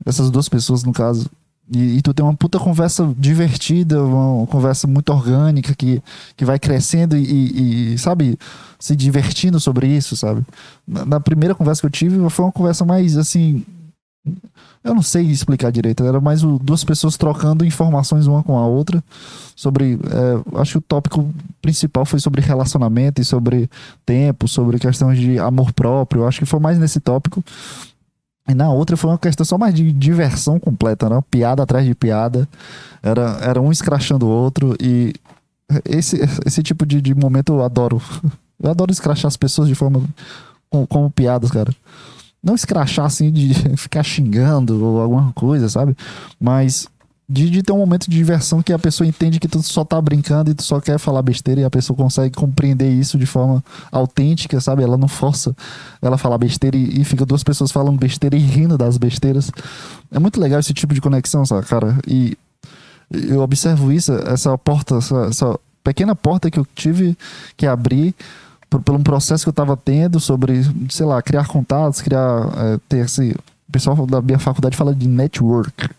essas 0.04 0.30
duas 0.30 0.46
pessoas, 0.46 0.84
no 0.84 0.92
caso. 0.92 1.26
E, 1.74 1.96
e 1.96 2.02
tu 2.02 2.12
tem 2.12 2.22
uma 2.22 2.34
puta 2.34 2.58
conversa 2.58 3.10
divertida, 3.16 4.04
uma, 4.04 4.46
conversa 4.46 4.86
muito 4.86 5.10
orgânica 5.10 5.74
que, 5.74 6.02
que 6.36 6.44
vai 6.44 6.58
crescendo 6.58 7.16
e, 7.16 7.94
e, 7.94 7.98
sabe? 7.98 8.38
Se 8.78 8.94
divertindo 8.94 9.58
sobre 9.58 9.86
isso, 9.86 10.18
sabe? 10.18 10.44
Na, 10.86 11.06
na 11.06 11.20
primeira 11.20 11.54
conversa 11.54 11.80
que 11.80 11.86
eu 11.86 11.90
tive 11.90 12.28
foi 12.28 12.44
uma 12.44 12.52
conversa 12.52 12.84
mais 12.84 13.16
assim 13.16 13.64
eu 14.82 14.94
não 14.94 15.02
sei 15.02 15.24
explicar 15.24 15.70
direito, 15.70 16.04
era 16.04 16.20
mais 16.20 16.42
o, 16.44 16.58
duas 16.58 16.84
pessoas 16.84 17.16
trocando 17.16 17.64
informações 17.64 18.26
uma 18.26 18.42
com 18.42 18.58
a 18.58 18.66
outra 18.66 19.02
sobre. 19.58 19.94
É, 19.94 20.60
acho 20.60 20.72
que 20.72 20.78
o 20.78 20.80
tópico 20.80 21.28
principal 21.60 22.04
foi 22.04 22.20
sobre 22.20 22.40
relacionamento 22.40 23.20
e 23.20 23.24
sobre 23.24 23.68
tempo, 24.06 24.46
sobre 24.46 24.78
questões 24.78 25.18
de 25.18 25.36
amor 25.38 25.72
próprio. 25.72 26.26
Acho 26.26 26.38
que 26.38 26.46
foi 26.46 26.60
mais 26.60 26.78
nesse 26.78 27.00
tópico. 27.00 27.44
E 28.48 28.54
na 28.54 28.70
outra 28.70 28.96
foi 28.96 29.10
uma 29.10 29.18
questão 29.18 29.44
só 29.44 29.58
mais 29.58 29.74
de 29.74 29.92
diversão 29.92 30.60
completa, 30.60 31.08
né? 31.10 31.20
Piada 31.28 31.64
atrás 31.64 31.84
de 31.84 31.94
piada. 31.94 32.48
Era, 33.02 33.38
era 33.42 33.60
um 33.60 33.72
escrachando 33.72 34.26
o 34.26 34.30
outro. 34.30 34.76
E 34.80 35.12
esse, 35.84 36.18
esse 36.46 36.62
tipo 36.62 36.86
de, 36.86 37.02
de 37.02 37.14
momento 37.14 37.52
eu 37.52 37.64
adoro. 37.64 38.00
Eu 38.60 38.72
adoro 38.72 38.90
escrachar 38.90 39.28
as 39.28 39.36
pessoas 39.36 39.68
de 39.68 39.76
forma. 39.76 40.02
como, 40.68 40.84
como 40.84 41.08
piadas, 41.08 41.48
cara. 41.48 41.72
Não 42.42 42.54
escrachar 42.54 43.06
assim 43.06 43.30
de 43.32 43.54
ficar 43.76 44.02
xingando 44.02 44.84
ou 44.84 45.00
alguma 45.00 45.32
coisa, 45.32 45.68
sabe? 45.68 45.96
Mas 46.40 46.88
de, 47.28 47.50
de 47.50 47.62
ter 47.62 47.72
um 47.72 47.78
momento 47.78 48.08
de 48.08 48.16
diversão 48.16 48.62
que 48.62 48.72
a 48.72 48.78
pessoa 48.78 49.06
entende 49.06 49.38
que 49.38 49.46
tu 49.46 49.62
só 49.62 49.84
tá 49.84 50.00
brincando 50.00 50.50
e 50.50 50.54
tu 50.54 50.62
só 50.62 50.80
quer 50.80 50.98
falar 50.98 51.20
besteira 51.20 51.60
e 51.60 51.64
a 51.64 51.68
pessoa 51.70 51.94
consegue 51.94 52.34
compreender 52.34 52.90
isso 52.90 53.18
de 53.18 53.26
forma 53.26 53.62
autêntica, 53.92 54.58
sabe? 54.60 54.82
Ela 54.82 54.96
não 54.96 55.08
força 55.08 55.54
ela 56.00 56.16
falar 56.16 56.38
besteira 56.38 56.76
e, 56.76 57.02
e 57.02 57.04
fica 57.04 57.26
duas 57.26 57.44
pessoas 57.44 57.70
falando 57.70 57.98
besteira 57.98 58.34
e 58.34 58.38
rindo 58.38 58.78
das 58.78 58.96
besteiras. 58.96 59.50
É 60.10 60.18
muito 60.18 60.40
legal 60.40 60.58
esse 60.58 60.72
tipo 60.72 60.94
de 60.94 61.02
conexão, 61.02 61.44
sabe, 61.44 61.66
cara? 61.66 61.98
E 62.06 62.36
eu 63.10 63.40
observo 63.40 63.92
isso, 63.92 64.12
essa 64.12 64.56
porta, 64.56 64.96
essa, 64.96 65.26
essa 65.26 65.60
pequena 65.84 66.14
porta 66.14 66.50
que 66.50 66.58
eu 66.58 66.66
tive 66.74 67.16
que 67.58 67.66
abrir 67.66 68.14
por, 68.68 68.80
por 68.82 68.94
um 68.94 69.02
processo 69.02 69.44
que 69.44 69.48
eu 69.48 69.52
estava 69.52 69.76
tendo 69.76 70.20
sobre, 70.20 70.62
sei 70.90 71.06
lá, 71.06 71.20
criar 71.22 71.46
contatos, 71.46 72.00
criar, 72.00 72.48
é, 72.56 72.78
ter 72.88 73.04
esse... 73.04 73.34
O 73.68 73.72
pessoal 73.72 74.06
da 74.06 74.22
minha 74.22 74.38
faculdade 74.38 74.76
fala 74.76 74.94
de 74.94 75.06
network. 75.06 75.90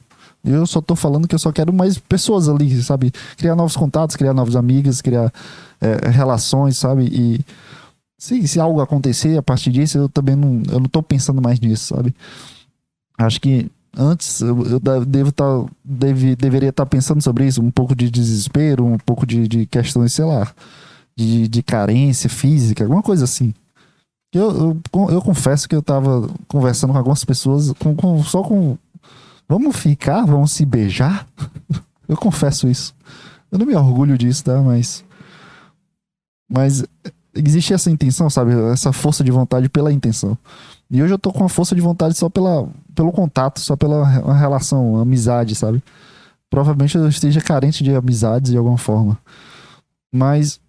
Eu 0.44 0.66
só 0.66 0.82
tô 0.82 0.96
falando 0.96 1.28
que 1.28 1.36
eu 1.36 1.40
só 1.40 1.52
quero 1.52 1.72
mais 1.72 1.98
pessoas 1.98 2.50
ali, 2.50 2.82
sabe? 2.82 3.12
Criar 3.38 3.56
novos 3.56 3.76
contatos, 3.76 4.16
criar 4.16 4.34
novas 4.34 4.56
amigas, 4.56 5.02
criar 5.02 5.32
é, 5.80 6.10
relações, 6.10 6.78
sabe? 6.78 7.06
E 7.12 7.46
se, 8.18 8.48
se 8.48 8.60
algo 8.60 8.82
acontecer 8.82 9.38
a 9.38 9.44
partir 9.44 9.72
disso, 9.72 9.98
eu 9.98 10.10
também 10.10 10.36
não, 10.36 10.64
eu 10.72 10.80
não 10.80 10.88
tô 10.88 11.04
pensando 11.04 11.42
mais 11.42 11.60
nisso, 11.60 11.96
sabe? 11.96 12.16
Acho 13.18 13.40
que 13.40 13.70
antes 13.98 14.42
eu, 14.42 14.66
eu 14.66 15.06
devo 15.06 15.32
tá, 15.32 15.44
deve, 15.84 16.36
deveria 16.36 16.70
estar 16.70 16.86
tá 16.86 16.90
pensando 16.90 17.22
sobre 17.22 17.46
isso, 17.46 17.62
um 17.62 17.72
pouco 17.72 17.96
de 17.96 18.10
desespero, 18.10 18.86
um 18.86 18.98
pouco 18.98 19.26
de, 19.26 19.48
de 19.48 19.66
questões, 19.66 20.14
sei 20.14 20.26
lá, 20.26 20.52
de, 21.20 21.48
de 21.50 21.62
carência 21.62 22.30
física, 22.30 22.84
alguma 22.84 23.04
coisa 23.04 23.26
assim. 23.26 23.54
Eu, 24.34 24.80
eu, 24.94 25.10
eu 25.10 25.22
confesso 25.22 25.68
que 25.68 25.76
eu 25.76 25.82
tava 25.82 26.30
conversando 26.48 26.92
com 26.92 26.98
algumas 26.98 27.26
pessoas, 27.26 27.74
com, 27.74 27.96
com, 27.96 28.24
só 28.24 28.42
com. 28.42 28.78
Vamos 29.48 29.76
ficar? 29.76 30.26
Vamos 30.26 30.52
se 30.52 30.66
beijar? 30.66 31.28
eu 32.08 32.16
confesso 32.16 32.70
isso. 32.70 32.96
Eu 33.52 33.60
não 33.60 33.66
me 33.66 33.76
orgulho 33.76 34.18
disso, 34.18 34.46
tá? 34.46 34.62
Mas. 34.62 35.04
Mas 36.50 36.84
existe 37.36 37.74
essa 37.74 37.92
intenção, 37.92 38.30
sabe? 38.30 38.54
Essa 38.72 38.94
força 38.94 39.24
de 39.24 39.32
vontade 39.32 39.68
pela 39.68 39.92
intenção. 39.92 40.38
E 40.90 41.04
hoje 41.04 41.14
eu 41.14 41.20
tô 41.20 41.34
com 41.34 41.44
a 41.44 41.50
força 41.50 41.76
de 41.76 41.82
vontade 41.82 42.18
só 42.18 42.30
pela, 42.30 42.68
pelo 42.96 43.12
contato, 43.12 43.60
só 43.60 43.76
pela 43.76 44.06
relação, 44.34 44.98
amizade, 44.98 45.54
sabe? 45.54 45.84
Provavelmente 46.50 46.98
eu 46.98 47.08
esteja 47.08 47.42
carente 47.42 47.84
de 47.84 47.94
amizades 47.94 48.52
de 48.52 48.58
alguma 48.58 48.78
forma. 48.78 49.20
Mas 50.12 50.60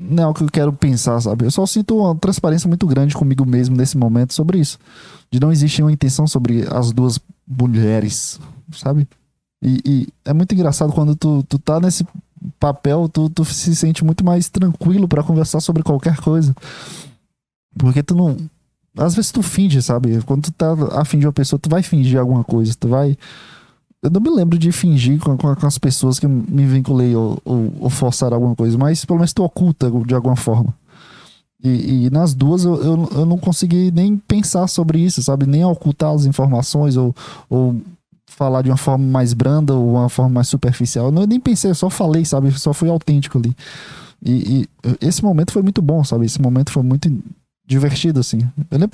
não 0.00 0.24
é 0.24 0.26
o 0.28 0.34
que 0.34 0.42
eu 0.42 0.48
quero 0.48 0.72
pensar, 0.72 1.20
sabe? 1.20 1.44
Eu 1.44 1.50
só 1.50 1.66
sinto 1.66 1.98
uma 1.98 2.14
transparência 2.14 2.66
muito 2.66 2.86
grande 2.86 3.14
comigo 3.14 3.44
mesmo 3.44 3.76
nesse 3.76 3.98
momento 3.98 4.32
sobre 4.32 4.58
isso. 4.58 4.78
De 5.30 5.38
não 5.38 5.52
existir 5.52 5.82
uma 5.82 5.92
intenção 5.92 6.26
sobre 6.26 6.66
as 6.74 6.90
duas 6.90 7.20
mulheres, 7.46 8.40
sabe? 8.72 9.06
E, 9.62 9.80
e 9.84 10.08
é 10.24 10.32
muito 10.32 10.54
engraçado 10.54 10.92
quando 10.92 11.14
tu, 11.14 11.42
tu 11.42 11.58
tá 11.58 11.78
nesse 11.78 12.06
papel, 12.58 13.10
tu, 13.10 13.28
tu 13.28 13.44
se 13.44 13.76
sente 13.76 14.02
muito 14.02 14.24
mais 14.24 14.48
tranquilo 14.48 15.06
para 15.06 15.22
conversar 15.22 15.60
sobre 15.60 15.82
qualquer 15.82 16.16
coisa. 16.16 16.56
Porque 17.76 18.02
tu 18.02 18.14
não 18.14 18.38
às 18.96 19.14
vezes 19.14 19.30
tu 19.30 19.42
finge, 19.42 19.80
sabe? 19.82 20.20
Quando 20.22 20.44
tu 20.44 20.52
tá 20.52 20.72
afim 21.00 21.18
de 21.18 21.26
uma 21.26 21.32
pessoa, 21.32 21.60
tu 21.60 21.70
vai 21.70 21.82
fingir 21.82 22.18
alguma 22.18 22.42
coisa, 22.42 22.74
tu 22.78 22.88
vai. 22.88 23.16
Eu 24.02 24.10
não 24.10 24.20
me 24.20 24.30
lembro 24.30 24.58
de 24.58 24.72
fingir 24.72 25.18
com, 25.18 25.36
com, 25.36 25.54
com 25.54 25.66
as 25.66 25.76
pessoas 25.76 26.18
que 26.18 26.26
me 26.26 26.64
vinculei 26.64 27.14
ou, 27.14 27.38
ou, 27.44 27.72
ou, 27.80 27.90
forçar 27.90 28.32
alguma 28.32 28.56
coisa, 28.56 28.78
mas 28.78 29.04
pelo 29.04 29.18
menos 29.18 29.32
tu 29.32 29.42
oculta 29.42 29.90
de 30.06 30.14
alguma 30.14 30.36
forma. 30.36 30.74
E, 31.62 32.06
e 32.06 32.10
nas 32.10 32.32
duas 32.32 32.64
eu, 32.64 32.82
eu, 32.82 33.08
eu, 33.12 33.26
não 33.26 33.36
consegui 33.36 33.90
nem 33.90 34.16
pensar 34.16 34.66
sobre 34.68 34.98
isso, 34.98 35.22
sabe? 35.22 35.44
Nem 35.44 35.62
ocultar 35.66 36.14
as 36.14 36.24
informações 36.24 36.96
ou, 36.96 37.14
ou 37.50 37.76
falar 38.26 38.62
de 38.62 38.70
uma 38.70 38.78
forma 38.78 39.04
mais 39.04 39.34
branda 39.34 39.74
ou 39.74 39.90
uma 39.90 40.08
forma 40.08 40.30
mais 40.30 40.48
superficial. 40.48 41.12
Eu 41.12 41.26
nem 41.26 41.38
pensei, 41.38 41.70
eu 41.70 41.74
só 41.74 41.90
falei, 41.90 42.24
sabe? 42.24 42.50
Só 42.58 42.72
fui 42.72 42.88
autêntico 42.88 43.36
ali. 43.36 43.54
E, 44.24 44.66
e, 44.82 45.06
esse 45.06 45.22
momento 45.22 45.52
foi 45.52 45.60
muito 45.60 45.82
bom, 45.82 46.02
sabe? 46.02 46.24
Esse 46.24 46.40
momento 46.40 46.72
foi 46.72 46.82
muito 46.82 47.14
divertido, 47.66 48.20
assim. 48.20 48.38
Eu 48.70 48.78
nem 48.78 48.88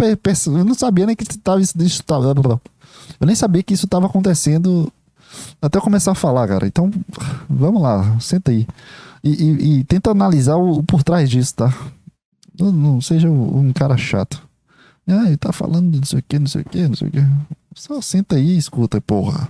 eu 0.59 0.64
não 0.64 0.75
sabia 0.75 1.07
nem 1.07 1.14
que 1.14 1.25
tava 1.38 1.61
isso, 1.61 1.81
isso 1.81 2.03
tava, 2.03 2.35
eu 3.21 3.27
nem 3.27 3.37
sabia 3.37 3.62
que 3.62 3.75
isso 3.75 3.87
tava 3.87 4.07
acontecendo 4.07 4.92
até 5.61 5.79
eu 5.79 5.83
começar 5.83 6.12
a 6.12 6.14
falar, 6.14 6.46
cara. 6.49 6.66
Então, 6.66 6.90
vamos 7.49 7.83
lá, 7.83 8.18
senta 8.20 8.51
aí. 8.51 8.66
E, 9.22 9.31
e, 9.31 9.79
e 9.79 9.85
tenta 9.85 10.11
analisar 10.11 10.57
o, 10.57 10.79
o, 10.79 10.83
por 10.83 11.03
trás 11.03 11.29
disso, 11.29 11.55
tá? 11.55 11.75
Não, 12.59 12.72
não 12.72 13.01
seja 13.01 13.29
um 13.29 13.72
cara 13.72 13.96
chato. 13.96 14.46
Ah, 15.09 15.27
ele 15.27 15.37
tá 15.37 15.53
falando 15.53 15.90
de 15.90 15.99
não 15.99 16.07
sei 16.07 16.18
o 16.18 16.22
que, 16.22 16.38
não 16.38 16.46
sei 16.46 16.62
o 16.62 16.64
que, 16.64 16.88
não 16.88 16.96
sei 16.96 17.09
o 17.09 17.11
que. 17.11 17.20
Só 17.75 18.01
senta 18.01 18.37
aí 18.37 18.55
e 18.55 18.59
escuta, 18.59 19.01
porra. 19.01 19.49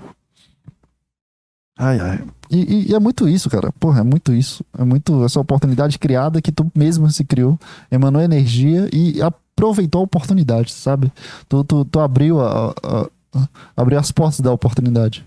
Ai, 1.78 2.00
ai. 2.00 2.24
E, 2.50 2.56
e, 2.56 2.90
e, 2.90 2.94
é 2.94 2.98
muito 2.98 3.28
isso, 3.28 3.50
cara. 3.50 3.70
Porra, 3.72 4.00
é 4.00 4.02
muito 4.02 4.32
isso. 4.32 4.64
É 4.78 4.84
muito 4.84 5.24
essa 5.24 5.38
oportunidade 5.38 5.98
criada 5.98 6.40
que 6.40 6.50
tu 6.50 6.70
mesmo 6.74 7.10
se 7.10 7.24
criou, 7.24 7.58
emanou 7.90 8.22
energia 8.22 8.88
e 8.92 9.20
aproveitou 9.22 10.00
a 10.00 10.04
oportunidade, 10.04 10.72
sabe? 10.72 11.12
Tu, 11.48 11.64
tu, 11.64 11.84
tu 11.84 12.00
abriu, 12.00 12.40
a, 12.40 12.70
a, 12.82 13.08
a, 13.34 13.48
abriu 13.76 13.98
as 13.98 14.10
portas 14.10 14.40
da 14.40 14.52
oportunidade. 14.52 15.26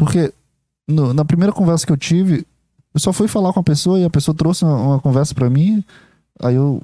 Porque 0.00 0.32
no, 0.88 1.12
na 1.12 1.26
primeira 1.26 1.52
conversa 1.52 1.84
que 1.84 1.92
eu 1.92 1.96
tive, 1.96 2.46
eu 2.94 2.98
só 2.98 3.12
fui 3.12 3.28
falar 3.28 3.52
com 3.52 3.60
a 3.60 3.62
pessoa 3.62 4.00
e 4.00 4.04
a 4.04 4.08
pessoa 4.08 4.34
trouxe 4.34 4.64
uma, 4.64 4.74
uma 4.74 4.98
conversa 4.98 5.34
para 5.34 5.50
mim. 5.50 5.84
Aí 6.40 6.54
eu. 6.54 6.82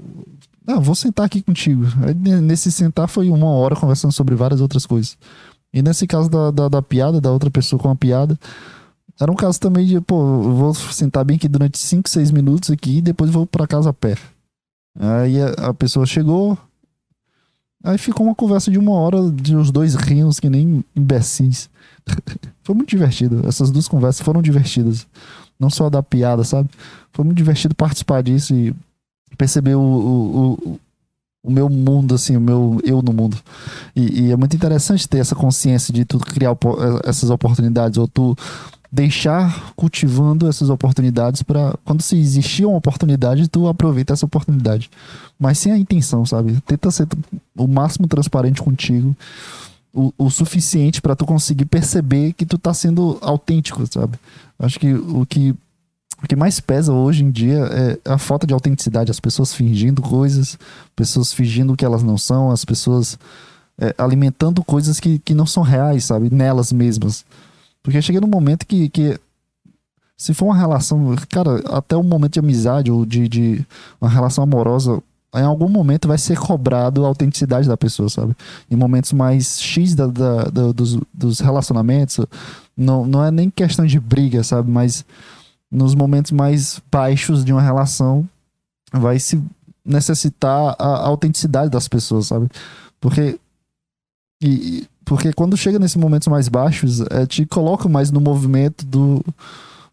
Ah, 0.66 0.78
vou 0.78 0.94
sentar 0.94 1.24
aqui 1.24 1.40
contigo. 1.40 1.86
Aí 2.06 2.12
nesse 2.42 2.70
sentar 2.70 3.08
foi 3.08 3.30
uma 3.30 3.46
hora 3.46 3.74
conversando 3.74 4.12
sobre 4.12 4.34
várias 4.34 4.60
outras 4.60 4.84
coisas. 4.84 5.16
E 5.72 5.80
nesse 5.80 6.06
caso 6.06 6.28
da, 6.28 6.50
da, 6.50 6.68
da, 6.68 6.82
piada, 6.82 7.18
da 7.18 7.32
outra 7.32 7.50
pessoa 7.50 7.80
com 7.80 7.88
a 7.88 7.96
piada, 7.96 8.38
era 9.18 9.32
um 9.32 9.34
caso 9.34 9.58
também 9.58 9.86
de, 9.86 9.98
pô, 9.98 10.20
eu 10.20 10.54
vou 10.54 10.74
sentar 10.74 11.24
bem 11.24 11.38
aqui 11.38 11.48
durante 11.48 11.78
5, 11.78 12.10
6 12.10 12.30
minutos 12.32 12.70
aqui 12.70 12.98
e 12.98 13.02
depois 13.02 13.30
vou 13.30 13.46
para 13.46 13.66
casa 13.66 13.88
a 13.88 13.94
pé. 13.94 14.18
Aí 14.98 15.40
a, 15.40 15.68
a, 15.68 15.74
pessoa 15.74 16.04
chegou, 16.04 16.58
aí 17.82 17.96
ficou 17.96 18.26
uma 18.26 18.34
conversa 18.34 18.70
de 18.70 18.78
uma 18.78 18.92
hora 18.92 19.30
de 19.30 19.56
os 19.56 19.70
dois 19.70 19.94
rios 19.94 20.38
que 20.38 20.50
nem 20.50 20.84
imbecis. 20.94 21.70
Foi 22.62 22.74
muito 22.74 22.90
divertido. 22.90 23.46
Essas 23.46 23.70
duas 23.70 23.86
conversas 23.86 24.24
foram 24.24 24.42
divertidas. 24.42 25.06
Não 25.58 25.70
só 25.70 25.88
da 25.88 26.02
piada, 26.02 26.44
sabe? 26.44 26.68
Foi 27.12 27.24
muito 27.24 27.36
divertido 27.36 27.74
participar 27.74 28.22
disso 28.22 28.54
e 28.54 28.74
perceber 29.36 29.74
o, 29.74 29.80
o, 29.80 30.52
o 30.52 30.80
o 31.46 31.50
meu 31.50 31.70
mundo, 31.70 32.16
assim, 32.16 32.36
o 32.36 32.40
meu 32.40 32.80
eu 32.82 33.00
no 33.00 33.12
mundo. 33.12 33.38
E, 33.94 34.24
e, 34.24 34.32
é 34.32 34.36
muito 34.36 34.56
interessante 34.56 35.08
ter 35.08 35.18
essa 35.18 35.36
consciência 35.36 35.94
de 35.94 36.04
tu 36.04 36.18
criar 36.18 36.50
eh, 36.50 37.08
essas 37.08 37.30
oportunidades, 37.30 37.98
ou 37.98 38.08
tu 38.08 38.36
deixar 38.90 39.72
cultivando 39.76 40.48
essas 40.48 40.70
oportunidades 40.70 41.42
para 41.42 41.74
quando 41.84 42.02
se 42.02 42.16
existir 42.16 42.66
uma 42.66 42.78
oportunidade, 42.78 43.46
tu 43.46 43.68
aproveita 43.68 44.12
essa 44.12 44.26
oportunidade. 44.26 44.90
Mas 45.38 45.58
sem 45.58 45.70
a 45.70 45.78
intenção, 45.78 46.26
sabe? 46.26 46.60
Tenta 46.66 46.90
ser 46.90 47.06
o 47.56 47.68
máximo 47.68 48.08
transparente 48.08 48.60
contigo. 48.60 49.14
O, 49.98 50.12
o 50.18 50.30
suficiente 50.30 51.00
para 51.00 51.16
tu 51.16 51.24
conseguir 51.24 51.64
perceber 51.64 52.34
que 52.34 52.44
tu 52.44 52.58
tá 52.58 52.74
sendo 52.74 53.16
autêntico, 53.22 53.82
sabe? 53.90 54.18
Acho 54.58 54.78
que 54.78 54.92
o 54.92 55.24
que 55.24 55.54
o 56.22 56.26
que 56.26 56.36
mais 56.36 56.60
pesa 56.60 56.92
hoje 56.92 57.22
em 57.22 57.30
dia 57.30 57.58
é 58.04 58.10
a 58.10 58.18
falta 58.18 58.46
de 58.46 58.54
autenticidade, 58.54 59.10
as 59.10 59.20
pessoas 59.20 59.54
fingindo 59.54 60.00
coisas, 60.00 60.58
pessoas 60.94 61.32
fingindo 61.32 61.76
que 61.76 61.84
elas 61.84 62.02
não 62.02 62.16
são, 62.16 62.50
as 62.50 62.64
pessoas 62.64 63.18
é, 63.78 63.94
alimentando 63.98 64.64
coisas 64.64 64.98
que, 64.98 65.18
que 65.18 65.34
não 65.34 65.46
são 65.46 65.62
reais, 65.62 66.04
sabe? 66.04 66.32
Nelas 66.32 66.72
mesmas. 66.72 67.24
Porque 67.82 68.00
chega 68.00 68.20
num 68.20 68.28
momento 68.28 68.66
que, 68.66 68.88
que 68.88 69.18
se 70.16 70.32
for 70.32 70.46
uma 70.46 70.56
relação, 70.56 71.14
cara, 71.30 71.62
até 71.76 71.96
um 71.96 72.02
momento 72.02 72.34
de 72.34 72.40
amizade 72.40 72.90
ou 72.90 73.04
de, 73.04 73.28
de 73.28 73.66
uma 74.00 74.08
relação 74.08 74.42
amorosa, 74.42 75.02
em 75.36 75.44
algum 75.44 75.68
momento 75.68 76.08
vai 76.08 76.18
ser 76.18 76.38
cobrado 76.38 77.04
a 77.04 77.08
autenticidade 77.08 77.68
da 77.68 77.76
pessoa, 77.76 78.08
sabe? 78.08 78.34
Em 78.70 78.76
momentos 78.76 79.12
mais 79.12 79.60
X 79.60 79.94
da, 79.94 80.06
da, 80.06 80.44
da 80.44 80.72
dos, 80.72 80.98
dos 81.12 81.40
relacionamentos, 81.40 82.24
não, 82.76 83.06
não 83.06 83.24
é 83.24 83.30
nem 83.30 83.50
questão 83.50 83.86
de 83.86 84.00
briga, 84.00 84.42
sabe? 84.42 84.70
Mas 84.70 85.04
nos 85.70 85.94
momentos 85.94 86.32
mais 86.32 86.80
baixos 86.90 87.44
de 87.44 87.52
uma 87.52 87.62
relação, 87.62 88.28
vai 88.92 89.18
se 89.18 89.42
necessitar 89.84 90.74
a, 90.78 90.86
a 90.86 91.06
autenticidade 91.06 91.70
das 91.70 91.86
pessoas, 91.88 92.26
sabe? 92.26 92.48
Porque 93.00 93.38
e, 94.42 94.86
porque 95.04 95.32
quando 95.32 95.56
chega 95.56 95.78
nesses 95.78 95.96
momentos 95.96 96.26
mais 96.28 96.48
baixos, 96.48 97.00
é, 97.02 97.24
te 97.26 97.46
coloca 97.46 97.88
mais 97.88 98.10
no 98.10 98.20
movimento 98.20 98.84
do 98.84 99.24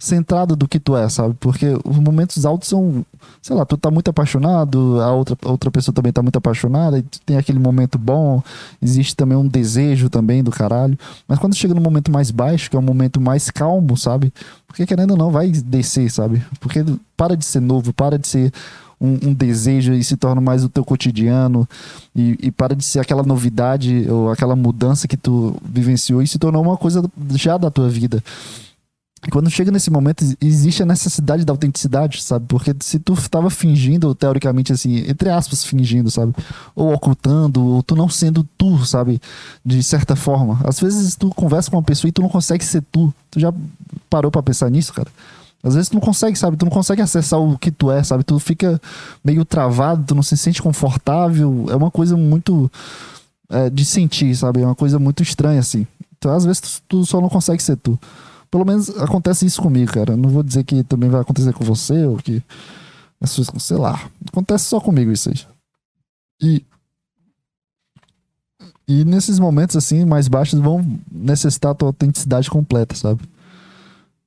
centrado 0.03 0.53
do 0.53 0.67
que 0.67 0.79
tu 0.79 0.97
é, 0.97 1.07
sabe? 1.07 1.33
Porque 1.39 1.79
os 1.85 1.97
momentos 1.97 2.45
altos 2.45 2.67
são, 2.67 3.05
sei 3.41 3.55
lá, 3.55 3.65
tu 3.65 3.77
tá 3.77 3.89
muito 3.89 4.09
apaixonado, 4.09 4.99
a 5.01 5.13
outra, 5.13 5.37
a 5.41 5.49
outra 5.49 5.71
pessoa 5.71 5.95
também 5.95 6.11
tá 6.11 6.21
muito 6.21 6.35
apaixonada, 6.35 6.99
e 6.99 7.01
tu 7.03 7.21
tem 7.21 7.37
aquele 7.37 7.57
momento 7.57 7.97
bom, 7.97 8.43
existe 8.81 9.15
também 9.15 9.37
um 9.37 9.47
desejo 9.47 10.09
também 10.09 10.43
do 10.43 10.51
caralho. 10.51 10.99
Mas 11.25 11.39
quando 11.39 11.55
chega 11.55 11.73
no 11.73 11.79
momento 11.79 12.11
mais 12.11 12.31
baixo, 12.31 12.69
que 12.69 12.75
é 12.75 12.79
um 12.79 12.83
momento 12.83 13.21
mais 13.21 13.49
calmo, 13.49 13.95
sabe? 13.95 14.33
Porque 14.67 14.85
querendo 14.85 15.11
ou 15.11 15.17
não, 15.17 15.31
vai 15.31 15.49
descer, 15.49 16.11
sabe? 16.11 16.43
Porque 16.59 16.83
para 17.15 17.37
de 17.37 17.45
ser 17.45 17.61
novo, 17.61 17.93
para 17.93 18.19
de 18.19 18.27
ser 18.27 18.51
um, 18.99 19.29
um, 19.29 19.33
desejo 19.33 19.93
e 19.93 20.03
se 20.03 20.17
torna 20.17 20.41
mais 20.41 20.65
o 20.65 20.69
teu 20.69 20.83
cotidiano 20.83 21.67
e, 22.13 22.37
e, 22.41 22.51
para 22.51 22.75
de 22.75 22.83
ser 22.83 22.99
aquela 22.99 23.23
novidade 23.23 24.05
ou 24.09 24.31
aquela 24.31 24.55
mudança 24.55 25.07
que 25.07 25.17
tu 25.17 25.55
vivenciou 25.63 26.21
e 26.21 26.27
se 26.27 26.37
tornou 26.37 26.61
uma 26.61 26.77
coisa 26.77 27.03
já 27.35 27.57
da 27.57 27.71
tua 27.71 27.87
vida 27.87 28.21
quando 29.31 29.49
chega 29.49 29.71
nesse 29.71 29.89
momento, 29.89 30.23
existe 30.41 30.83
a 30.83 30.85
necessidade 30.85 31.45
da 31.45 31.53
autenticidade, 31.53 32.21
sabe? 32.21 32.45
Porque 32.47 32.75
se 32.81 32.99
tu 32.99 33.15
tava 33.29 33.49
fingindo, 33.49 34.13
teoricamente, 34.13 34.73
assim, 34.73 34.97
entre 35.07 35.29
aspas, 35.29 35.63
fingindo, 35.63 36.11
sabe? 36.11 36.33
Ou 36.75 36.93
ocultando, 36.93 37.65
ou 37.65 37.83
tu 37.83 37.95
não 37.95 38.09
sendo 38.09 38.47
tu, 38.57 38.85
sabe? 38.85 39.21
De 39.63 39.81
certa 39.81 40.15
forma. 40.15 40.59
Às 40.65 40.79
vezes 40.79 41.15
tu 41.15 41.29
conversa 41.29 41.71
com 41.71 41.77
uma 41.77 41.83
pessoa 41.83 42.09
e 42.09 42.11
tu 42.11 42.21
não 42.21 42.29
consegue 42.29 42.65
ser 42.65 42.83
tu. 42.91 43.13
Tu 43.31 43.39
já 43.39 43.53
parou 44.09 44.29
para 44.29 44.43
pensar 44.43 44.69
nisso, 44.69 44.93
cara? 44.93 45.09
Às 45.63 45.75
vezes 45.75 45.89
tu 45.89 45.93
não 45.93 46.01
consegue, 46.01 46.37
sabe? 46.37 46.57
Tu 46.57 46.65
não 46.65 46.71
consegue 46.71 47.01
acessar 47.01 47.39
o 47.39 47.57
que 47.57 47.71
tu 47.71 47.89
é, 47.89 48.03
sabe? 48.03 48.25
Tu 48.25 48.37
fica 48.39 48.81
meio 49.23 49.45
travado, 49.45 50.03
tu 50.05 50.15
não 50.15 50.23
se 50.23 50.35
sente 50.35 50.61
confortável. 50.61 51.67
É 51.69 51.75
uma 51.75 51.89
coisa 51.89 52.17
muito 52.17 52.69
é, 53.49 53.69
de 53.69 53.85
sentir, 53.85 54.35
sabe? 54.35 54.61
É 54.61 54.65
uma 54.65 54.75
coisa 54.75 54.99
muito 54.99 55.23
estranha, 55.23 55.61
assim. 55.61 55.87
Então, 56.17 56.33
às 56.33 56.43
vezes 56.43 56.59
tu, 56.59 56.81
tu 56.89 57.05
só 57.05 57.21
não 57.21 57.29
consegue 57.29 57.63
ser 57.63 57.77
tu. 57.77 57.97
Pelo 58.53 58.65
menos 58.65 58.87
acontece 58.99 59.47
isso 59.47 59.59
comigo, 59.59 59.91
cara. 59.91 60.15
Não 60.15 60.29
vou 60.29 60.43
dizer 60.43 60.63
que 60.63 60.83
também 60.83 61.09
vai 61.09 61.21
acontecer 61.21 61.51
com 61.53 61.65
você 61.65 62.05
ou 62.05 62.17
que. 62.17 62.43
Sei 63.57 63.77
lá. 63.77 63.99
Acontece 64.27 64.65
só 64.65 64.79
comigo 64.79 65.11
isso 65.11 65.29
aí. 65.29 65.39
E. 66.39 66.65
E 68.87 69.03
nesses 69.05 69.39
momentos 69.39 69.75
assim, 69.75 70.05
mais 70.05 70.27
baixos, 70.27 70.59
vão 70.59 70.85
necessitar 71.11 71.71
a 71.71 71.73
tua 71.73 71.89
autenticidade 71.89 72.47
completa, 72.47 72.93
sabe? 72.93 73.23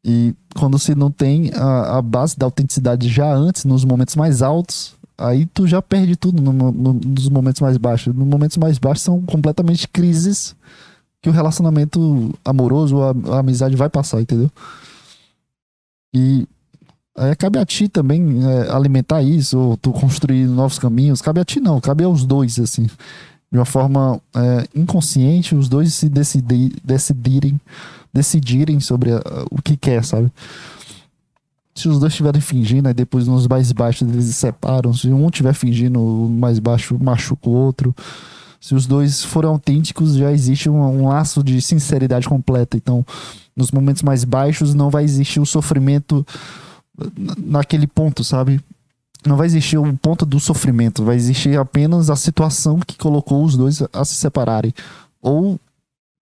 E 0.05 0.35
quando 0.59 0.77
você 0.77 0.93
não 0.93 1.09
tem 1.09 1.53
a, 1.55 1.99
a 1.99 2.03
base 2.03 2.37
da 2.37 2.47
autenticidade 2.47 3.09
já 3.09 3.33
antes, 3.33 3.65
nos 3.65 3.85
momentos 3.85 4.17
mais 4.17 4.43
altos, 4.43 4.97
aí 5.17 5.47
tu 5.47 5.69
já 5.69 5.81
perde 5.81 6.17
tudo 6.17 6.43
no, 6.43 6.53
no, 6.53 6.95
nos 6.95 7.29
momentos 7.29 7.61
mais 7.61 7.77
baixos. 7.77 8.13
Nos 8.13 8.27
momentos 8.27 8.57
mais 8.57 8.77
baixos 8.77 9.05
são 9.05 9.23
completamente 9.23 9.87
crises 9.87 10.57
que 11.27 11.31
o 11.31 11.33
relacionamento 11.33 12.33
amoroso, 12.45 13.03
a, 13.03 13.35
a 13.35 13.39
amizade 13.41 13.75
vai 13.75 13.89
passar, 13.89 14.21
entendeu? 14.21 14.49
E 16.15 16.47
aí 17.19 17.35
cabe 17.35 17.59
a 17.59 17.67
ti 17.67 17.89
também 17.89 18.47
é, 18.47 18.71
alimentar 18.71 19.23
isso, 19.23 19.59
ou 19.59 19.77
tu 19.77 19.91
construir 19.91 20.47
novos 20.47 20.79
caminhos. 20.79 21.21
Cabe 21.21 21.41
a 21.41 21.45
ti 21.45 21.59
não, 21.59 21.81
cabe 21.81 22.05
aos 22.05 22.25
dois, 22.25 22.61
assim. 22.61 22.87
De 23.51 23.59
uma 23.59 23.65
forma 23.65 24.21
é, 24.37 24.69
inconsciente, 24.73 25.57
os 25.57 25.69
dois 25.69 25.95
se 25.95 26.09
decidir, 26.09 26.73
decidirem, 26.85 27.61
decidirem 28.15 28.79
sobre 28.79 29.11
a, 29.13 29.21
o 29.51 29.61
que 29.61 29.77
quer, 29.77 30.05
sabe? 30.05 30.31
Se 31.75 31.89
os 31.89 31.99
dois 31.99 32.13
estiverem 32.13 32.41
fingindo, 32.41 32.87
aí 32.87 32.95
depois 32.95 33.27
nos 33.27 33.49
mais 33.49 33.73
baixos 33.73 34.09
eles 34.09 34.27
se 34.27 34.33
separam. 34.33 34.95
Se 34.95 35.09
um 35.09 35.27
estiver 35.27 35.55
fingindo, 35.55 36.01
o 36.01 36.29
mais 36.29 36.61
baixo 36.61 36.97
machuca 37.03 37.51
o 37.51 37.53
outro 37.53 37.93
se 38.67 38.75
os 38.75 38.85
dois 38.85 39.23
forem 39.23 39.49
autênticos, 39.49 40.17
já 40.17 40.33
existe 40.33 40.69
um, 40.69 40.83
um, 40.83 41.07
laço 41.07 41.41
de 41.41 41.63
sinceridade 41.63 42.29
completa. 42.29 42.77
Então, 42.77 43.07
nos 43.55 43.71
momentos 43.71 44.03
mais 44.03 44.25
baixos, 44.25 44.75
não 44.75 44.91
vai 44.91 45.05
existir 45.05 45.39
o 45.39 45.47
sofrimento 45.47 46.27
naquele 47.39 47.87
ponto, 47.87 48.25
sabe? 48.25 48.61
Não 49.25 49.37
vai 49.37 49.47
existir 49.47 49.79
o 49.79 49.97
ponto 49.97 50.27
do 50.27 50.41
sofrimento, 50.41 51.05
vai 51.05 51.15
existir 51.15 51.57
apenas 51.57 52.11
a 52.11 52.17
situação 52.17 52.81
que 52.81 52.99
colocou 52.99 53.45
os 53.45 53.57
dois 53.57 53.85
a 53.93 54.05
se 54.05 54.17
separarem. 54.17 54.75
Ou, 55.23 55.61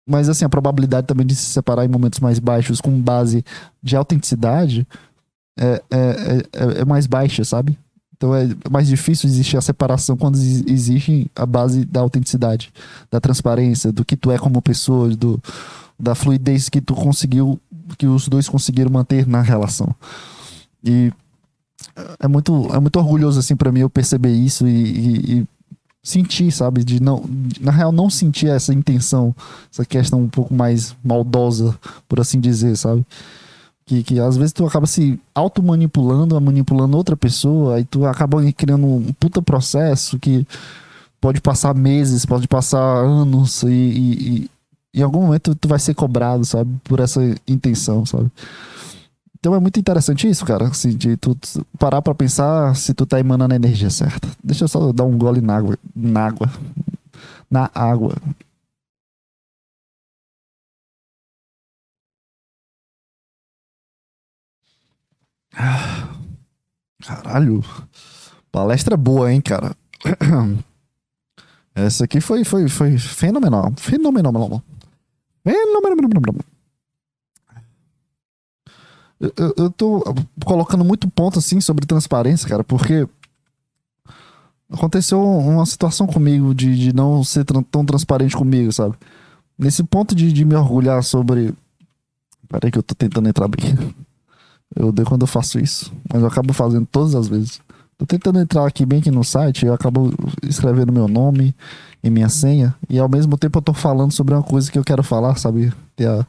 mas 0.06 0.28
assim, 0.28 0.44
a 0.44 0.50
probabilidade 0.50 1.08
também 1.08 1.26
de 1.26 1.36
se 1.36 1.46
separar 1.46 1.86
em 1.86 1.90
momentos 1.90 2.20
mais 2.20 2.38
baixos 2.38 2.82
com 2.82 3.00
base 3.00 3.46
de 3.82 3.96
autenticidade 3.96 4.86
é, 5.58 5.82
é, 5.90 6.00
é, 6.52 6.82
é 6.82 6.86
mais 6.86 7.08
baixa, 7.08 7.46
sabe? 7.46 7.80
Então 8.16 8.34
é 8.34 8.48
mais 8.70 8.88
difícil 8.88 9.30
existir 9.30 9.58
a 9.58 9.62
separação 9.62 10.16
quando 10.16 10.36
existe 10.36 11.30
a 11.36 11.46
base 11.46 11.86
da 11.86 12.00
autenticidade, 12.00 12.72
da 13.12 13.20
transparência, 13.20 13.92
do 13.92 14.06
que 14.06 14.16
tu 14.16 14.32
é 14.32 14.38
como 14.38 14.62
pessoa, 14.62 15.10
do, 15.10 15.42
da 16.00 16.16
fluidez 16.16 16.70
que 16.70 16.80
tu 16.80 16.96
conseguiu, 16.96 17.60
que 17.98 18.08
os 18.08 18.28
dois 18.28 18.48
conseguiram 18.48 18.92
manter 18.92 19.28
na 19.28 19.42
relação. 19.42 19.94
E 20.84 21.12
é 22.20 22.28
muito, 22.28 22.74
é 22.74 22.80
muito 22.80 22.98
orgulhoso 22.98 23.40
assim 23.40 23.56
para 23.56 23.72
mim 23.72 23.82
eu 23.82 23.90
perceber 23.90 24.32
isso 24.32 24.68
e, 24.68 24.72
e, 24.72 25.40
e, 25.40 25.48
sentir, 26.02 26.52
sabe, 26.52 26.84
de 26.84 27.02
não, 27.02 27.26
na 27.60 27.72
real 27.72 27.92
não 27.92 28.12
sentir 28.12 28.48
essa 28.48 28.72
intenção, 28.72 29.36
essa 29.72 29.84
questão 29.84 30.22
um 30.22 30.30
pouco 30.30 30.54
mais 30.54 30.96
maldosa, 31.04 31.76
por 32.08 32.20
assim 32.20 32.40
dizer, 32.40 32.78
sabe? 32.78 33.04
Que, 33.86 34.02
que 34.02 34.20
às 34.20 34.36
vezes 34.36 34.52
tu 34.52 34.66
acaba 34.66 34.88
se 34.88 35.20
auto-manipulando, 35.34 36.40
manipulando 36.42 36.98
outra 36.98 37.16
pessoa, 37.16 37.76
aí 37.76 37.86
tu 37.86 38.04
acaba 38.06 38.42
criando 38.52 38.88
um 38.88 39.14
puta 39.14 39.44
processo 39.44 40.18
que 40.18 40.48
pode 41.22 41.40
passar 41.40 41.76
meses, 41.76 42.26
pode 42.26 42.48
passar 42.48 42.80
anos 42.80 43.62
e, 43.64 43.68
e, 43.68 44.50
e 44.94 45.00
em 45.00 45.04
algum 45.04 45.22
momento 45.22 45.54
tu 45.54 45.68
vai 45.68 45.78
ser 45.78 45.94
cobrado, 45.94 46.44
sabe? 46.46 46.76
Por 46.84 47.00
essa 47.00 47.22
intenção, 47.48 48.06
sabe? 48.06 48.32
Então 49.46 49.54
é 49.54 49.60
muito 49.60 49.80
interessante 49.80 50.28
isso, 50.28 50.44
cara. 50.44 50.66
Assim, 50.66 50.90
de 50.90 51.16
tu 51.18 51.38
parar 51.78 52.02
pra 52.02 52.16
pensar 52.16 52.76
se 52.76 52.96
tu 52.96 53.06
tá 53.06 53.20
emanando 53.20 53.54
a 53.54 53.56
energia 53.56 53.92
certa. 53.92 54.28
Deixa 54.44 54.64
eu 54.64 54.68
só 54.68 54.92
dar 54.92 55.04
um 55.04 55.18
gole 55.20 55.40
na 55.40 55.58
água. 55.58 55.78
Na 55.96 56.26
água. 56.26 56.50
Na 57.52 57.70
água. 57.76 58.16
Caralho. 67.06 67.64
Palestra 68.52 68.96
boa, 68.98 69.32
hein, 69.32 69.42
cara. 69.42 69.76
Essa 71.76 72.06
aqui 72.06 72.22
foi, 72.22 72.44
foi, 72.44 72.70
foi 72.70 72.98
fenomenal. 72.98 73.74
Fenomenal. 73.78 74.64
Fenomenal. 75.44 76.36
Eu, 79.20 79.34
eu, 79.38 79.54
eu 79.58 79.70
tô 79.70 80.04
colocando 80.46 80.84
muito 80.84 81.10
ponto 81.10 81.40
assim 81.40 81.62
sobre 81.62 81.86
transparência, 81.86 82.48
cara, 82.48 82.64
porque 82.64 83.08
aconteceu 84.70 85.22
uma 85.22 85.66
situação 85.66 86.06
comigo 86.06 86.54
de, 86.54 86.76
de 86.76 86.94
não 86.94 87.24
ser 87.24 87.46
tão 87.46 87.86
transparente 87.86 88.36
comigo, 88.36 88.72
sabe? 88.72 88.96
Nesse 89.58 89.84
ponto 89.84 90.14
de, 90.14 90.32
de 90.34 90.44
me 90.44 90.56
orgulhar 90.56 91.04
sobre. 91.04 91.54
Peraí 92.48 92.72
que 92.72 92.78
eu 92.78 92.84
tô 92.84 92.94
tentando 92.94 93.28
entrar 93.30 93.48
bem. 93.48 93.96
Eu 94.74 94.88
odeio 94.88 95.08
quando 95.08 95.22
eu 95.24 95.28
faço 95.28 95.60
isso, 95.60 95.92
mas 96.12 96.22
eu 96.22 96.28
acabo 96.28 96.54
fazendo 96.54 96.86
todas 96.86 97.16
as 97.16 97.28
vezes. 97.28 97.60
Tô 97.98 98.06
tentando 98.06 98.40
entrar 98.40 98.66
aqui 98.66 98.86
bem 98.86 99.00
aqui 99.00 99.12
no 99.12 99.24
site, 99.24 99.66
eu 99.66 99.74
acabo 99.74 100.14
escrevendo 100.44 100.92
meu 100.92 101.08
nome 101.08 101.56
e 102.04 102.10
minha 102.10 102.28
senha, 102.30 102.76
e 102.90 103.00
ao 103.00 103.08
mesmo 103.08 103.38
tempo 103.38 103.58
eu 103.58 103.62
tô 103.62 103.74
falando 103.74 104.12
sobre 104.12 104.34
uma 104.34 104.44
coisa 104.44 104.72
que 104.72 104.78
eu 104.78 104.84
quero 104.84 105.02
falar, 105.02 105.38
sabe? 105.38 105.72
Ter 105.96 106.08
a 106.08 106.28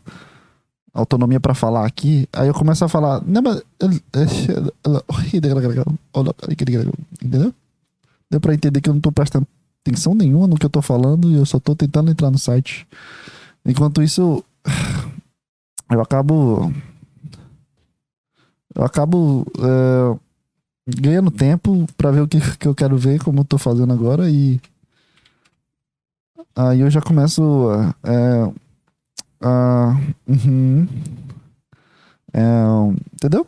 autonomia 0.94 1.40
para 1.40 1.54
falar 1.54 1.84
aqui. 1.84 2.28
Aí 2.32 2.48
eu 2.48 2.54
começo 2.54 2.84
a 2.84 2.88
falar, 2.88 3.22
mas... 3.26 3.62
Entendeu? 7.22 7.54
Deu 8.30 8.40
pra 8.40 8.54
entender 8.54 8.80
que 8.80 8.88
eu 8.88 8.94
não 8.94 9.00
tô 9.00 9.12
prestando 9.12 9.46
atenção 9.84 10.14
nenhuma 10.14 10.46
no 10.46 10.56
que 10.56 10.66
eu 10.66 10.70
tô 10.70 10.80
falando 10.80 11.30
e 11.30 11.34
eu 11.34 11.46
só 11.46 11.60
tô 11.60 11.76
tentando 11.76 12.10
entrar 12.10 12.30
no 12.30 12.38
site. 12.38 12.86
Enquanto 13.64 14.02
isso, 14.02 14.42
eu 15.90 16.00
acabo 16.00 16.72
eu 18.76 18.84
acabo 18.84 19.46
é, 19.58 20.18
ganhando 21.00 21.30
tempo 21.30 21.86
para 21.96 22.10
ver 22.10 22.20
o 22.20 22.28
que, 22.28 22.38
que 22.58 22.68
eu 22.68 22.74
quero 22.74 22.96
ver, 22.98 23.22
como 23.22 23.40
eu 23.40 23.44
tô 23.44 23.56
fazendo 23.56 23.92
agora, 23.92 24.30
e 24.30 24.60
aí 26.54 26.80
eu 26.80 26.90
já 26.90 27.00
começo 27.00 27.42
é, 28.04 28.52
a. 29.40 29.96
Uhum, 30.28 30.86
é, 32.34 32.42
entendeu? 33.14 33.46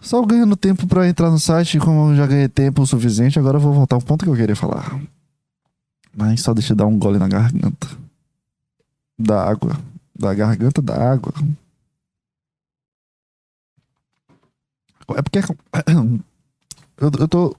Só 0.00 0.20
ganhando 0.22 0.54
tempo 0.54 0.86
para 0.86 1.08
entrar 1.08 1.30
no 1.30 1.38
site, 1.38 1.78
como 1.78 2.10
eu 2.10 2.16
já 2.16 2.26
ganhei 2.26 2.46
tempo 2.46 2.82
o 2.82 2.86
suficiente, 2.86 3.38
agora 3.38 3.56
eu 3.56 3.60
vou 3.60 3.72
voltar 3.72 3.96
ao 3.96 4.02
ponto 4.02 4.22
que 4.22 4.30
eu 4.30 4.36
queria 4.36 4.54
falar. 4.54 5.00
Mas 6.14 6.42
só 6.42 6.52
deixa 6.52 6.74
eu 6.74 6.76
dar 6.76 6.84
um 6.84 6.98
gole 6.98 7.18
na 7.18 7.26
garganta. 7.26 7.88
Da 9.18 9.42
água. 9.48 9.78
Da 10.14 10.34
garganta 10.34 10.82
da 10.82 11.10
água. 11.10 11.32
É 15.10 15.22
porque. 15.22 15.40
Eu, 16.96 17.10
eu 17.18 17.26
tô. 17.26 17.56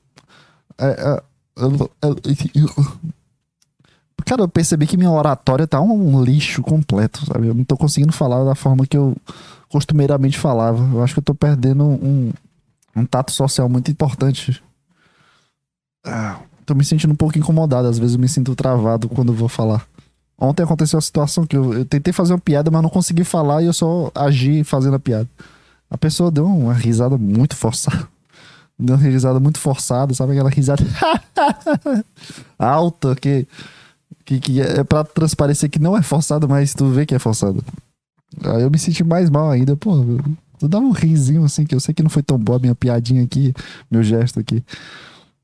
É, 0.77 0.85
é, 0.87 1.23
eu, 1.57 1.89
Cara, 4.25 4.43
eu 4.43 4.47
percebi 4.47 4.87
que 4.87 4.95
minha 4.95 5.11
oratória 5.11 5.67
tá 5.67 5.79
um 5.81 6.23
lixo 6.23 6.61
completo, 6.63 7.25
sabe? 7.25 7.47
Eu 7.47 7.53
não 7.53 7.65
tô 7.65 7.75
conseguindo 7.75 8.13
falar 8.13 8.45
da 8.45 8.55
forma 8.55 8.87
que 8.87 8.95
eu 8.97 9.15
costumeiramente 9.69 10.39
falava. 10.39 10.81
Eu 10.93 11.03
acho 11.03 11.13
que 11.13 11.19
eu 11.19 11.23
tô 11.23 11.35
perdendo 11.35 11.83
um, 11.83 12.31
um 12.95 13.05
tato 13.05 13.31
social 13.31 13.67
muito 13.67 13.91
importante. 13.91 14.63
Ah, 16.03 16.39
tô 16.65 16.73
me 16.73 16.83
sentindo 16.83 17.11
um 17.11 17.15
pouco 17.15 17.37
incomodado. 17.37 17.87
Às 17.87 17.99
vezes 17.99 18.15
eu 18.15 18.21
me 18.21 18.29
sinto 18.29 18.55
travado 18.55 19.09
quando 19.09 19.33
vou 19.33 19.49
falar. 19.49 19.85
Ontem 20.37 20.63
aconteceu 20.63 20.97
a 20.97 21.01
situação 21.01 21.45
que 21.45 21.55
eu, 21.55 21.73
eu 21.73 21.85
tentei 21.85 22.11
fazer 22.11 22.33
uma 22.33 22.39
piada, 22.39 22.71
mas 22.71 22.81
não 22.81 22.89
consegui 22.89 23.23
falar 23.23 23.61
e 23.61 23.67
eu 23.67 23.73
só 23.73 24.11
agi 24.15 24.63
fazendo 24.63 24.95
a 24.95 24.99
piada. 24.99 25.29
A 25.89 25.97
pessoa 25.97 26.31
deu 26.31 26.45
uma 26.45 26.73
risada 26.73 27.17
muito 27.17 27.55
forçada. 27.55 28.07
Deu 28.77 28.97
uma 28.97 29.01
risada 29.01 29.39
muito 29.39 29.57
forçada, 29.57 30.13
sabe? 30.13 30.33
Aquela 30.33 30.49
risada 30.49 30.83
alta 32.59 33.15
que, 33.15 33.47
que, 34.25 34.37
que 34.37 34.61
é 34.61 34.83
pra 34.83 35.01
transparecer 35.05 35.69
que 35.69 35.79
não 35.79 35.95
é 35.95 36.01
forçada, 36.01 36.45
mas 36.45 36.73
tu 36.73 36.89
vê 36.89 37.05
que 37.05 37.15
é 37.15 37.19
forçada. 37.19 37.61
Aí 38.43 38.63
eu 38.63 38.69
me 38.69 38.77
senti 38.77 39.01
mais 39.01 39.29
mal 39.29 39.49
ainda, 39.49 39.77
pô. 39.77 39.95
Tu 40.59 40.67
dá 40.67 40.77
um 40.77 40.91
risinho 40.91 41.45
assim, 41.45 41.65
que 41.65 41.73
eu 41.73 41.79
sei 41.79 41.93
que 41.93 42.03
não 42.03 42.09
foi 42.09 42.21
tão 42.21 42.37
boa 42.37 42.57
a 42.57 42.61
minha 42.61 42.75
piadinha 42.75 43.23
aqui, 43.23 43.53
meu 43.89 44.03
gesto 44.03 44.41
aqui. 44.41 44.61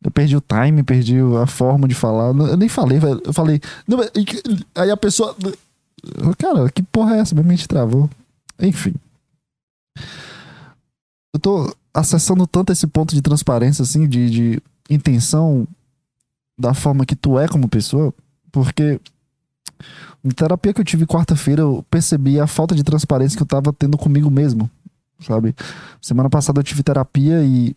Eu 0.04 0.10
perdi 0.10 0.36
o 0.36 0.41
time, 0.41 0.84
perdi 0.84 1.17
a 1.41 1.45
forma 1.45 1.88
de 1.88 1.93
falar. 1.93 2.30
Eu 2.30 2.58
nem 2.58 2.67
falei. 2.67 2.99
Eu 3.23 3.32
falei. 3.32 3.62
Não, 3.88 3.99
aí 4.73 4.89
a 4.89 4.97
pessoa. 4.97 5.36
Cara, 6.39 6.69
que 6.71 6.82
porra 6.82 7.17
é 7.17 7.19
essa? 7.19 7.36
Minha 7.36 7.47
mente 7.47 7.67
travou. 7.67 8.10
Enfim. 8.60 8.95
Eu 11.34 11.39
tô 11.39 11.76
acessando 11.94 12.46
tanto 12.46 12.72
esse 12.72 12.88
ponto 12.88 13.15
de 13.15 13.22
transparência, 13.22 13.84
assim, 13.84 14.08
de, 14.08 14.30
de 14.30 14.63
intenção 14.89 15.67
da 16.58 16.74
forma 16.74 17.06
que 17.06 17.15
tu 17.15 17.39
é 17.39 17.48
como 17.48 17.67
pessoa, 17.67 18.13
porque 18.52 19.00
na 20.24 20.32
terapia 20.32 20.74
que 20.74 20.82
eu 20.82 20.86
tive 20.86 21.06
quarta-feira, 21.08 21.62
eu 21.62 21.84
percebi 21.89 22.39
a 22.39 22.46
falta 22.46 22.76
de 22.76 22.84
transparência 22.84 23.36
que 23.36 23.44
eu 23.44 23.48
tava 23.48 23.74
tendo 23.74 23.98
comigo 23.98 24.30
mesmo, 24.30 24.70
sabe? 25.20 25.56
Semana 26.02 26.30
passada 26.30 26.60
eu 26.60 26.63
tive 26.63 26.84
terapia 26.84 27.44
e 27.44 27.76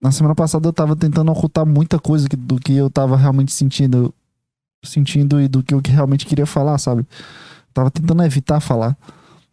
na 0.00 0.10
semana 0.10 0.34
passada 0.34 0.68
eu 0.68 0.72
tava 0.72 0.96
tentando 0.96 1.30
ocultar 1.30 1.66
muita 1.66 1.98
coisa 1.98 2.28
que, 2.28 2.36
do 2.36 2.58
que 2.58 2.74
eu 2.74 2.88
tava 2.88 3.16
realmente 3.16 3.52
sentindo, 3.52 4.14
sentindo 4.82 5.40
e 5.40 5.48
do 5.48 5.62
que 5.62 5.74
eu 5.74 5.80
realmente 5.84 6.26
queria 6.26 6.46
falar, 6.46 6.78
sabe? 6.78 7.06
Tava 7.72 7.90
tentando 7.90 8.22
evitar 8.22 8.60
falar. 8.60 8.96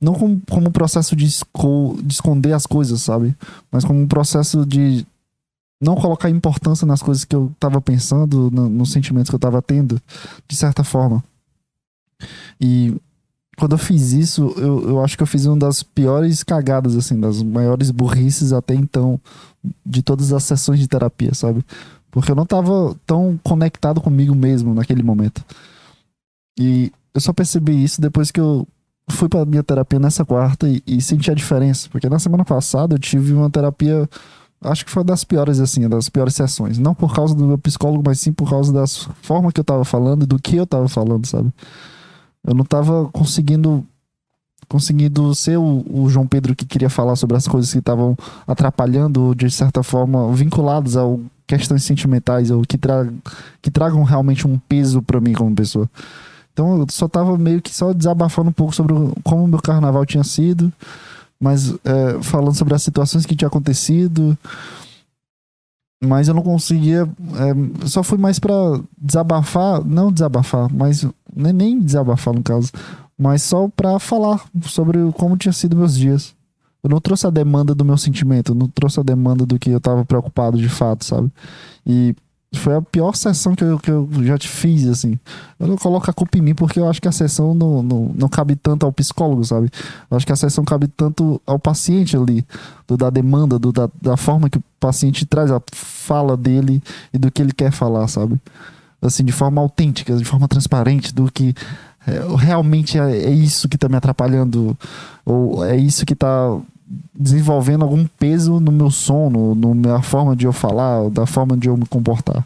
Não 0.01 0.13
como, 0.13 0.41
como 0.49 0.69
um 0.69 0.71
processo 0.71 1.15
de, 1.15 1.25
esco, 1.25 1.97
de 2.03 2.13
esconder 2.13 2.53
as 2.53 2.65
coisas, 2.65 3.01
sabe? 3.01 3.35
Mas 3.71 3.85
como 3.85 3.99
um 3.99 4.07
processo 4.07 4.65
de 4.65 5.05
não 5.79 5.95
colocar 5.95 6.29
importância 6.29 6.85
nas 6.85 7.01
coisas 7.01 7.23
que 7.23 7.35
eu 7.35 7.51
tava 7.59 7.79
pensando, 7.79 8.49
no, 8.51 8.67
nos 8.67 8.91
sentimentos 8.91 9.29
que 9.29 9.35
eu 9.35 9.39
tava 9.39 9.61
tendo, 9.61 10.01
de 10.47 10.55
certa 10.55 10.83
forma. 10.83 11.23
E 12.59 12.95
quando 13.57 13.73
eu 13.73 13.77
fiz 13.77 14.11
isso, 14.11 14.53
eu, 14.57 14.89
eu 14.89 15.03
acho 15.03 15.17
que 15.17 15.23
eu 15.23 15.27
fiz 15.27 15.45
uma 15.45 15.57
das 15.57 15.83
piores 15.83 16.43
cagadas, 16.43 16.95
assim, 16.95 17.19
das 17.19 17.41
maiores 17.41 17.91
burrices 17.91 18.53
até 18.53 18.73
então, 18.73 19.19
de 19.85 20.01
todas 20.01 20.33
as 20.33 20.43
sessões 20.43 20.79
de 20.79 20.87
terapia, 20.87 21.33
sabe? 21.33 21.63
Porque 22.11 22.31
eu 22.31 22.35
não 22.35 22.45
tava 22.45 22.95
tão 23.05 23.39
conectado 23.43 24.01
comigo 24.01 24.35
mesmo 24.35 24.73
naquele 24.73 25.01
momento. 25.01 25.43
E 26.59 26.91
eu 27.13 27.21
só 27.21 27.33
percebi 27.33 27.83
isso 27.83 28.01
depois 28.01 28.31
que 28.31 28.39
eu 28.39 28.67
fui 29.11 29.29
pra 29.29 29.45
minha 29.45 29.63
terapia 29.63 29.99
nessa 29.99 30.25
quarta 30.25 30.67
e, 30.67 30.81
e 30.85 31.01
senti 31.01 31.29
a 31.29 31.33
diferença. 31.33 31.89
Porque 31.91 32.09
na 32.09 32.19
semana 32.19 32.45
passada 32.45 32.95
eu 32.95 32.99
tive 32.99 33.33
uma 33.33 33.49
terapia, 33.49 34.09
acho 34.61 34.85
que 34.85 34.91
foi 34.91 35.03
das 35.03 35.23
piores, 35.23 35.59
assim, 35.59 35.87
das 35.87 36.09
piores 36.09 36.35
sessões. 36.35 36.77
Não 36.77 36.95
por 36.95 37.13
causa 37.13 37.35
do 37.35 37.45
meu 37.45 37.57
psicólogo, 37.57 38.03
mas 38.05 38.19
sim 38.19 38.31
por 38.31 38.49
causa 38.49 38.71
das 38.71 39.07
formas 39.21 39.53
que 39.53 39.59
eu 39.59 39.63
tava 39.63 39.85
falando 39.85 40.23
e 40.23 40.25
do 40.25 40.39
que 40.39 40.55
eu 40.55 40.65
tava 40.65 40.87
falando, 40.87 41.25
sabe? 41.25 41.51
Eu 42.43 42.55
não 42.55 42.65
tava 42.65 43.07
conseguindo 43.09 43.85
conseguindo 44.67 45.35
ser 45.35 45.57
o, 45.57 45.83
o, 45.89 46.09
João 46.09 46.25
Pedro 46.25 46.55
que 46.55 46.65
queria 46.65 46.89
falar 46.89 47.17
sobre 47.17 47.35
as 47.35 47.45
coisas 47.45 47.69
que 47.73 47.79
estavam 47.79 48.15
atrapalhando, 48.47 49.35
de 49.35 49.51
certa 49.51 49.83
forma, 49.83 50.31
vinculadas 50.33 50.95
a 50.95 51.01
questões 51.45 51.83
sentimentais 51.83 52.49
ou 52.49 52.61
que, 52.61 52.77
tra 52.77 53.05
que 53.61 53.69
tragam 53.69 54.01
realmente 54.03 54.47
um 54.47 54.57
peso 54.57 55.01
para 55.01 55.19
mim 55.19 55.33
como 55.33 55.53
pessoa. 55.53 55.89
Então 56.53 56.79
eu 56.79 56.85
só 56.89 57.07
tava 57.07 57.37
meio 57.37 57.61
que 57.61 57.73
só 57.73 57.93
desabafando 57.93 58.49
um 58.49 58.53
pouco 58.53 58.73
sobre 58.73 58.93
como 59.23 59.43
o 59.43 59.47
meu 59.47 59.59
carnaval 59.59 60.05
tinha 60.05 60.23
sido, 60.23 60.71
mas 61.39 61.73
é, 61.83 62.21
falando 62.21 62.55
sobre 62.55 62.73
as 62.73 62.83
situações 62.83 63.25
que 63.25 63.35
tinha 63.35 63.47
acontecido. 63.47 64.37
Mas 66.03 66.27
eu 66.27 66.33
não 66.33 66.41
conseguia. 66.41 67.03
É, 67.03 67.87
só 67.87 68.01
fui 68.01 68.17
mais 68.17 68.39
para 68.39 68.53
desabafar, 68.97 69.83
não 69.85 70.11
desabafar, 70.11 70.71
mas 70.73 71.05
nem, 71.35 71.53
nem 71.53 71.79
desabafar 71.79 72.33
no 72.33 72.41
caso, 72.41 72.71
mas 73.17 73.43
só 73.43 73.67
para 73.67 73.99
falar 73.99 74.43
sobre 74.63 74.97
como 75.13 75.37
tinha 75.37 75.53
sido 75.53 75.75
meus 75.75 75.95
dias. 75.95 76.33
Eu 76.83 76.89
não 76.89 76.99
trouxe 76.99 77.27
a 77.27 77.29
demanda 77.29 77.75
do 77.75 77.85
meu 77.85 77.97
sentimento, 77.97 78.55
não 78.55 78.67
trouxe 78.67 78.99
a 78.99 79.03
demanda 79.03 79.45
do 79.45 79.59
que 79.59 79.69
eu 79.69 79.79
tava 79.79 80.03
preocupado 80.03 80.57
de 80.57 80.67
fato, 80.67 81.05
sabe? 81.05 81.31
E 81.85 82.15
foi 82.53 82.75
a 82.75 82.81
pior 82.81 83.15
sessão 83.15 83.55
que 83.55 83.63
eu, 83.63 83.79
que 83.79 83.89
eu 83.89 84.09
já 84.23 84.37
te 84.37 84.47
fiz, 84.47 84.85
assim. 84.87 85.17
Eu 85.57 85.67
não 85.67 85.77
coloco 85.77 86.09
a 86.09 86.13
culpa 86.13 86.37
em 86.37 86.41
mim, 86.41 86.53
porque 86.53 86.79
eu 86.79 86.89
acho 86.89 87.01
que 87.01 87.07
a 87.07 87.11
sessão 87.11 87.53
não, 87.53 87.81
não, 87.81 88.11
não 88.13 88.27
cabe 88.27 88.55
tanto 88.55 88.85
ao 88.85 88.91
psicólogo, 88.91 89.43
sabe? 89.45 89.69
Eu 90.09 90.17
acho 90.17 90.25
que 90.25 90.33
a 90.33 90.35
sessão 90.35 90.65
cabe 90.65 90.87
tanto 90.87 91.41
ao 91.45 91.57
paciente 91.57 92.17
ali, 92.17 92.45
do, 92.85 92.97
da 92.97 93.09
demanda, 93.09 93.57
do, 93.57 93.71
da, 93.71 93.89
da 94.01 94.17
forma 94.17 94.49
que 94.49 94.57
o 94.57 94.63
paciente 94.79 95.25
traz 95.25 95.49
a 95.49 95.61
fala 95.71 96.35
dele 96.35 96.83
e 97.13 97.17
do 97.17 97.31
que 97.31 97.41
ele 97.41 97.53
quer 97.53 97.71
falar, 97.71 98.07
sabe? 98.09 98.39
Assim, 99.01 99.23
de 99.23 99.31
forma 99.31 99.61
autêntica, 99.61 100.15
de 100.15 100.25
forma 100.25 100.47
transparente, 100.47 101.13
do 101.13 101.31
que 101.31 101.55
é, 102.05 102.21
realmente 102.37 102.99
é, 102.99 103.27
é 103.27 103.31
isso 103.31 103.69
que 103.69 103.77
tá 103.77 103.87
me 103.87 103.95
atrapalhando, 103.95 104.77
ou 105.25 105.63
é 105.63 105.77
isso 105.77 106.05
que 106.05 106.15
tá 106.15 106.59
desenvolvendo 107.13 107.83
algum 107.83 108.05
peso 108.05 108.59
no 108.59 108.71
meu 108.71 108.91
sono, 108.91 109.55
na 109.75 110.01
forma 110.01 110.35
de 110.35 110.45
eu 110.45 110.53
falar, 110.53 111.09
da 111.09 111.25
forma 111.25 111.55
de 111.55 111.69
eu 111.69 111.77
me 111.77 111.85
comportar. 111.85 112.45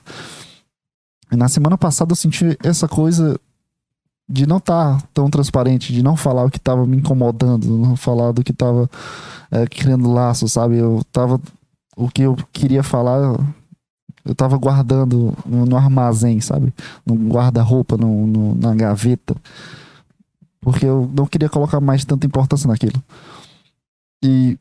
E 1.32 1.36
na 1.36 1.48
semana 1.48 1.78
passada 1.78 2.12
eu 2.12 2.16
senti 2.16 2.58
essa 2.64 2.88
coisa 2.88 3.40
de 4.28 4.48
não 4.48 4.58
estar 4.58 4.98
tá 4.98 5.08
tão 5.14 5.30
transparente, 5.30 5.94
de 5.94 6.04
não 6.04 6.16
falar 6.16 6.46
o 6.46 6.50
que 6.50 6.58
estava 6.58 6.86
me 6.86 6.98
incomodando, 6.98 7.78
não 7.78 7.96
falar 7.96 8.32
do 8.32 8.44
que 8.44 8.52
estava 8.52 8.90
é, 9.52 9.66
criando 9.68 10.12
laço, 10.12 10.48
sabe? 10.48 10.78
Eu 10.78 11.04
tava 11.12 11.40
o 11.96 12.10
que 12.10 12.24
eu 12.24 12.36
queria 12.52 12.84
falar, 12.84 13.20
eu 14.26 14.32
estava 14.32 14.58
guardando 14.58 15.34
no, 15.46 15.66
no, 15.66 15.78
armazém, 15.78 16.42
sabe? 16.42 16.74
No 17.06 17.16
guarda-roupa, 17.16 17.98
na 17.98 18.76
gaveta, 18.76 19.36
porque 20.60 20.86
eu 20.86 21.10
não 21.16 21.26
queria 21.26 21.48
colocar 21.48 21.80
mais 21.80 22.04
tanta 22.04 22.26
importância 22.26 22.68
naquilo. 22.68 23.02
E 24.24 24.58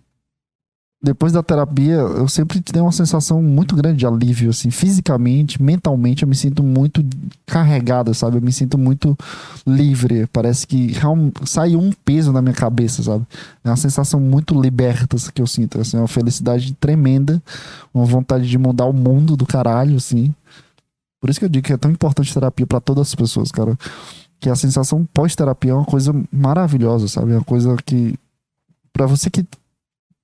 depois 1.04 1.34
da 1.34 1.42
terapia, 1.42 1.96
eu 1.96 2.26
sempre 2.26 2.62
tenho 2.62 2.86
uma 2.86 2.90
sensação 2.90 3.42
muito 3.42 3.76
grande 3.76 3.98
de 3.98 4.06
alívio, 4.06 4.48
assim, 4.48 4.70
fisicamente, 4.70 5.62
mentalmente, 5.62 6.22
eu 6.22 6.28
me 6.28 6.34
sinto 6.34 6.62
muito 6.62 7.04
carregado, 7.44 8.14
sabe? 8.14 8.38
Eu 8.38 8.40
me 8.40 8.50
sinto 8.50 8.78
muito 8.78 9.14
livre. 9.66 10.26
Parece 10.32 10.66
que 10.66 10.94
sai 11.44 11.76
um 11.76 11.92
peso 12.06 12.32
na 12.32 12.40
minha 12.40 12.54
cabeça, 12.54 13.02
sabe? 13.02 13.26
É 13.62 13.68
uma 13.68 13.76
sensação 13.76 14.18
muito 14.18 14.58
liberta 14.58 15.14
que 15.30 15.42
eu 15.42 15.46
sinto, 15.46 15.78
assim, 15.78 15.98
é 15.98 16.00
uma 16.00 16.08
felicidade 16.08 16.72
tremenda, 16.72 17.42
uma 17.92 18.06
vontade 18.06 18.48
de 18.48 18.56
mudar 18.56 18.86
o 18.86 18.92
mundo 18.94 19.36
do 19.36 19.44
caralho, 19.44 19.96
assim. 19.96 20.34
Por 21.20 21.28
isso 21.28 21.38
que 21.38 21.44
eu 21.44 21.50
digo 21.50 21.66
que 21.66 21.74
é 21.74 21.76
tão 21.76 21.90
importante 21.90 22.32
terapia 22.32 22.66
para 22.66 22.80
todas 22.80 23.08
as 23.08 23.14
pessoas, 23.14 23.52
cara. 23.52 23.76
Que 24.40 24.48
a 24.48 24.56
sensação 24.56 25.06
pós-terapia 25.12 25.72
é 25.72 25.74
uma 25.74 25.84
coisa 25.84 26.14
maravilhosa, 26.32 27.08
sabe? 27.08 27.32
É 27.32 27.36
uma 27.36 27.44
coisa 27.44 27.76
que 27.84 28.18
para 28.94 29.06
você 29.06 29.28
que 29.28 29.44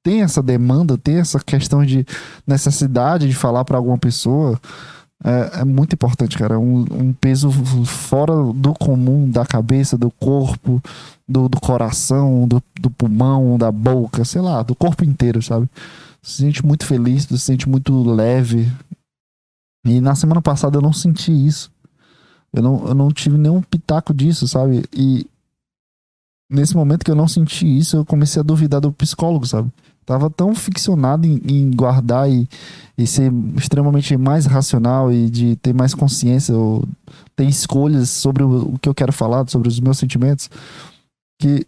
tem 0.02 0.22
essa 0.22 0.42
demanda, 0.42 0.96
tem 0.96 1.16
essa 1.16 1.38
questão 1.40 1.84
de 1.84 2.06
necessidade 2.46 3.28
de 3.28 3.34
falar 3.34 3.64
para 3.64 3.76
alguma 3.76 3.98
pessoa, 3.98 4.58
é, 5.22 5.60
é, 5.60 5.64
muito 5.64 5.92
importante, 5.92 6.38
cara. 6.38 6.58
Um, 6.58 6.80
um, 6.90 7.12
peso 7.12 7.50
fora 7.84 8.34
do 8.54 8.72
comum 8.72 9.28
da 9.30 9.44
cabeça, 9.44 9.98
do 9.98 10.10
corpo, 10.10 10.82
do, 11.28 11.48
do 11.48 11.60
coração, 11.60 12.48
do, 12.48 12.62
do, 12.80 12.90
pulmão, 12.90 13.58
da 13.58 13.70
boca, 13.70 14.24
sei 14.24 14.40
lá, 14.40 14.62
do 14.62 14.74
corpo 14.74 15.04
inteiro, 15.04 15.42
sabe? 15.42 15.68
Se 16.22 16.42
sente 16.42 16.64
muito 16.64 16.86
feliz, 16.86 17.24
se 17.24 17.38
sente 17.38 17.68
muito 17.68 18.02
leve. 18.02 18.70
E 19.84 20.00
na 20.00 20.14
semana 20.14 20.40
passada 20.40 20.78
eu 20.78 20.82
não 20.82 20.92
senti 20.92 21.32
isso. 21.32 21.70
Eu 22.52 22.62
não, 22.62 22.88
eu 22.88 22.94
não 22.94 23.10
tive 23.10 23.36
nenhum 23.36 23.60
pitaco 23.60 24.14
disso, 24.14 24.48
sabe? 24.48 24.84
E 24.92 25.26
nesse 26.50 26.74
momento 26.74 27.04
que 27.04 27.10
eu 27.10 27.16
não 27.16 27.28
senti 27.28 27.78
isso, 27.78 27.96
eu 27.96 28.04
comecei 28.04 28.40
a 28.40 28.42
duvidar 28.42 28.80
do 28.80 28.92
psicólogo, 28.92 29.46
sabe? 29.46 29.70
Tava 30.04 30.28
tão 30.28 30.54
ficcionado 30.54 31.26
em, 31.26 31.40
em 31.46 31.70
guardar 31.70 32.28
e, 32.28 32.48
e, 32.98 33.06
ser 33.06 33.32
extremamente 33.56 34.16
mais 34.16 34.44
racional 34.44 35.12
e 35.12 35.30
de 35.30 35.54
ter 35.56 35.72
mais 35.72 35.94
consciência 35.94 36.56
ou 36.56 36.84
ter 37.36 37.44
escolhas 37.44 38.10
sobre 38.10 38.42
o, 38.42 38.74
o 38.74 38.78
que 38.78 38.88
eu 38.88 38.94
quero 38.94 39.12
falar, 39.12 39.48
sobre 39.48 39.68
os 39.68 39.78
meus 39.78 39.98
sentimentos, 39.98 40.50
que 41.38 41.64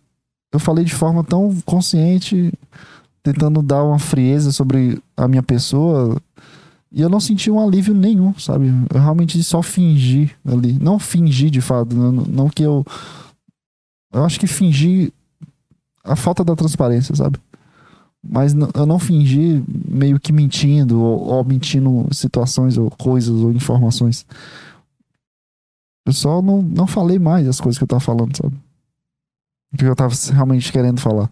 eu 0.52 0.58
falei 0.58 0.84
de 0.84 0.92
forma 0.92 1.22
tão 1.22 1.56
consciente, 1.64 2.52
tentando 3.22 3.62
dar 3.62 3.84
uma 3.84 3.98
frieza 3.98 4.50
sobre 4.50 5.00
a 5.16 5.28
minha 5.28 5.42
pessoa 5.42 6.20
E 6.90 7.00
eu 7.00 7.08
não 7.08 7.20
senti 7.20 7.50
um 7.50 7.60
alívio 7.60 7.94
nenhum, 7.94 8.34
sabe? 8.38 8.66
Eu 8.92 9.00
realmente 9.00 9.42
só 9.42 9.62
fingi 9.62 10.30
ali. 10.44 10.76
Não 10.80 10.98
fingi 10.98 11.48
de 11.48 11.60
fato, 11.60 11.94
não, 11.94 12.12
não 12.12 12.48
que 12.50 12.62
eu. 12.62 12.84
Eu 14.12 14.24
acho 14.24 14.38
que 14.38 14.46
fingi 14.46 15.12
a 16.04 16.14
falta 16.14 16.44
da 16.44 16.54
transparência, 16.54 17.14
sabe? 17.14 17.38
Mas 18.22 18.54
eu 18.54 18.86
não 18.86 18.98
fingi 18.98 19.64
meio 19.66 20.20
que 20.20 20.32
mentindo 20.32 21.00
ou, 21.00 21.20
ou 21.28 21.44
mentindo 21.44 22.06
situações 22.12 22.78
ou 22.78 22.90
coisas 22.90 23.34
ou 23.34 23.50
informações. 23.52 24.24
Eu 26.06 26.12
só 26.12 26.42
não, 26.42 26.62
não 26.62 26.86
falei 26.86 27.18
mais 27.18 27.48
as 27.48 27.60
coisas 27.60 27.78
que 27.78 27.84
eu 27.84 27.88
tava 27.88 28.00
falando, 28.00 28.36
sabe? 28.36 28.54
O 29.72 29.76
que 29.76 29.84
eu 29.84 29.96
tava 29.96 30.14
realmente 30.32 30.70
querendo 30.70 31.00
falar. 31.00 31.30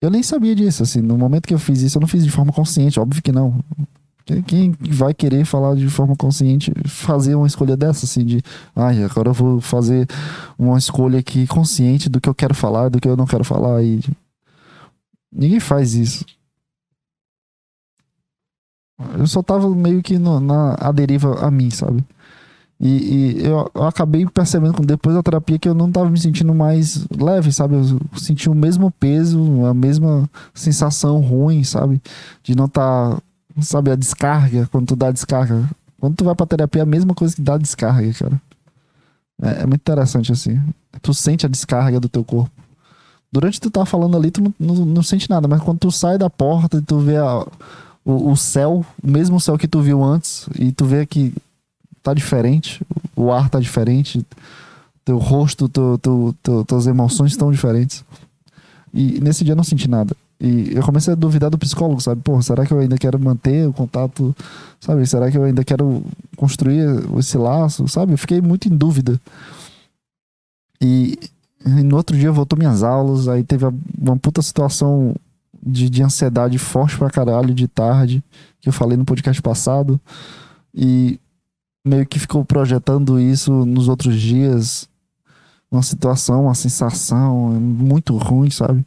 Eu 0.00 0.10
nem 0.10 0.22
sabia 0.22 0.54
disso, 0.54 0.82
assim. 0.82 1.00
No 1.00 1.18
momento 1.18 1.46
que 1.46 1.54
eu 1.54 1.58
fiz 1.58 1.82
isso, 1.82 1.98
eu 1.98 2.00
não 2.00 2.08
fiz 2.08 2.24
de 2.24 2.30
forma 2.30 2.52
consciente, 2.52 2.98
óbvio 2.98 3.22
que 3.22 3.32
não. 3.32 3.62
Quem- 4.46 4.72
vai 4.90 5.14
querer 5.14 5.44
falar 5.44 5.74
de 5.76 5.88
forma 5.88 6.14
consciente, 6.16 6.72
fazer 6.86 7.34
uma 7.34 7.46
escolha 7.46 7.76
dessa, 7.76 8.04
assim, 8.04 8.24
de 8.24 8.42
ai, 8.76 9.02
agora 9.02 9.30
eu 9.30 9.34
vou 9.34 9.60
fazer 9.60 10.06
uma 10.58 10.78
escolha 10.78 11.18
aqui 11.18 11.46
consciente 11.46 12.08
do 12.08 12.20
que 12.20 12.28
eu 12.28 12.34
quero 12.34 12.54
falar, 12.54 12.88
do 12.90 13.00
que 13.00 13.08
eu 13.08 13.16
não 13.16 13.26
quero 13.26 13.44
falar. 13.44 13.82
E 13.82 14.00
ninguém 15.32 15.60
faz 15.60 15.94
isso. 15.94 16.24
Eu 19.16 19.26
só 19.26 19.42
tava 19.42 19.68
meio 19.74 20.02
que 20.02 20.18
no- 20.18 20.40
na 20.40 20.74
a 20.74 20.90
deriva 20.90 21.34
a 21.44 21.50
mim, 21.50 21.70
sabe? 21.70 22.04
E, 22.80 23.38
e 23.40 23.44
eu, 23.46 23.70
eu 23.74 23.84
acabei 23.84 24.24
percebendo 24.26 24.74
com- 24.74 24.84
depois 24.84 25.14
da 25.16 25.22
terapia 25.22 25.58
que 25.58 25.68
eu 25.68 25.74
não 25.74 25.90
tava 25.90 26.08
me 26.10 26.18
sentindo 26.20 26.54
mais 26.54 27.06
leve, 27.10 27.52
sabe? 27.52 27.74
Eu 27.76 27.82
senti 28.16 28.48
o 28.48 28.54
mesmo 28.54 28.90
peso, 28.90 29.64
a 29.66 29.74
mesma 29.74 30.28
sensação 30.54 31.20
ruim, 31.20 31.64
sabe? 31.64 32.00
De 32.42 32.54
não 32.56 32.68
tá, 32.68 33.20
sabe, 33.62 33.90
a 33.90 33.96
descarga, 33.96 34.68
quando 34.70 34.88
tu 34.88 34.96
dá 34.96 35.10
descarga. 35.10 35.68
Quando 36.00 36.16
tu 36.16 36.24
vai 36.24 36.34
pra 36.34 36.46
terapia 36.46 36.82
é 36.82 36.84
a 36.84 36.86
mesma 36.86 37.14
coisa 37.14 37.34
que 37.34 37.42
dá 37.42 37.56
descarga, 37.56 38.12
cara. 38.12 38.40
É, 39.42 39.62
é 39.62 39.66
muito 39.66 39.80
interessante 39.80 40.32
assim. 40.32 40.60
Tu 41.02 41.12
sente 41.14 41.46
a 41.46 41.48
descarga 41.48 42.00
do 42.00 42.08
teu 42.08 42.24
corpo. 42.24 42.50
Durante 43.30 43.60
tu 43.60 43.70
tá 43.70 43.84
falando 43.84 44.16
ali, 44.16 44.30
tu 44.30 44.42
não, 44.42 44.54
não, 44.58 44.74
não 44.86 45.02
sente 45.02 45.28
nada, 45.28 45.46
mas 45.46 45.60
quando 45.60 45.78
tu 45.78 45.90
sai 45.90 46.16
da 46.16 46.30
porta 46.30 46.78
e 46.78 46.82
tu 46.82 46.98
vê 46.98 47.16
a, 47.16 47.46
o, 48.04 48.30
o 48.30 48.36
céu, 48.36 48.84
o 49.02 49.10
mesmo 49.10 49.38
céu 49.38 49.58
que 49.58 49.68
tu 49.68 49.82
viu 49.82 50.02
antes, 50.02 50.48
e 50.58 50.72
tu 50.72 50.86
vê 50.86 51.04
que 51.04 51.34
tá 52.02 52.14
diferente, 52.14 52.80
o 53.14 53.30
ar 53.30 53.50
tá 53.50 53.60
diferente, 53.60 54.24
teu 55.04 55.18
rosto, 55.18 55.68
teu, 55.68 55.98
teu, 55.98 56.34
teu, 56.42 56.64
tuas 56.64 56.86
emoções 56.86 57.32
estão 57.32 57.50
diferentes. 57.50 58.02
E 58.94 59.20
nesse 59.20 59.44
dia 59.44 59.52
eu 59.52 59.56
não 59.56 59.64
senti 59.64 59.88
nada. 59.88 60.16
E 60.40 60.72
eu 60.72 60.82
comecei 60.82 61.12
a 61.12 61.16
duvidar 61.16 61.50
do 61.50 61.58
psicólogo, 61.58 62.00
sabe? 62.00 62.20
Pô, 62.22 62.40
será 62.40 62.64
que 62.64 62.72
eu 62.72 62.78
ainda 62.78 62.96
quero 62.96 63.18
manter 63.18 63.68
o 63.68 63.72
contato? 63.72 64.34
Sabe? 64.80 65.04
Será 65.06 65.30
que 65.30 65.36
eu 65.36 65.42
ainda 65.42 65.64
quero 65.64 66.04
construir 66.36 66.86
esse 67.18 67.36
laço? 67.36 67.88
Sabe? 67.88 68.12
Eu 68.12 68.18
fiquei 68.18 68.40
muito 68.40 68.68
em 68.68 68.76
dúvida. 68.76 69.20
E, 70.80 71.18
e 71.66 71.68
no 71.82 71.96
outro 71.96 72.16
dia 72.16 72.30
voltou 72.30 72.56
minhas 72.56 72.84
aulas, 72.84 73.26
aí 73.26 73.42
teve 73.42 73.64
uma 74.00 74.16
puta 74.16 74.40
situação 74.40 75.12
de, 75.60 75.90
de 75.90 76.04
ansiedade 76.04 76.56
forte 76.56 76.96
pra 76.96 77.10
caralho 77.10 77.52
de 77.52 77.66
tarde, 77.66 78.22
que 78.60 78.68
eu 78.68 78.72
falei 78.72 78.96
no 78.96 79.04
podcast 79.04 79.42
passado. 79.42 80.00
E 80.72 81.18
meio 81.84 82.06
que 82.06 82.18
ficou 82.18 82.44
projetando 82.44 83.18
isso 83.18 83.64
nos 83.66 83.88
outros 83.88 84.20
dias. 84.20 84.88
Uma 85.70 85.82
situação, 85.82 86.44
uma 86.44 86.54
sensação 86.54 87.50
muito 87.60 88.16
ruim, 88.16 88.50
sabe? 88.50 88.86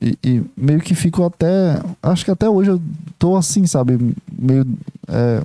E, 0.00 0.18
e 0.22 0.44
meio 0.56 0.80
que 0.80 0.94
fico 0.94 1.24
até. 1.24 1.82
Acho 2.02 2.24
que 2.24 2.30
até 2.30 2.48
hoje 2.48 2.70
eu 2.70 2.82
tô 3.18 3.36
assim, 3.36 3.66
sabe? 3.66 4.14
Meio. 4.30 4.66
É, 5.08 5.42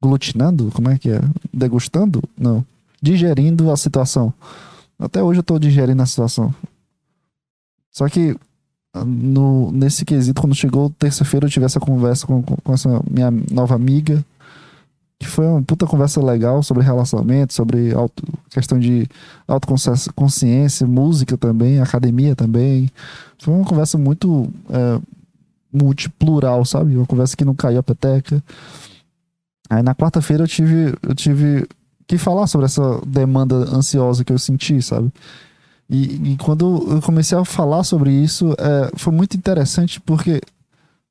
glutinando? 0.00 0.70
Como 0.72 0.88
é 0.88 0.98
que 0.98 1.10
é? 1.10 1.20
Degustando? 1.52 2.22
Não. 2.38 2.64
Digerindo 3.00 3.70
a 3.70 3.76
situação. 3.76 4.32
Até 4.98 5.22
hoje 5.22 5.40
eu 5.40 5.44
tô 5.44 5.58
digerindo 5.58 6.02
a 6.02 6.06
situação. 6.06 6.54
Só 7.90 8.08
que 8.08 8.36
ah, 8.92 9.04
no, 9.04 9.70
nesse 9.72 10.04
quesito, 10.04 10.40
quando 10.40 10.54
chegou 10.54 10.90
terça-feira, 10.90 11.46
eu 11.46 11.50
tive 11.50 11.66
essa 11.66 11.78
conversa 11.78 12.26
com, 12.26 12.42
com, 12.42 12.72
essa 12.72 13.02
minha 13.10 13.30
nova 13.30 13.74
amiga. 13.74 14.24
Que 15.18 15.26
foi 15.26 15.46
uma 15.46 15.62
puta 15.62 15.86
conversa 15.86 16.22
legal 16.22 16.62
sobre 16.62 16.82
relacionamento, 16.82 17.54
sobre 17.54 17.94
auto, 17.94 18.22
questão 18.50 18.78
de 18.78 19.08
autoconsciência, 19.48 20.86
música 20.86 21.38
também, 21.38 21.80
academia 21.80 22.36
também. 22.36 22.90
Foi 23.38 23.54
uma 23.54 23.64
conversa 23.64 23.96
muito 23.96 24.50
é, 24.68 25.00
multiplural, 25.72 26.64
sabe? 26.64 26.96
Uma 26.96 27.06
conversa 27.06 27.36
que 27.36 27.44
não 27.44 27.54
caiu 27.54 27.78
a 27.78 27.82
peteca. 27.82 28.42
Aí 29.70 29.82
na 29.82 29.94
quarta-feira 29.94 30.44
eu 30.44 30.48
tive, 30.48 30.94
eu 31.02 31.14
tive 31.14 31.66
que 32.06 32.18
falar 32.18 32.46
sobre 32.46 32.66
essa 32.66 33.00
demanda 33.06 33.56
ansiosa 33.74 34.24
que 34.24 34.32
eu 34.32 34.38
senti, 34.38 34.80
sabe? 34.80 35.12
E, 35.88 36.32
e 36.32 36.36
quando 36.36 36.84
eu 36.90 37.00
comecei 37.00 37.36
a 37.36 37.44
falar 37.44 37.84
sobre 37.84 38.10
isso, 38.10 38.52
é, 38.58 38.90
foi 38.96 39.12
muito 39.12 39.36
interessante 39.36 40.00
porque 40.00 40.40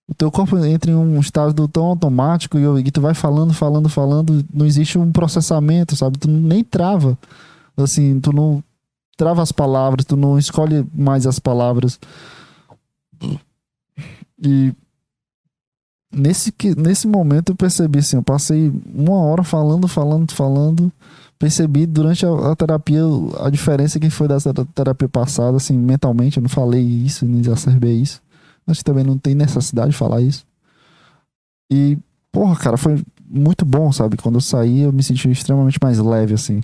o 0.08 0.14
teu 0.14 0.32
corpo 0.32 0.58
entra 0.64 0.92
em 0.92 0.96
um 0.96 1.20
estado 1.20 1.68
tão 1.68 1.86
automático 1.86 2.58
e, 2.60 2.92
tu 2.92 3.02
vai 3.02 3.14
falando, 3.14 3.54
falando, 3.54 3.90
falando, 3.90 4.46
não 4.54 4.66
existe 4.66 4.98
um 5.00 5.12
processamento, 5.12 5.96
sabe? 5.96 6.20
Tu 6.20 6.30
nem 6.30 6.64
trava, 6.64 7.18
assim, 7.76 8.20
tu 8.20 8.32
não 8.32 8.64
trava 9.18 9.42
as 9.42 9.52
palavras, 9.52 10.06
tu 10.06 10.16
não 10.16 10.38
escolhe 10.38 10.86
mais 10.94 11.26
as 11.26 11.40
palavras. 11.40 12.00
E 14.40 14.74
nesse, 16.12 16.54
nesse 16.78 17.08
momento 17.08 17.52
eu 17.52 17.56
percebi 17.56 18.00
assim, 18.00 18.18
eu 18.18 18.24
passei 18.24 18.72
uma 18.94 19.18
hora 19.18 19.44
falando, 19.44 19.88
falando, 19.88 20.32
falando, 20.34 20.92
percebi 21.40 21.88
durante 21.88 22.26
a, 22.26 22.52
a 22.52 22.56
terapia 22.56 23.02
a 23.40 23.50
diferença 23.50 24.00
que 24.00 24.12
foi 24.12 24.28
dessa 24.28 24.54
terapia 24.54 25.10
passada, 25.10 25.58
assim, 25.58 25.76
mentalmente, 25.76 26.38
eu 26.38 26.44
não 26.44 26.50
falei 26.50 26.84
isso, 26.84 27.26
não 27.26 27.40
exacerbei 27.40 28.02
isso. 28.02 28.22
Acho 28.68 28.80
que 28.80 28.86
também 28.86 29.04
não 29.04 29.18
tem 29.18 29.36
necessidade 29.36 29.92
de 29.92 29.98
falar 29.98 30.22
isso. 30.22 30.46
E, 31.72 31.98
porra, 32.32 32.56
cara, 32.56 32.78
foi 32.78 33.04
muito 33.28 33.66
bom, 33.66 33.92
sabe? 33.92 34.18
Quando 34.18 34.36
eu 34.36 34.42
saí, 34.42 34.82
eu 34.82 34.94
me 34.94 35.04
senti 35.04 35.30
extremamente 35.30 35.80
mais 35.82 36.00
leve, 36.00 36.34
assim. 36.34 36.62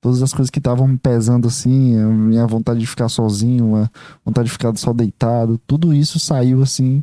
Todas 0.00 0.22
as 0.22 0.32
coisas 0.32 0.50
que 0.50 0.58
estavam 0.58 0.86
me 0.86 0.98
pesando, 0.98 1.48
assim, 1.48 1.98
a 1.98 2.06
minha 2.06 2.46
vontade 2.46 2.80
de 2.80 2.86
ficar 2.86 3.08
sozinho, 3.08 3.76
a 3.76 3.90
vontade 4.24 4.46
de 4.46 4.52
ficar 4.52 4.76
só 4.76 4.92
deitado, 4.92 5.58
tudo 5.66 5.94
isso 5.94 6.18
saiu, 6.18 6.62
assim, 6.62 7.02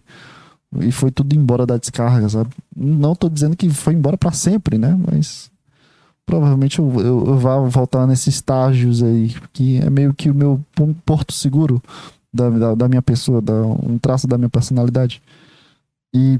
e 0.79 0.91
foi 0.91 1.11
tudo 1.11 1.35
embora 1.35 1.65
da 1.65 1.77
descarga, 1.77 2.29
sabe? 2.29 2.51
Não 2.75 3.15
tô 3.15 3.27
dizendo 3.27 3.57
que 3.57 3.69
foi 3.69 3.93
embora 3.93 4.17
pra 4.17 4.31
sempre, 4.31 4.77
né? 4.77 4.97
Mas 5.11 5.51
provavelmente 6.25 6.79
eu, 6.79 6.89
eu, 7.01 7.25
eu 7.27 7.37
vá 7.37 7.57
voltar 7.59 8.07
nesses 8.07 8.35
estágios 8.35 9.03
aí, 9.03 9.35
que 9.51 9.79
é 9.79 9.89
meio 9.89 10.13
que 10.13 10.29
o 10.29 10.35
meu 10.35 10.63
porto 11.05 11.33
seguro 11.33 11.81
da, 12.33 12.49
da, 12.49 12.75
da 12.75 12.87
minha 12.87 13.01
pessoa, 13.01 13.41
da, 13.41 13.53
um 13.53 13.97
traço 13.97 14.27
da 14.27 14.37
minha 14.37 14.49
personalidade. 14.49 15.21
E 16.13 16.39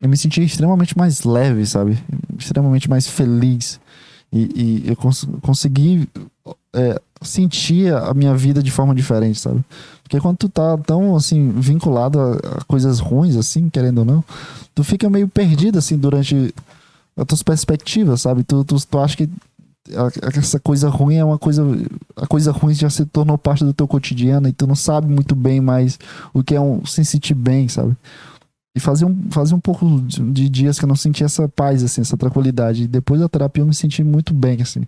eu 0.00 0.08
me 0.08 0.16
senti 0.16 0.42
extremamente 0.42 0.96
mais 0.96 1.22
leve, 1.24 1.64
sabe? 1.66 1.98
Extremamente 2.38 2.88
mais 2.88 3.06
feliz. 3.06 3.80
E, 4.32 4.82
e 4.84 4.90
eu 4.90 4.96
cons 4.96 5.26
consegui 5.42 6.08
é, 6.72 7.00
sentir 7.22 7.94
a 7.94 8.12
minha 8.12 8.36
vida 8.36 8.62
de 8.62 8.70
forma 8.70 8.94
diferente, 8.94 9.38
sabe? 9.38 9.64
Porque 10.02 10.20
quando 10.20 10.36
tu 10.36 10.48
tá 10.48 10.76
tão, 10.78 11.16
assim, 11.16 11.50
vinculado 11.52 12.20
a, 12.20 12.32
a 12.32 12.64
coisas 12.64 12.98
ruins, 12.98 13.36
assim, 13.36 13.70
querendo 13.70 13.98
ou 13.98 14.04
não, 14.04 14.24
tu 14.74 14.84
fica 14.84 15.08
meio 15.08 15.28
perdido, 15.28 15.78
assim, 15.78 15.96
durante 15.96 16.54
as 17.16 17.26
tuas 17.26 17.42
perspectivas, 17.42 18.20
sabe? 18.20 18.42
Tu, 18.42 18.64
tu, 18.64 18.76
tu 18.86 18.98
acha 18.98 19.16
que 19.16 19.28
essa 20.36 20.58
coisa 20.58 20.88
ruim 20.88 21.16
é 21.16 21.24
uma 21.24 21.38
coisa. 21.38 21.62
A 22.16 22.26
coisa 22.26 22.50
ruim 22.52 22.74
já 22.74 22.88
se 22.88 23.04
tornou 23.04 23.36
parte 23.36 23.64
do 23.64 23.74
teu 23.74 23.86
cotidiano 23.86 24.48
e 24.48 24.52
tu 24.52 24.66
não 24.66 24.74
sabe 24.74 25.08
muito 25.08 25.34
bem 25.34 25.60
mais 25.60 25.98
o 26.32 26.42
que 26.42 26.54
é 26.54 26.60
um 26.60 26.84
se 26.86 27.04
sentir 27.04 27.34
bem, 27.34 27.68
sabe? 27.68 27.96
E 28.76 28.80
fazia 28.80 29.06
um, 29.06 29.30
fazia 29.30 29.54
um 29.54 29.60
pouco 29.60 29.86
de, 30.02 30.48
dias 30.48 30.78
que 30.78 30.84
eu 30.84 30.88
não 30.88 30.96
sentia 30.96 31.26
essa 31.26 31.48
paz, 31.48 31.84
assim, 31.84 32.00
essa 32.00 32.16
tranquilidade. 32.16 32.84
E 32.84 32.88
depois 32.88 33.20
da 33.20 33.28
terapia 33.28 33.62
eu 33.62 33.66
me 33.66 33.74
senti 33.74 34.02
muito 34.02 34.34
bem, 34.34 34.60
assim. 34.62 34.84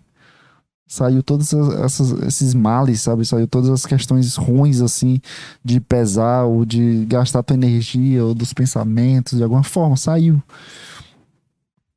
Saiu 0.89 1.21
todos 1.23 1.53
essas- 1.53 2.13
esses 2.23 2.55
males, 2.55 3.01
sabe? 3.03 3.25
Saiu 3.25 3.47
todas 3.49 3.71
as 3.71 3.85
questões 3.85 4.37
ruins, 4.37 4.81
assim, 4.81 5.21
de 5.65 5.81
pesar 5.81 6.45
ou 6.45 6.65
de 6.65 7.05
gastar 7.07 7.43
tua 7.43 7.55
energia 7.55 8.25
ou 8.25 8.35
dos 8.35 8.53
pensamentos, 8.53 9.37
de 9.37 9.43
alguma 9.43 9.65
forma, 9.65 9.97
saiu. 9.97 10.41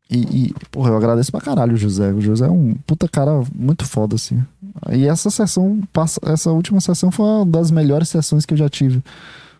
E, 0.09 0.17
e, 0.17 0.53
porra, 0.71 0.89
eu 0.89 0.97
agradeço 0.97 1.31
pra 1.31 1.39
caralho 1.39 1.73
o 1.73 1.77
José. 1.77 2.11
O 2.11 2.19
José 2.19 2.47
é 2.47 2.49
um 2.49 2.73
puta 2.87 3.07
cara 3.07 3.43
muito 3.53 3.85
foda, 3.85 4.15
assim. 4.15 4.43
E 4.91 5.05
essa 5.05 5.29
sessão, 5.29 5.79
essa 6.23 6.51
última 6.51 6.81
sessão 6.81 7.11
foi 7.11 7.25
uma 7.25 7.45
das 7.45 7.69
melhores 7.69 8.09
sessões 8.09 8.45
que 8.45 8.53
eu 8.53 8.57
já 8.57 8.67
tive. 8.67 9.03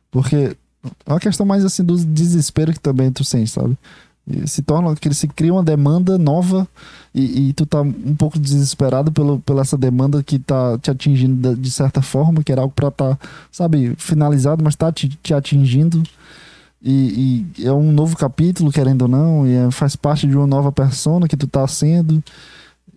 Porque 0.10 0.58
é 1.06 1.12
uma 1.12 1.20
questão 1.20 1.45
mais 1.45 1.64
assim 1.64 1.84
do 1.84 1.95
desespero 1.97 2.74
que 2.74 2.80
também 2.80 3.12
tu 3.12 3.24
sente, 3.24 3.52
sabe? 3.52 3.78
E 4.28 4.47
se 4.47 4.62
torna 4.62 4.95
que 4.95 5.12
se 5.14 5.28
cria 5.28 5.54
uma 5.54 5.64
demanda 5.64 6.18
nova 6.18 6.68
e, 7.14 7.50
e 7.50 7.54
tu 7.54 7.66
tá 7.66 7.82
um 7.82 8.16
pouco 8.16 8.38
desesperado 8.38 9.12
pelo, 9.12 9.39
pela 9.39 9.62
essa 9.62 9.78
demanda 9.78 10.22
que 10.22 10.38
tá 10.38 10.78
te 10.78 10.91
atingindo 10.91 11.56
de 11.56 11.72
certa 11.72 12.02
forma, 12.02 12.43
que 12.43 12.52
era 12.52 12.62
algo 12.62 12.74
pra 12.74 12.91
tá, 12.91 13.18
sabe, 13.52 13.95
finalizado, 13.97 14.64
mas 14.64 14.76
tá 14.76 14.91
te, 14.91 15.10
te 15.10 15.34
atingindo. 15.34 16.04
E, 16.82 17.45
e 17.57 17.65
é 17.65 17.73
um 17.73 17.91
novo 17.91 18.15
capítulo, 18.15 18.71
querendo 18.71 19.03
ou 19.03 19.07
não, 19.07 19.47
e 19.47 19.53
é- 19.53 19.71
faz 19.71 19.95
parte 19.95 20.25
de 20.27 20.36
uma 20.36 20.47
nova 20.47 20.71
persona 20.71 21.27
que 21.27 21.36
tu 21.38 21.47
tá 21.47 21.67
sendo. 21.67 22.23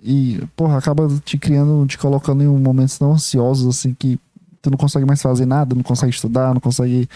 E, 0.02 0.40
porra, 0.56 0.78
acaba 0.78 1.08
te 1.24 1.38
criando, 1.38 1.86
te 1.86 1.96
colocando 1.98 2.42
em 2.42 2.48
um 2.48 2.58
momentos 2.58 2.98
tão 2.98 3.12
ansiosos, 3.12 3.68
assim, 3.76 3.94
que 3.94 4.18
tu 4.60 4.70
não 4.70 4.78
consegue 4.78 5.06
mais 5.06 5.20
fazer 5.20 5.46
nada, 5.46 5.74
não 5.74 5.82
consegue 5.82 6.12
estudar, 6.12 6.54
não 6.54 6.60
consegue 6.60 7.08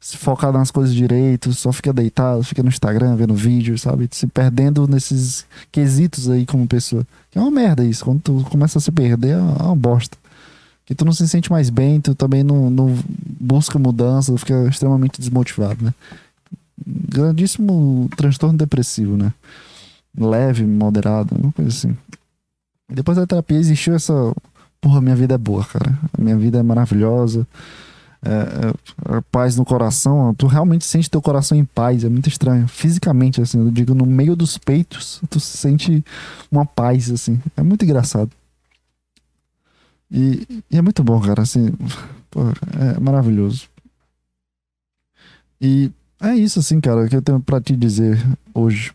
se 0.00 0.16
focar 0.16 0.52
nas 0.52 0.70
coisas 0.70 0.94
direito, 0.94 1.52
só 1.52 1.72
fica 1.72 1.92
deitado, 1.92 2.42
fica 2.44 2.62
no 2.62 2.68
Instagram 2.68 3.16
vendo 3.16 3.34
vídeo, 3.34 3.76
sabe? 3.78 4.08
Se 4.12 4.26
perdendo 4.26 4.86
nesses 4.86 5.44
quesitos 5.72 6.30
aí 6.30 6.46
como 6.46 6.66
pessoa. 6.68 7.04
Que 7.30 7.38
é 7.38 7.40
uma 7.40 7.50
merda 7.50 7.84
isso. 7.84 8.04
Quando 8.04 8.20
tu 8.20 8.46
começa 8.50 8.78
a 8.78 8.80
se 8.80 8.92
perder, 8.92 9.30
é 9.34 9.38
uma 9.40 9.74
bosta. 9.74 10.16
Que 10.88 10.94
tu 10.94 11.04
não 11.04 11.12
se 11.12 11.28
sente 11.28 11.52
mais 11.52 11.68
bem, 11.68 12.00
tu 12.00 12.14
também 12.14 12.42
não, 12.42 12.70
não 12.70 12.98
busca 13.38 13.78
mudança, 13.78 14.34
fica 14.38 14.66
extremamente 14.70 15.20
desmotivado, 15.20 15.84
né? 15.84 15.92
Grandíssimo 16.86 18.08
transtorno 18.16 18.56
depressivo, 18.56 19.14
né? 19.14 19.30
Leve, 20.18 20.64
moderado, 20.64 21.36
uma 21.38 21.52
coisa 21.52 21.68
assim. 21.68 21.94
Depois 22.88 23.18
da 23.18 23.26
terapia 23.26 23.58
existiu 23.58 23.94
essa. 23.94 24.14
Porra, 24.80 25.02
minha 25.02 25.14
vida 25.14 25.34
é 25.34 25.38
boa, 25.38 25.62
cara. 25.62 25.92
A 26.18 26.22
minha 26.22 26.38
vida 26.38 26.58
é 26.58 26.62
maravilhosa. 26.62 27.46
É, 28.24 28.30
é, 28.30 29.18
é 29.18 29.20
paz 29.30 29.58
no 29.58 29.66
coração. 29.66 30.34
Tu 30.38 30.46
realmente 30.46 30.86
sente 30.86 31.10
teu 31.10 31.20
coração 31.20 31.58
em 31.58 31.66
paz. 31.66 32.02
É 32.02 32.08
muito 32.08 32.30
estranho. 32.30 32.66
Fisicamente, 32.66 33.42
assim, 33.42 33.58
eu 33.58 33.70
digo, 33.70 33.94
no 33.94 34.06
meio 34.06 34.34
dos 34.34 34.56
peitos, 34.56 35.20
tu 35.28 35.38
sente 35.38 36.02
uma 36.50 36.64
paz, 36.64 37.10
assim. 37.10 37.38
É 37.58 37.62
muito 37.62 37.84
engraçado. 37.84 38.30
E, 40.10 40.62
e 40.70 40.76
é 40.76 40.82
muito 40.82 41.02
bom, 41.04 41.20
cara. 41.20 41.42
Assim, 41.42 41.72
porra, 42.30 42.52
é 42.96 43.00
maravilhoso. 43.00 43.68
E 45.60 45.90
é 46.20 46.34
isso, 46.34 46.58
assim, 46.58 46.80
cara, 46.80 47.08
que 47.08 47.16
eu 47.16 47.22
tenho 47.22 47.40
pra 47.40 47.60
te 47.60 47.76
dizer 47.76 48.24
hoje. 48.54 48.92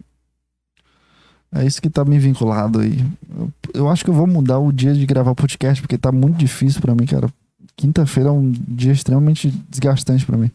É 1.52 1.66
isso 1.66 1.82
que 1.82 1.90
tá 1.90 2.04
me 2.04 2.18
vinculado 2.18 2.80
aí. 2.80 3.06
Eu, 3.38 3.54
eu 3.74 3.90
acho 3.90 4.04
que 4.04 4.10
eu 4.10 4.14
vou 4.14 4.26
mudar 4.26 4.58
o 4.58 4.72
dia 4.72 4.94
de 4.94 5.06
gravar 5.06 5.36
podcast, 5.36 5.82
porque 5.82 5.98
tá 5.98 6.12
muito 6.12 6.38
difícil 6.38 6.82
pra 6.82 6.96
mim, 6.96 7.06
cara. 7.06 7.30
Quinta-feira 7.76 8.30
é 8.30 8.32
um 8.32 8.52
dia 8.52 8.92
extremamente 8.92 9.50
desgastante 9.70 10.26
pra 10.26 10.38
mim. 10.38 10.50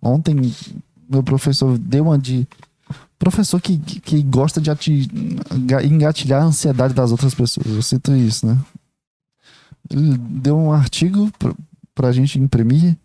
Ontem, 0.00 0.34
meu 1.08 1.22
professor 1.22 1.78
deu 1.78 2.04
uma 2.04 2.18
de. 2.18 2.46
Professor 3.18 3.60
que, 3.60 3.78
que 3.78 4.20
gosta 4.22 4.60
de 4.60 4.68
ati... 4.68 5.08
engatilhar 5.84 6.42
a 6.42 6.46
ansiedade 6.46 6.92
das 6.92 7.12
outras 7.12 7.34
pessoas. 7.34 7.66
Eu 7.68 7.82
sinto 7.82 8.12
isso, 8.12 8.44
né? 8.44 8.58
Ele 9.90 10.16
deu 10.16 10.56
um 10.56 10.72
artigo 10.72 11.30
pra, 11.38 11.52
pra 11.94 12.12
gente 12.12 12.38
imprimir 12.38 12.96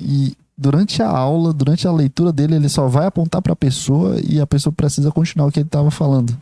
e 0.00 0.36
durante 0.56 1.02
a 1.02 1.08
aula, 1.08 1.52
durante 1.52 1.86
a 1.86 1.92
leitura 1.92 2.32
dele, 2.32 2.56
ele 2.56 2.68
só 2.68 2.88
vai 2.88 3.06
apontar 3.06 3.42
para 3.42 3.52
a 3.52 3.56
pessoa 3.56 4.18
e 4.22 4.40
a 4.40 4.46
pessoa 4.46 4.72
precisa 4.72 5.10
continuar 5.10 5.48
o 5.48 5.52
que 5.52 5.60
ele 5.60 5.66
estava 5.66 5.90
falando. 5.90 6.36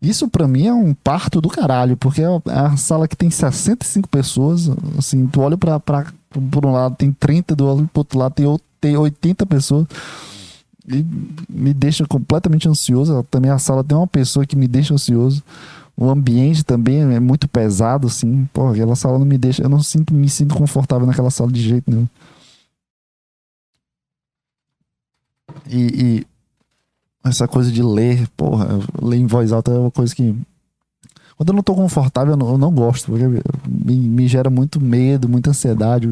Isso 0.00 0.28
para 0.28 0.46
mim 0.46 0.66
é 0.66 0.72
um 0.72 0.92
parto 0.92 1.40
do 1.40 1.48
caralho, 1.48 1.96
porque 1.96 2.22
é 2.22 2.28
a 2.46 2.76
sala 2.76 3.08
que 3.08 3.16
tem 3.16 3.30
65 3.30 4.08
pessoas, 4.08 4.68
assim, 4.98 5.26
tu 5.26 5.40
olha 5.40 5.56
para 5.56 5.80
por 6.50 6.66
um 6.66 6.72
lado 6.72 6.96
tem 6.96 7.12
30, 7.12 7.54
do 7.54 7.88
outro 7.94 8.18
lado 8.18 8.34
tem, 8.34 8.44
tem 8.80 8.96
80 8.96 9.46
pessoas. 9.46 9.86
E 10.86 11.04
me 11.48 11.72
deixa 11.72 12.06
completamente 12.06 12.68
ansioso. 12.68 13.24
Também 13.30 13.50
a 13.50 13.58
sala 13.58 13.82
tem 13.82 13.96
uma 13.96 14.06
pessoa 14.06 14.44
que 14.44 14.54
me 14.54 14.68
deixa 14.68 14.92
ansioso. 14.92 15.42
O 15.96 16.10
ambiente 16.10 16.64
também 16.64 17.02
é 17.14 17.20
muito 17.20 17.46
pesado, 17.48 18.08
assim. 18.08 18.48
Pô, 18.52 18.68
aquela 18.68 18.96
sala 18.96 19.18
não 19.18 19.26
me 19.26 19.38
deixa. 19.38 19.62
Eu 19.62 19.68
não 19.68 19.82
sinto, 19.82 20.12
me 20.12 20.28
sinto 20.28 20.54
confortável 20.54 21.06
naquela 21.06 21.30
sala 21.30 21.52
de 21.52 21.62
jeito 21.62 21.90
nenhum. 21.90 22.08
E, 25.68 25.76
e, 25.76 26.26
essa 27.24 27.46
coisa 27.46 27.70
de 27.70 27.82
ler, 27.82 28.28
porra, 28.36 28.80
ler 29.00 29.16
em 29.16 29.26
voz 29.26 29.52
alta 29.52 29.70
é 29.70 29.78
uma 29.78 29.90
coisa 29.90 30.14
que. 30.14 30.36
Quando 31.36 31.48
eu 31.48 31.54
não 31.54 31.62
tô 31.62 31.74
confortável, 31.74 32.34
eu 32.34 32.36
não, 32.36 32.50
eu 32.50 32.58
não 32.58 32.72
gosto, 32.72 33.06
porque 33.06 33.24
me, 33.26 33.96
me, 33.96 34.28
gera 34.28 34.48
muito 34.48 34.80
medo, 34.80 35.28
muita 35.28 35.50
ansiedade, 35.50 36.08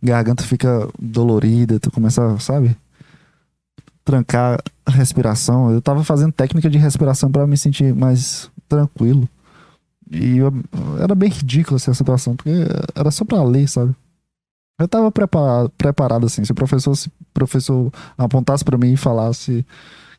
garganta 0.00 0.44
fica 0.44 0.88
dolorida, 1.00 1.80
tu 1.80 1.90
começa, 1.90 2.38
sabe? 2.38 2.76
Trancar 4.04 4.60
a 4.84 4.90
respiração. 4.90 5.70
Eu 5.70 5.80
tava 5.80 6.02
fazendo 6.04 6.32
técnica 6.32 6.68
de 6.68 6.78
respiração 6.78 7.30
para 7.30 7.46
me 7.46 7.56
sentir 7.56 7.94
mais 7.94 8.50
tranquilo. 8.68 9.28
E 10.10 10.38
eu, 10.38 10.52
era 11.00 11.14
bem 11.14 11.30
ridícula 11.30 11.76
essa 11.76 11.94
situação, 11.94 12.36
porque 12.36 12.50
era 12.94 13.10
só 13.10 13.24
pra 13.24 13.42
ler, 13.42 13.68
sabe? 13.68 13.94
Eu 14.78 14.88
tava 14.88 15.10
preparado, 15.10 15.70
preparado 15.70 16.26
assim. 16.26 16.44
Se 16.44 16.52
o 16.52 16.54
professor, 16.54 16.94
se 16.94 17.08
o 17.08 17.12
professor 17.32 17.92
apontasse 18.18 18.64
para 18.64 18.76
mim 18.76 18.92
e 18.92 18.96
falasse 18.96 19.64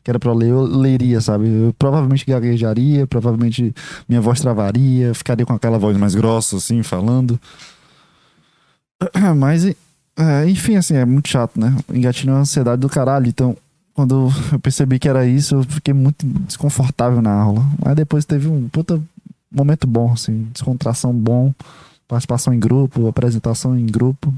que 0.02 0.10
era 0.10 0.18
para 0.18 0.34
ler, 0.34 0.50
eu 0.50 0.62
leria, 0.62 1.18
sabe? 1.20 1.48
Eu 1.48 1.74
provavelmente 1.78 2.26
gaguejaria, 2.26 3.06
provavelmente 3.06 3.74
minha 4.06 4.20
voz 4.20 4.38
travaria, 4.38 5.14
ficaria 5.14 5.46
com 5.46 5.54
aquela 5.54 5.78
voz 5.78 5.96
mais 5.96 6.14
grossa, 6.14 6.58
assim, 6.58 6.82
falando. 6.82 7.40
Mas, 9.36 9.64
é, 9.64 9.74
enfim, 10.46 10.76
assim, 10.76 10.94
é 10.94 11.06
muito 11.06 11.28
chato, 11.28 11.58
né? 11.58 11.74
Engatilhou 11.90 12.36
a 12.36 12.40
ansiedade 12.40 12.80
do 12.80 12.88
caralho. 12.88 13.26
Então, 13.26 13.56
quando 13.94 14.30
eu 14.52 14.58
percebi 14.60 14.98
que 14.98 15.08
era 15.08 15.26
isso, 15.26 15.54
eu 15.54 15.62
fiquei 15.62 15.94
muito 15.94 16.26
desconfortável 16.26 17.22
na 17.22 17.32
aula. 17.32 17.64
Mas 17.82 17.94
depois 17.96 18.24
teve 18.24 18.48
um 18.48 18.68
puta 18.68 19.00
momento 19.50 19.86
bom, 19.86 20.12
assim, 20.12 20.48
descontração 20.52 21.14
bom 21.14 21.54
participação 22.08 22.52
em 22.52 22.60
grupo, 22.60 23.06
apresentação 23.06 23.78
em 23.78 23.86
grupo. 23.86 24.32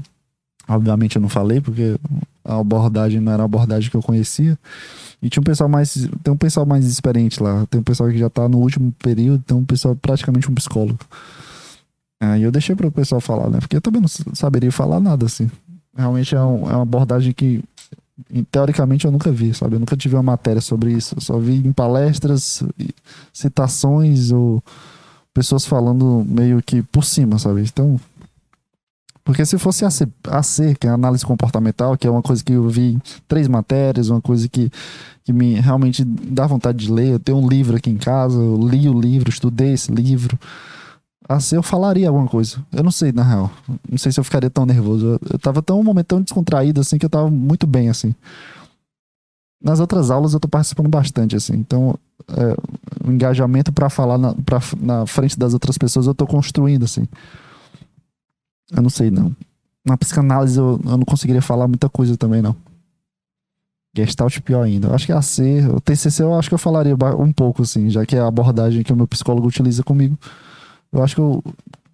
Obviamente 0.67 1.15
eu 1.15 1.21
não 1.21 1.29
falei, 1.29 1.61
porque 1.61 1.97
a 2.43 2.59
abordagem 2.59 3.21
não 3.21 3.31
era 3.31 3.43
a 3.43 3.45
abordagem 3.45 3.89
que 3.89 3.95
eu 3.95 4.01
conhecia. 4.01 4.57
E 5.21 5.29
tinha 5.29 5.41
um 5.41 5.43
pessoal 5.43 5.69
mais. 5.69 5.93
Tem 6.23 6.33
um 6.33 6.37
pessoal 6.37 6.65
mais 6.65 6.85
experiente 6.85 7.41
lá. 7.41 7.65
Tem 7.67 7.79
um 7.79 7.83
pessoal 7.83 8.09
que 8.09 8.17
já 8.17 8.29
tá 8.29 8.47
no 8.49 8.57
último 8.57 8.93
período, 8.99 9.43
tem 9.43 9.55
um 9.55 9.63
pessoal 9.63 9.95
praticamente 9.95 10.49
um 10.49 10.55
psicólogo. 10.55 10.99
Aí 12.19 12.43
eu 12.43 12.51
deixei 12.51 12.75
para 12.75 12.87
o 12.87 12.91
pessoal 12.91 13.21
falar, 13.21 13.49
né? 13.49 13.59
Porque 13.59 13.77
eu 13.77 13.81
também 13.81 14.01
não 14.01 14.09
saberia 14.33 14.71
falar 14.71 14.99
nada 14.99 15.25
assim. 15.25 15.49
Realmente 15.95 16.35
é, 16.35 16.41
um, 16.41 16.69
é 16.69 16.73
uma 16.73 16.83
abordagem 16.83 17.31
que, 17.31 17.63
teoricamente, 18.51 19.05
eu 19.05 19.11
nunca 19.11 19.31
vi, 19.31 19.53
sabe? 19.53 19.75
Eu 19.75 19.79
nunca 19.79 19.95
tive 19.95 20.15
uma 20.15 20.23
matéria 20.23 20.61
sobre 20.61 20.91
isso. 20.91 21.15
Eu 21.15 21.21
só 21.21 21.37
vi 21.37 21.55
em 21.57 21.71
palestras, 21.71 22.63
citações 23.31 24.31
ou 24.31 24.63
pessoas 25.33 25.65
falando 25.65 26.25
meio 26.27 26.61
que 26.63 26.81
por 26.81 27.03
cima, 27.03 27.37
sabe? 27.37 27.61
Então. 27.61 27.99
Porque 29.23 29.45
se 29.45 29.57
fosse 29.57 29.83
AC, 29.83 30.07
AC, 30.23 30.75
que 30.79 30.87
é 30.87 30.89
análise 30.89 31.25
comportamental, 31.25 31.97
que 31.97 32.07
é 32.07 32.09
uma 32.09 32.21
coisa 32.21 32.41
que 32.41 32.53
eu 32.53 32.69
vi 32.69 32.93
em 32.93 33.01
três 33.27 33.47
matérias, 33.49 34.09
uma 34.09 34.21
coisa 34.21 34.47
que, 34.47 34.71
que 35.25 35.33
me 35.33 35.55
realmente 35.55 36.05
dá 36.05 36.47
vontade 36.47 36.77
de 36.85 36.91
ler. 36.91 37.11
Eu 37.11 37.19
tenho 37.19 37.37
um 37.37 37.47
livro 37.47 37.75
aqui 37.75 37.89
em 37.89 37.97
casa, 37.97 38.37
eu 38.37 38.57
li 38.57 38.87
o 38.87 38.97
livro, 38.97 39.29
estudei 39.29 39.73
esse 39.73 39.91
livro. 39.91 40.39
AC 41.27 41.53
eu 41.53 41.63
falaria 41.63 42.07
alguma 42.07 42.27
coisa. 42.27 42.63
Eu 42.71 42.83
não 42.83 42.91
sei, 42.91 43.11
na 43.11 43.23
real. 43.23 43.51
Não 43.89 43.97
sei 43.97 44.11
se 44.11 44.19
eu 44.19 44.23
ficaria 44.23 44.49
tão 44.49 44.65
nervoso. 44.65 45.19
Eu 45.29 45.39
tava 45.39 45.61
tão 45.61 45.79
um 45.79 45.83
momento 45.83 46.07
tão 46.07 46.21
descontraído 46.21 46.79
assim 46.79 46.97
que 46.97 47.05
eu 47.05 47.09
tava 47.09 47.29
muito 47.29 47.67
bem, 47.67 47.89
assim. 47.89 48.15
Nas 49.61 49.79
outras 49.79 50.11
aulas 50.11 50.33
eu 50.33 50.39
tô 50.39 50.47
participando 50.47 50.87
bastante, 50.87 51.35
assim. 51.35 51.53
Então, 51.53 51.97
é, 52.29 53.07
o 53.07 53.11
engajamento 53.11 53.73
para 53.73 53.89
falar 53.89 54.17
na, 54.17 54.33
pra, 54.33 54.59
na 54.79 55.05
frente 55.05 55.37
das 55.37 55.53
outras 55.53 55.77
pessoas 55.77 56.05
eu 56.05 56.15
tô 56.15 56.25
construindo, 56.25 56.83
assim. 56.83 57.07
Eu 58.71 58.81
não 58.81 58.89
sei, 58.89 59.11
não. 59.11 59.35
Na 59.85 59.97
psicanálise 59.97 60.59
eu, 60.59 60.79
eu 60.83 60.97
não 60.97 61.05
conseguiria 61.05 61.41
falar 61.41 61.67
muita 61.67 61.89
coisa 61.89 62.15
também, 62.15 62.41
não. 62.41 62.55
Gestalt 63.95 64.39
pior 64.41 64.63
ainda. 64.63 64.89
Eu 64.89 64.95
acho 64.95 65.05
que 65.05 65.11
a 65.11 65.21
C, 65.21 65.65
o 65.67 65.81
TCC 65.81 66.21
eu 66.21 66.35
acho 66.35 66.49
que 66.49 66.53
eu 66.53 66.59
falaria 66.59 66.95
um 67.17 67.33
pouco, 67.33 67.63
assim, 67.63 67.89
já 67.89 68.05
que 68.05 68.15
é 68.15 68.19
a 68.19 68.27
abordagem 68.27 68.83
que 68.83 68.93
o 68.93 68.95
meu 68.95 69.07
psicólogo 69.07 69.47
utiliza 69.47 69.83
comigo. 69.83 70.17
Eu 70.97 71.03
acho 71.03 71.15
que 71.15 71.21
eu 71.21 71.43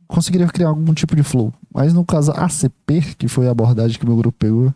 conseguiria 0.08 0.48
criar 0.48 0.70
algum 0.70 0.94
tipo 0.94 1.16
de 1.16 1.24
flow. 1.24 1.54
Mas 1.74 1.94
no 1.94 2.06
caso 2.06 2.32
ACP, 2.32 3.16
que 3.18 3.28
foi 3.28 3.48
a 3.48 3.52
abordagem 3.52 4.00
que 4.00 4.06
meu 4.06 4.16
grupo 4.16 4.38
pegou, 4.38 4.74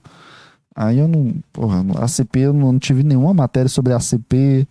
aí 0.76 1.00
eu 1.00 1.08
não. 1.08 1.34
Porra, 1.54 1.86
ACP 2.04 2.40
eu 2.40 2.54
não 2.54 2.78
tive 2.78 3.04
nenhuma 3.04 3.34
matéria 3.34 3.70
sobre 3.70 3.94
ACP. 3.94 4.68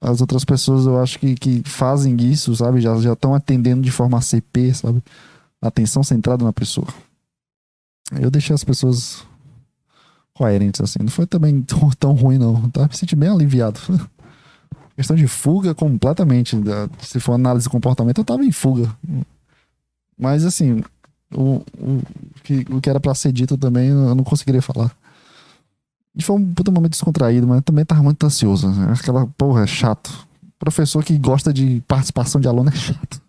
As 0.00 0.20
outras 0.20 0.44
pessoas 0.44 0.86
eu 0.86 1.00
acho 1.00 1.18
que, 1.18 1.34
que 1.36 1.62
fazem 1.64 2.16
isso, 2.16 2.54
sabe? 2.56 2.80
Já 2.80 2.94
estão 3.12 3.34
atendendo 3.34 3.82
de 3.82 3.90
forma 3.92 4.20
CP, 4.20 4.74
sabe? 4.74 5.02
Atenção 5.60 6.02
centrada 6.02 6.44
na 6.44 6.52
pessoa. 6.52 6.88
Eu 8.20 8.30
deixei 8.30 8.52
as 8.52 8.64
pessoas 8.64 9.24
coerentes, 10.34 10.80
assim. 10.80 10.98
Não 11.00 11.08
foi 11.08 11.26
também 11.26 11.62
tão, 11.62 11.90
tão 11.90 12.12
ruim, 12.14 12.38
não. 12.38 12.68
Tá? 12.70 12.88
Me 12.88 12.96
senti 12.96 13.14
bem 13.14 13.28
aliviado. 13.28 13.78
Questão 14.96 15.16
de 15.16 15.26
fuga 15.26 15.74
completamente. 15.74 16.56
Se 17.00 17.18
for 17.18 17.32
análise 17.32 17.64
de 17.64 17.70
comportamento, 17.70 18.18
eu 18.18 18.24
tava 18.24 18.44
em 18.44 18.52
fuga. 18.52 18.94
Mas 20.18 20.44
assim, 20.44 20.82
o, 21.34 21.62
o, 21.78 22.02
que, 22.42 22.66
o 22.70 22.80
que 22.80 22.90
era 22.90 23.00
pra 23.00 23.14
ser 23.14 23.32
dito 23.32 23.56
também, 23.56 23.88
eu 23.88 24.14
não 24.14 24.24
conseguiria 24.24 24.62
falar. 24.62 24.94
E 26.14 26.22
foi 26.22 26.36
um 26.36 26.54
puta 26.54 26.70
momento 26.70 26.92
descontraído, 26.92 27.46
mas 27.46 27.62
também 27.62 27.84
tava 27.84 28.02
muito 28.02 28.24
ansioso. 28.24 28.68
Né? 28.68 28.94
Aquela, 28.98 29.26
porra, 29.26 29.62
é 29.62 29.66
chato. 29.66 30.26
Professor 30.58 31.02
que 31.02 31.16
gosta 31.18 31.52
de 31.52 31.82
participação 31.88 32.40
de 32.40 32.46
aluno 32.46 32.68
é 32.68 32.76
chato. 32.76 33.20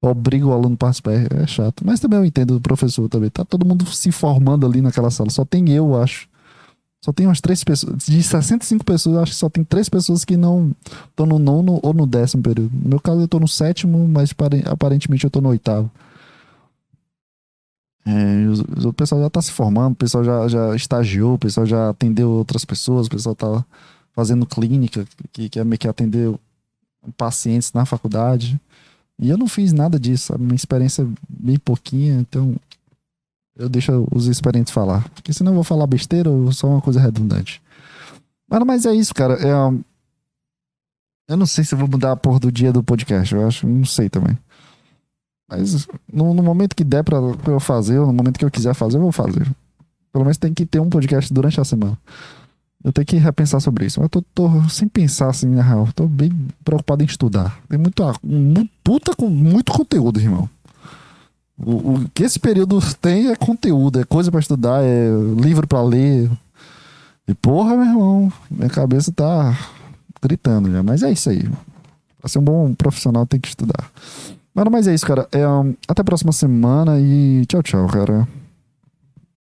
Obriga 0.00 0.46
o 0.46 0.52
aluno 0.52 0.74
a 0.74 0.76
participar, 0.76 1.12
é 1.12 1.46
chato. 1.46 1.82
Mas 1.84 1.98
também 1.98 2.18
eu 2.18 2.24
entendo 2.26 2.56
o 2.56 2.60
professor 2.60 3.08
também. 3.08 3.30
Tá 3.30 3.44
todo 3.44 3.64
mundo 3.64 3.86
se 3.86 4.12
formando 4.12 4.66
ali 4.66 4.82
naquela 4.82 5.10
sala. 5.10 5.30
Só 5.30 5.46
tem 5.46 5.70
eu, 5.70 6.00
acho. 6.00 6.28
Só 7.04 7.12
tem 7.12 7.26
umas 7.26 7.38
três 7.38 7.62
pessoas. 7.62 8.06
De 8.06 8.22
65 8.22 8.82
pessoas, 8.82 9.18
acho 9.18 9.32
que 9.32 9.36
só 9.36 9.50
tem 9.50 9.62
três 9.62 9.90
pessoas 9.90 10.24
que 10.24 10.38
não 10.38 10.74
estão 11.10 11.26
no 11.26 11.38
nono 11.38 11.78
ou 11.82 11.92
no 11.92 12.06
décimo 12.06 12.42
período. 12.42 12.70
No 12.74 12.88
meu 12.88 12.98
caso, 12.98 13.20
eu 13.20 13.28
tô 13.28 13.38
no 13.38 13.46
sétimo, 13.46 14.08
mas 14.08 14.32
pare- 14.32 14.62
aparentemente 14.64 15.22
eu 15.22 15.30
tô 15.30 15.38
no 15.42 15.50
oitavo. 15.50 15.90
É, 18.06 18.86
o 18.86 18.92
pessoal 18.94 19.20
já 19.20 19.28
tá 19.28 19.42
se 19.42 19.52
formando, 19.52 19.92
o 19.92 19.96
pessoal 19.96 20.24
já, 20.24 20.48
já 20.48 20.74
estagiou, 20.74 21.34
o 21.34 21.38
pessoal 21.38 21.66
já 21.66 21.90
atendeu 21.90 22.30
outras 22.30 22.64
pessoas, 22.64 23.06
o 23.06 23.10
pessoal 23.10 23.34
tá 23.34 23.62
fazendo 24.14 24.46
clínica, 24.46 25.06
que 25.30 25.50
quer 25.50 25.62
meio 25.62 25.78
que 25.78 25.86
atender 25.88 26.34
pacientes 27.18 27.70
na 27.74 27.84
faculdade. 27.84 28.58
E 29.18 29.28
eu 29.28 29.36
não 29.36 29.46
fiz 29.46 29.74
nada 29.74 30.00
disso, 30.00 30.28
sabe? 30.28 30.42
Minha 30.42 30.56
experiência 30.56 31.02
é 31.02 31.06
bem 31.28 31.58
pouquinha, 31.58 32.14
então 32.14 32.56
eu 33.56 33.68
deixo 33.68 34.06
os 34.12 34.26
experientes 34.26 34.72
falar. 34.72 35.08
Porque 35.10 35.32
senão 35.32 35.52
eu 35.52 35.56
vou 35.56 35.64
falar 35.64 35.86
besteira 35.86 36.28
ou 36.30 36.52
só 36.52 36.68
uma 36.68 36.80
coisa 36.80 37.00
redundante. 37.00 37.62
Mas 38.66 38.86
é 38.86 38.94
isso, 38.94 39.14
cara. 39.14 39.34
É, 39.34 39.52
eu 41.28 41.36
não 41.36 41.46
sei 41.46 41.64
se 41.64 41.74
eu 41.74 41.78
vou 41.78 41.88
mudar 41.88 42.12
a 42.12 42.16
porra 42.16 42.40
do 42.40 42.52
dia 42.52 42.72
do 42.72 42.82
podcast. 42.82 43.34
Eu 43.34 43.46
acho, 43.46 43.66
não 43.66 43.84
sei 43.84 44.08
também. 44.08 44.36
Mas 45.48 45.86
no, 46.12 46.32
no 46.34 46.42
momento 46.42 46.74
que 46.76 46.84
der 46.84 47.02
pra, 47.04 47.20
pra 47.36 47.52
eu 47.52 47.60
fazer, 47.60 47.98
ou 47.98 48.06
no 48.06 48.12
momento 48.12 48.38
que 48.38 48.44
eu 48.44 48.50
quiser 48.50 48.74
fazer, 48.74 48.96
eu 48.96 49.02
vou 49.02 49.12
fazer. 49.12 49.46
Pelo 50.12 50.24
menos 50.24 50.38
tem 50.38 50.54
que 50.54 50.64
ter 50.64 50.80
um 50.80 50.88
podcast 50.88 51.32
durante 51.32 51.60
a 51.60 51.64
semana. 51.64 51.98
Eu 52.82 52.92
tenho 52.92 53.06
que 53.06 53.16
repensar 53.16 53.60
sobre 53.60 53.86
isso. 53.86 53.98
Mas 53.98 54.04
eu 54.06 54.10
tô, 54.10 54.22
tô 54.34 54.68
sem 54.68 54.86
pensar 54.86 55.28
assim, 55.30 55.48
na 55.48 55.62
real. 55.62 55.88
Tô 55.94 56.06
bem 56.06 56.30
preocupado 56.64 57.02
em 57.02 57.06
estudar. 57.06 57.58
Tem 57.68 57.78
muito, 57.78 58.02
mu- 58.22 58.68
puta 58.84 59.14
com 59.16 59.28
muito 59.28 59.72
conteúdo, 59.72 60.20
irmão. 60.20 60.48
O, 61.58 61.94
o 61.94 62.08
que 62.12 62.24
esse 62.24 62.38
período 62.38 62.80
tem 63.00 63.28
é 63.30 63.36
conteúdo, 63.36 64.00
é 64.00 64.04
coisa 64.04 64.30
pra 64.30 64.40
estudar, 64.40 64.82
é 64.82 65.08
livro 65.40 65.66
pra 65.66 65.82
ler. 65.82 66.30
E 67.26 67.34
porra, 67.34 67.76
meu 67.76 67.86
irmão, 67.86 68.32
minha 68.50 68.68
cabeça 68.68 69.12
tá 69.12 69.56
gritando 70.20 70.70
já. 70.70 70.82
Mas 70.82 71.02
é 71.02 71.12
isso 71.12 71.30
aí. 71.30 71.48
Pra 72.18 72.28
ser 72.28 72.38
um 72.38 72.44
bom 72.44 72.74
profissional 72.74 73.26
tem 73.26 73.40
que 73.40 73.48
estudar. 73.48 73.90
Mano, 74.54 74.70
mas 74.70 74.86
é 74.86 74.94
isso, 74.94 75.06
cara. 75.06 75.28
É, 75.32 75.46
um, 75.46 75.74
até 75.88 76.02
a 76.02 76.04
próxima 76.04 76.32
semana 76.32 76.98
e 77.00 77.44
tchau, 77.46 77.62
tchau, 77.62 77.86
cara. 77.88 78.26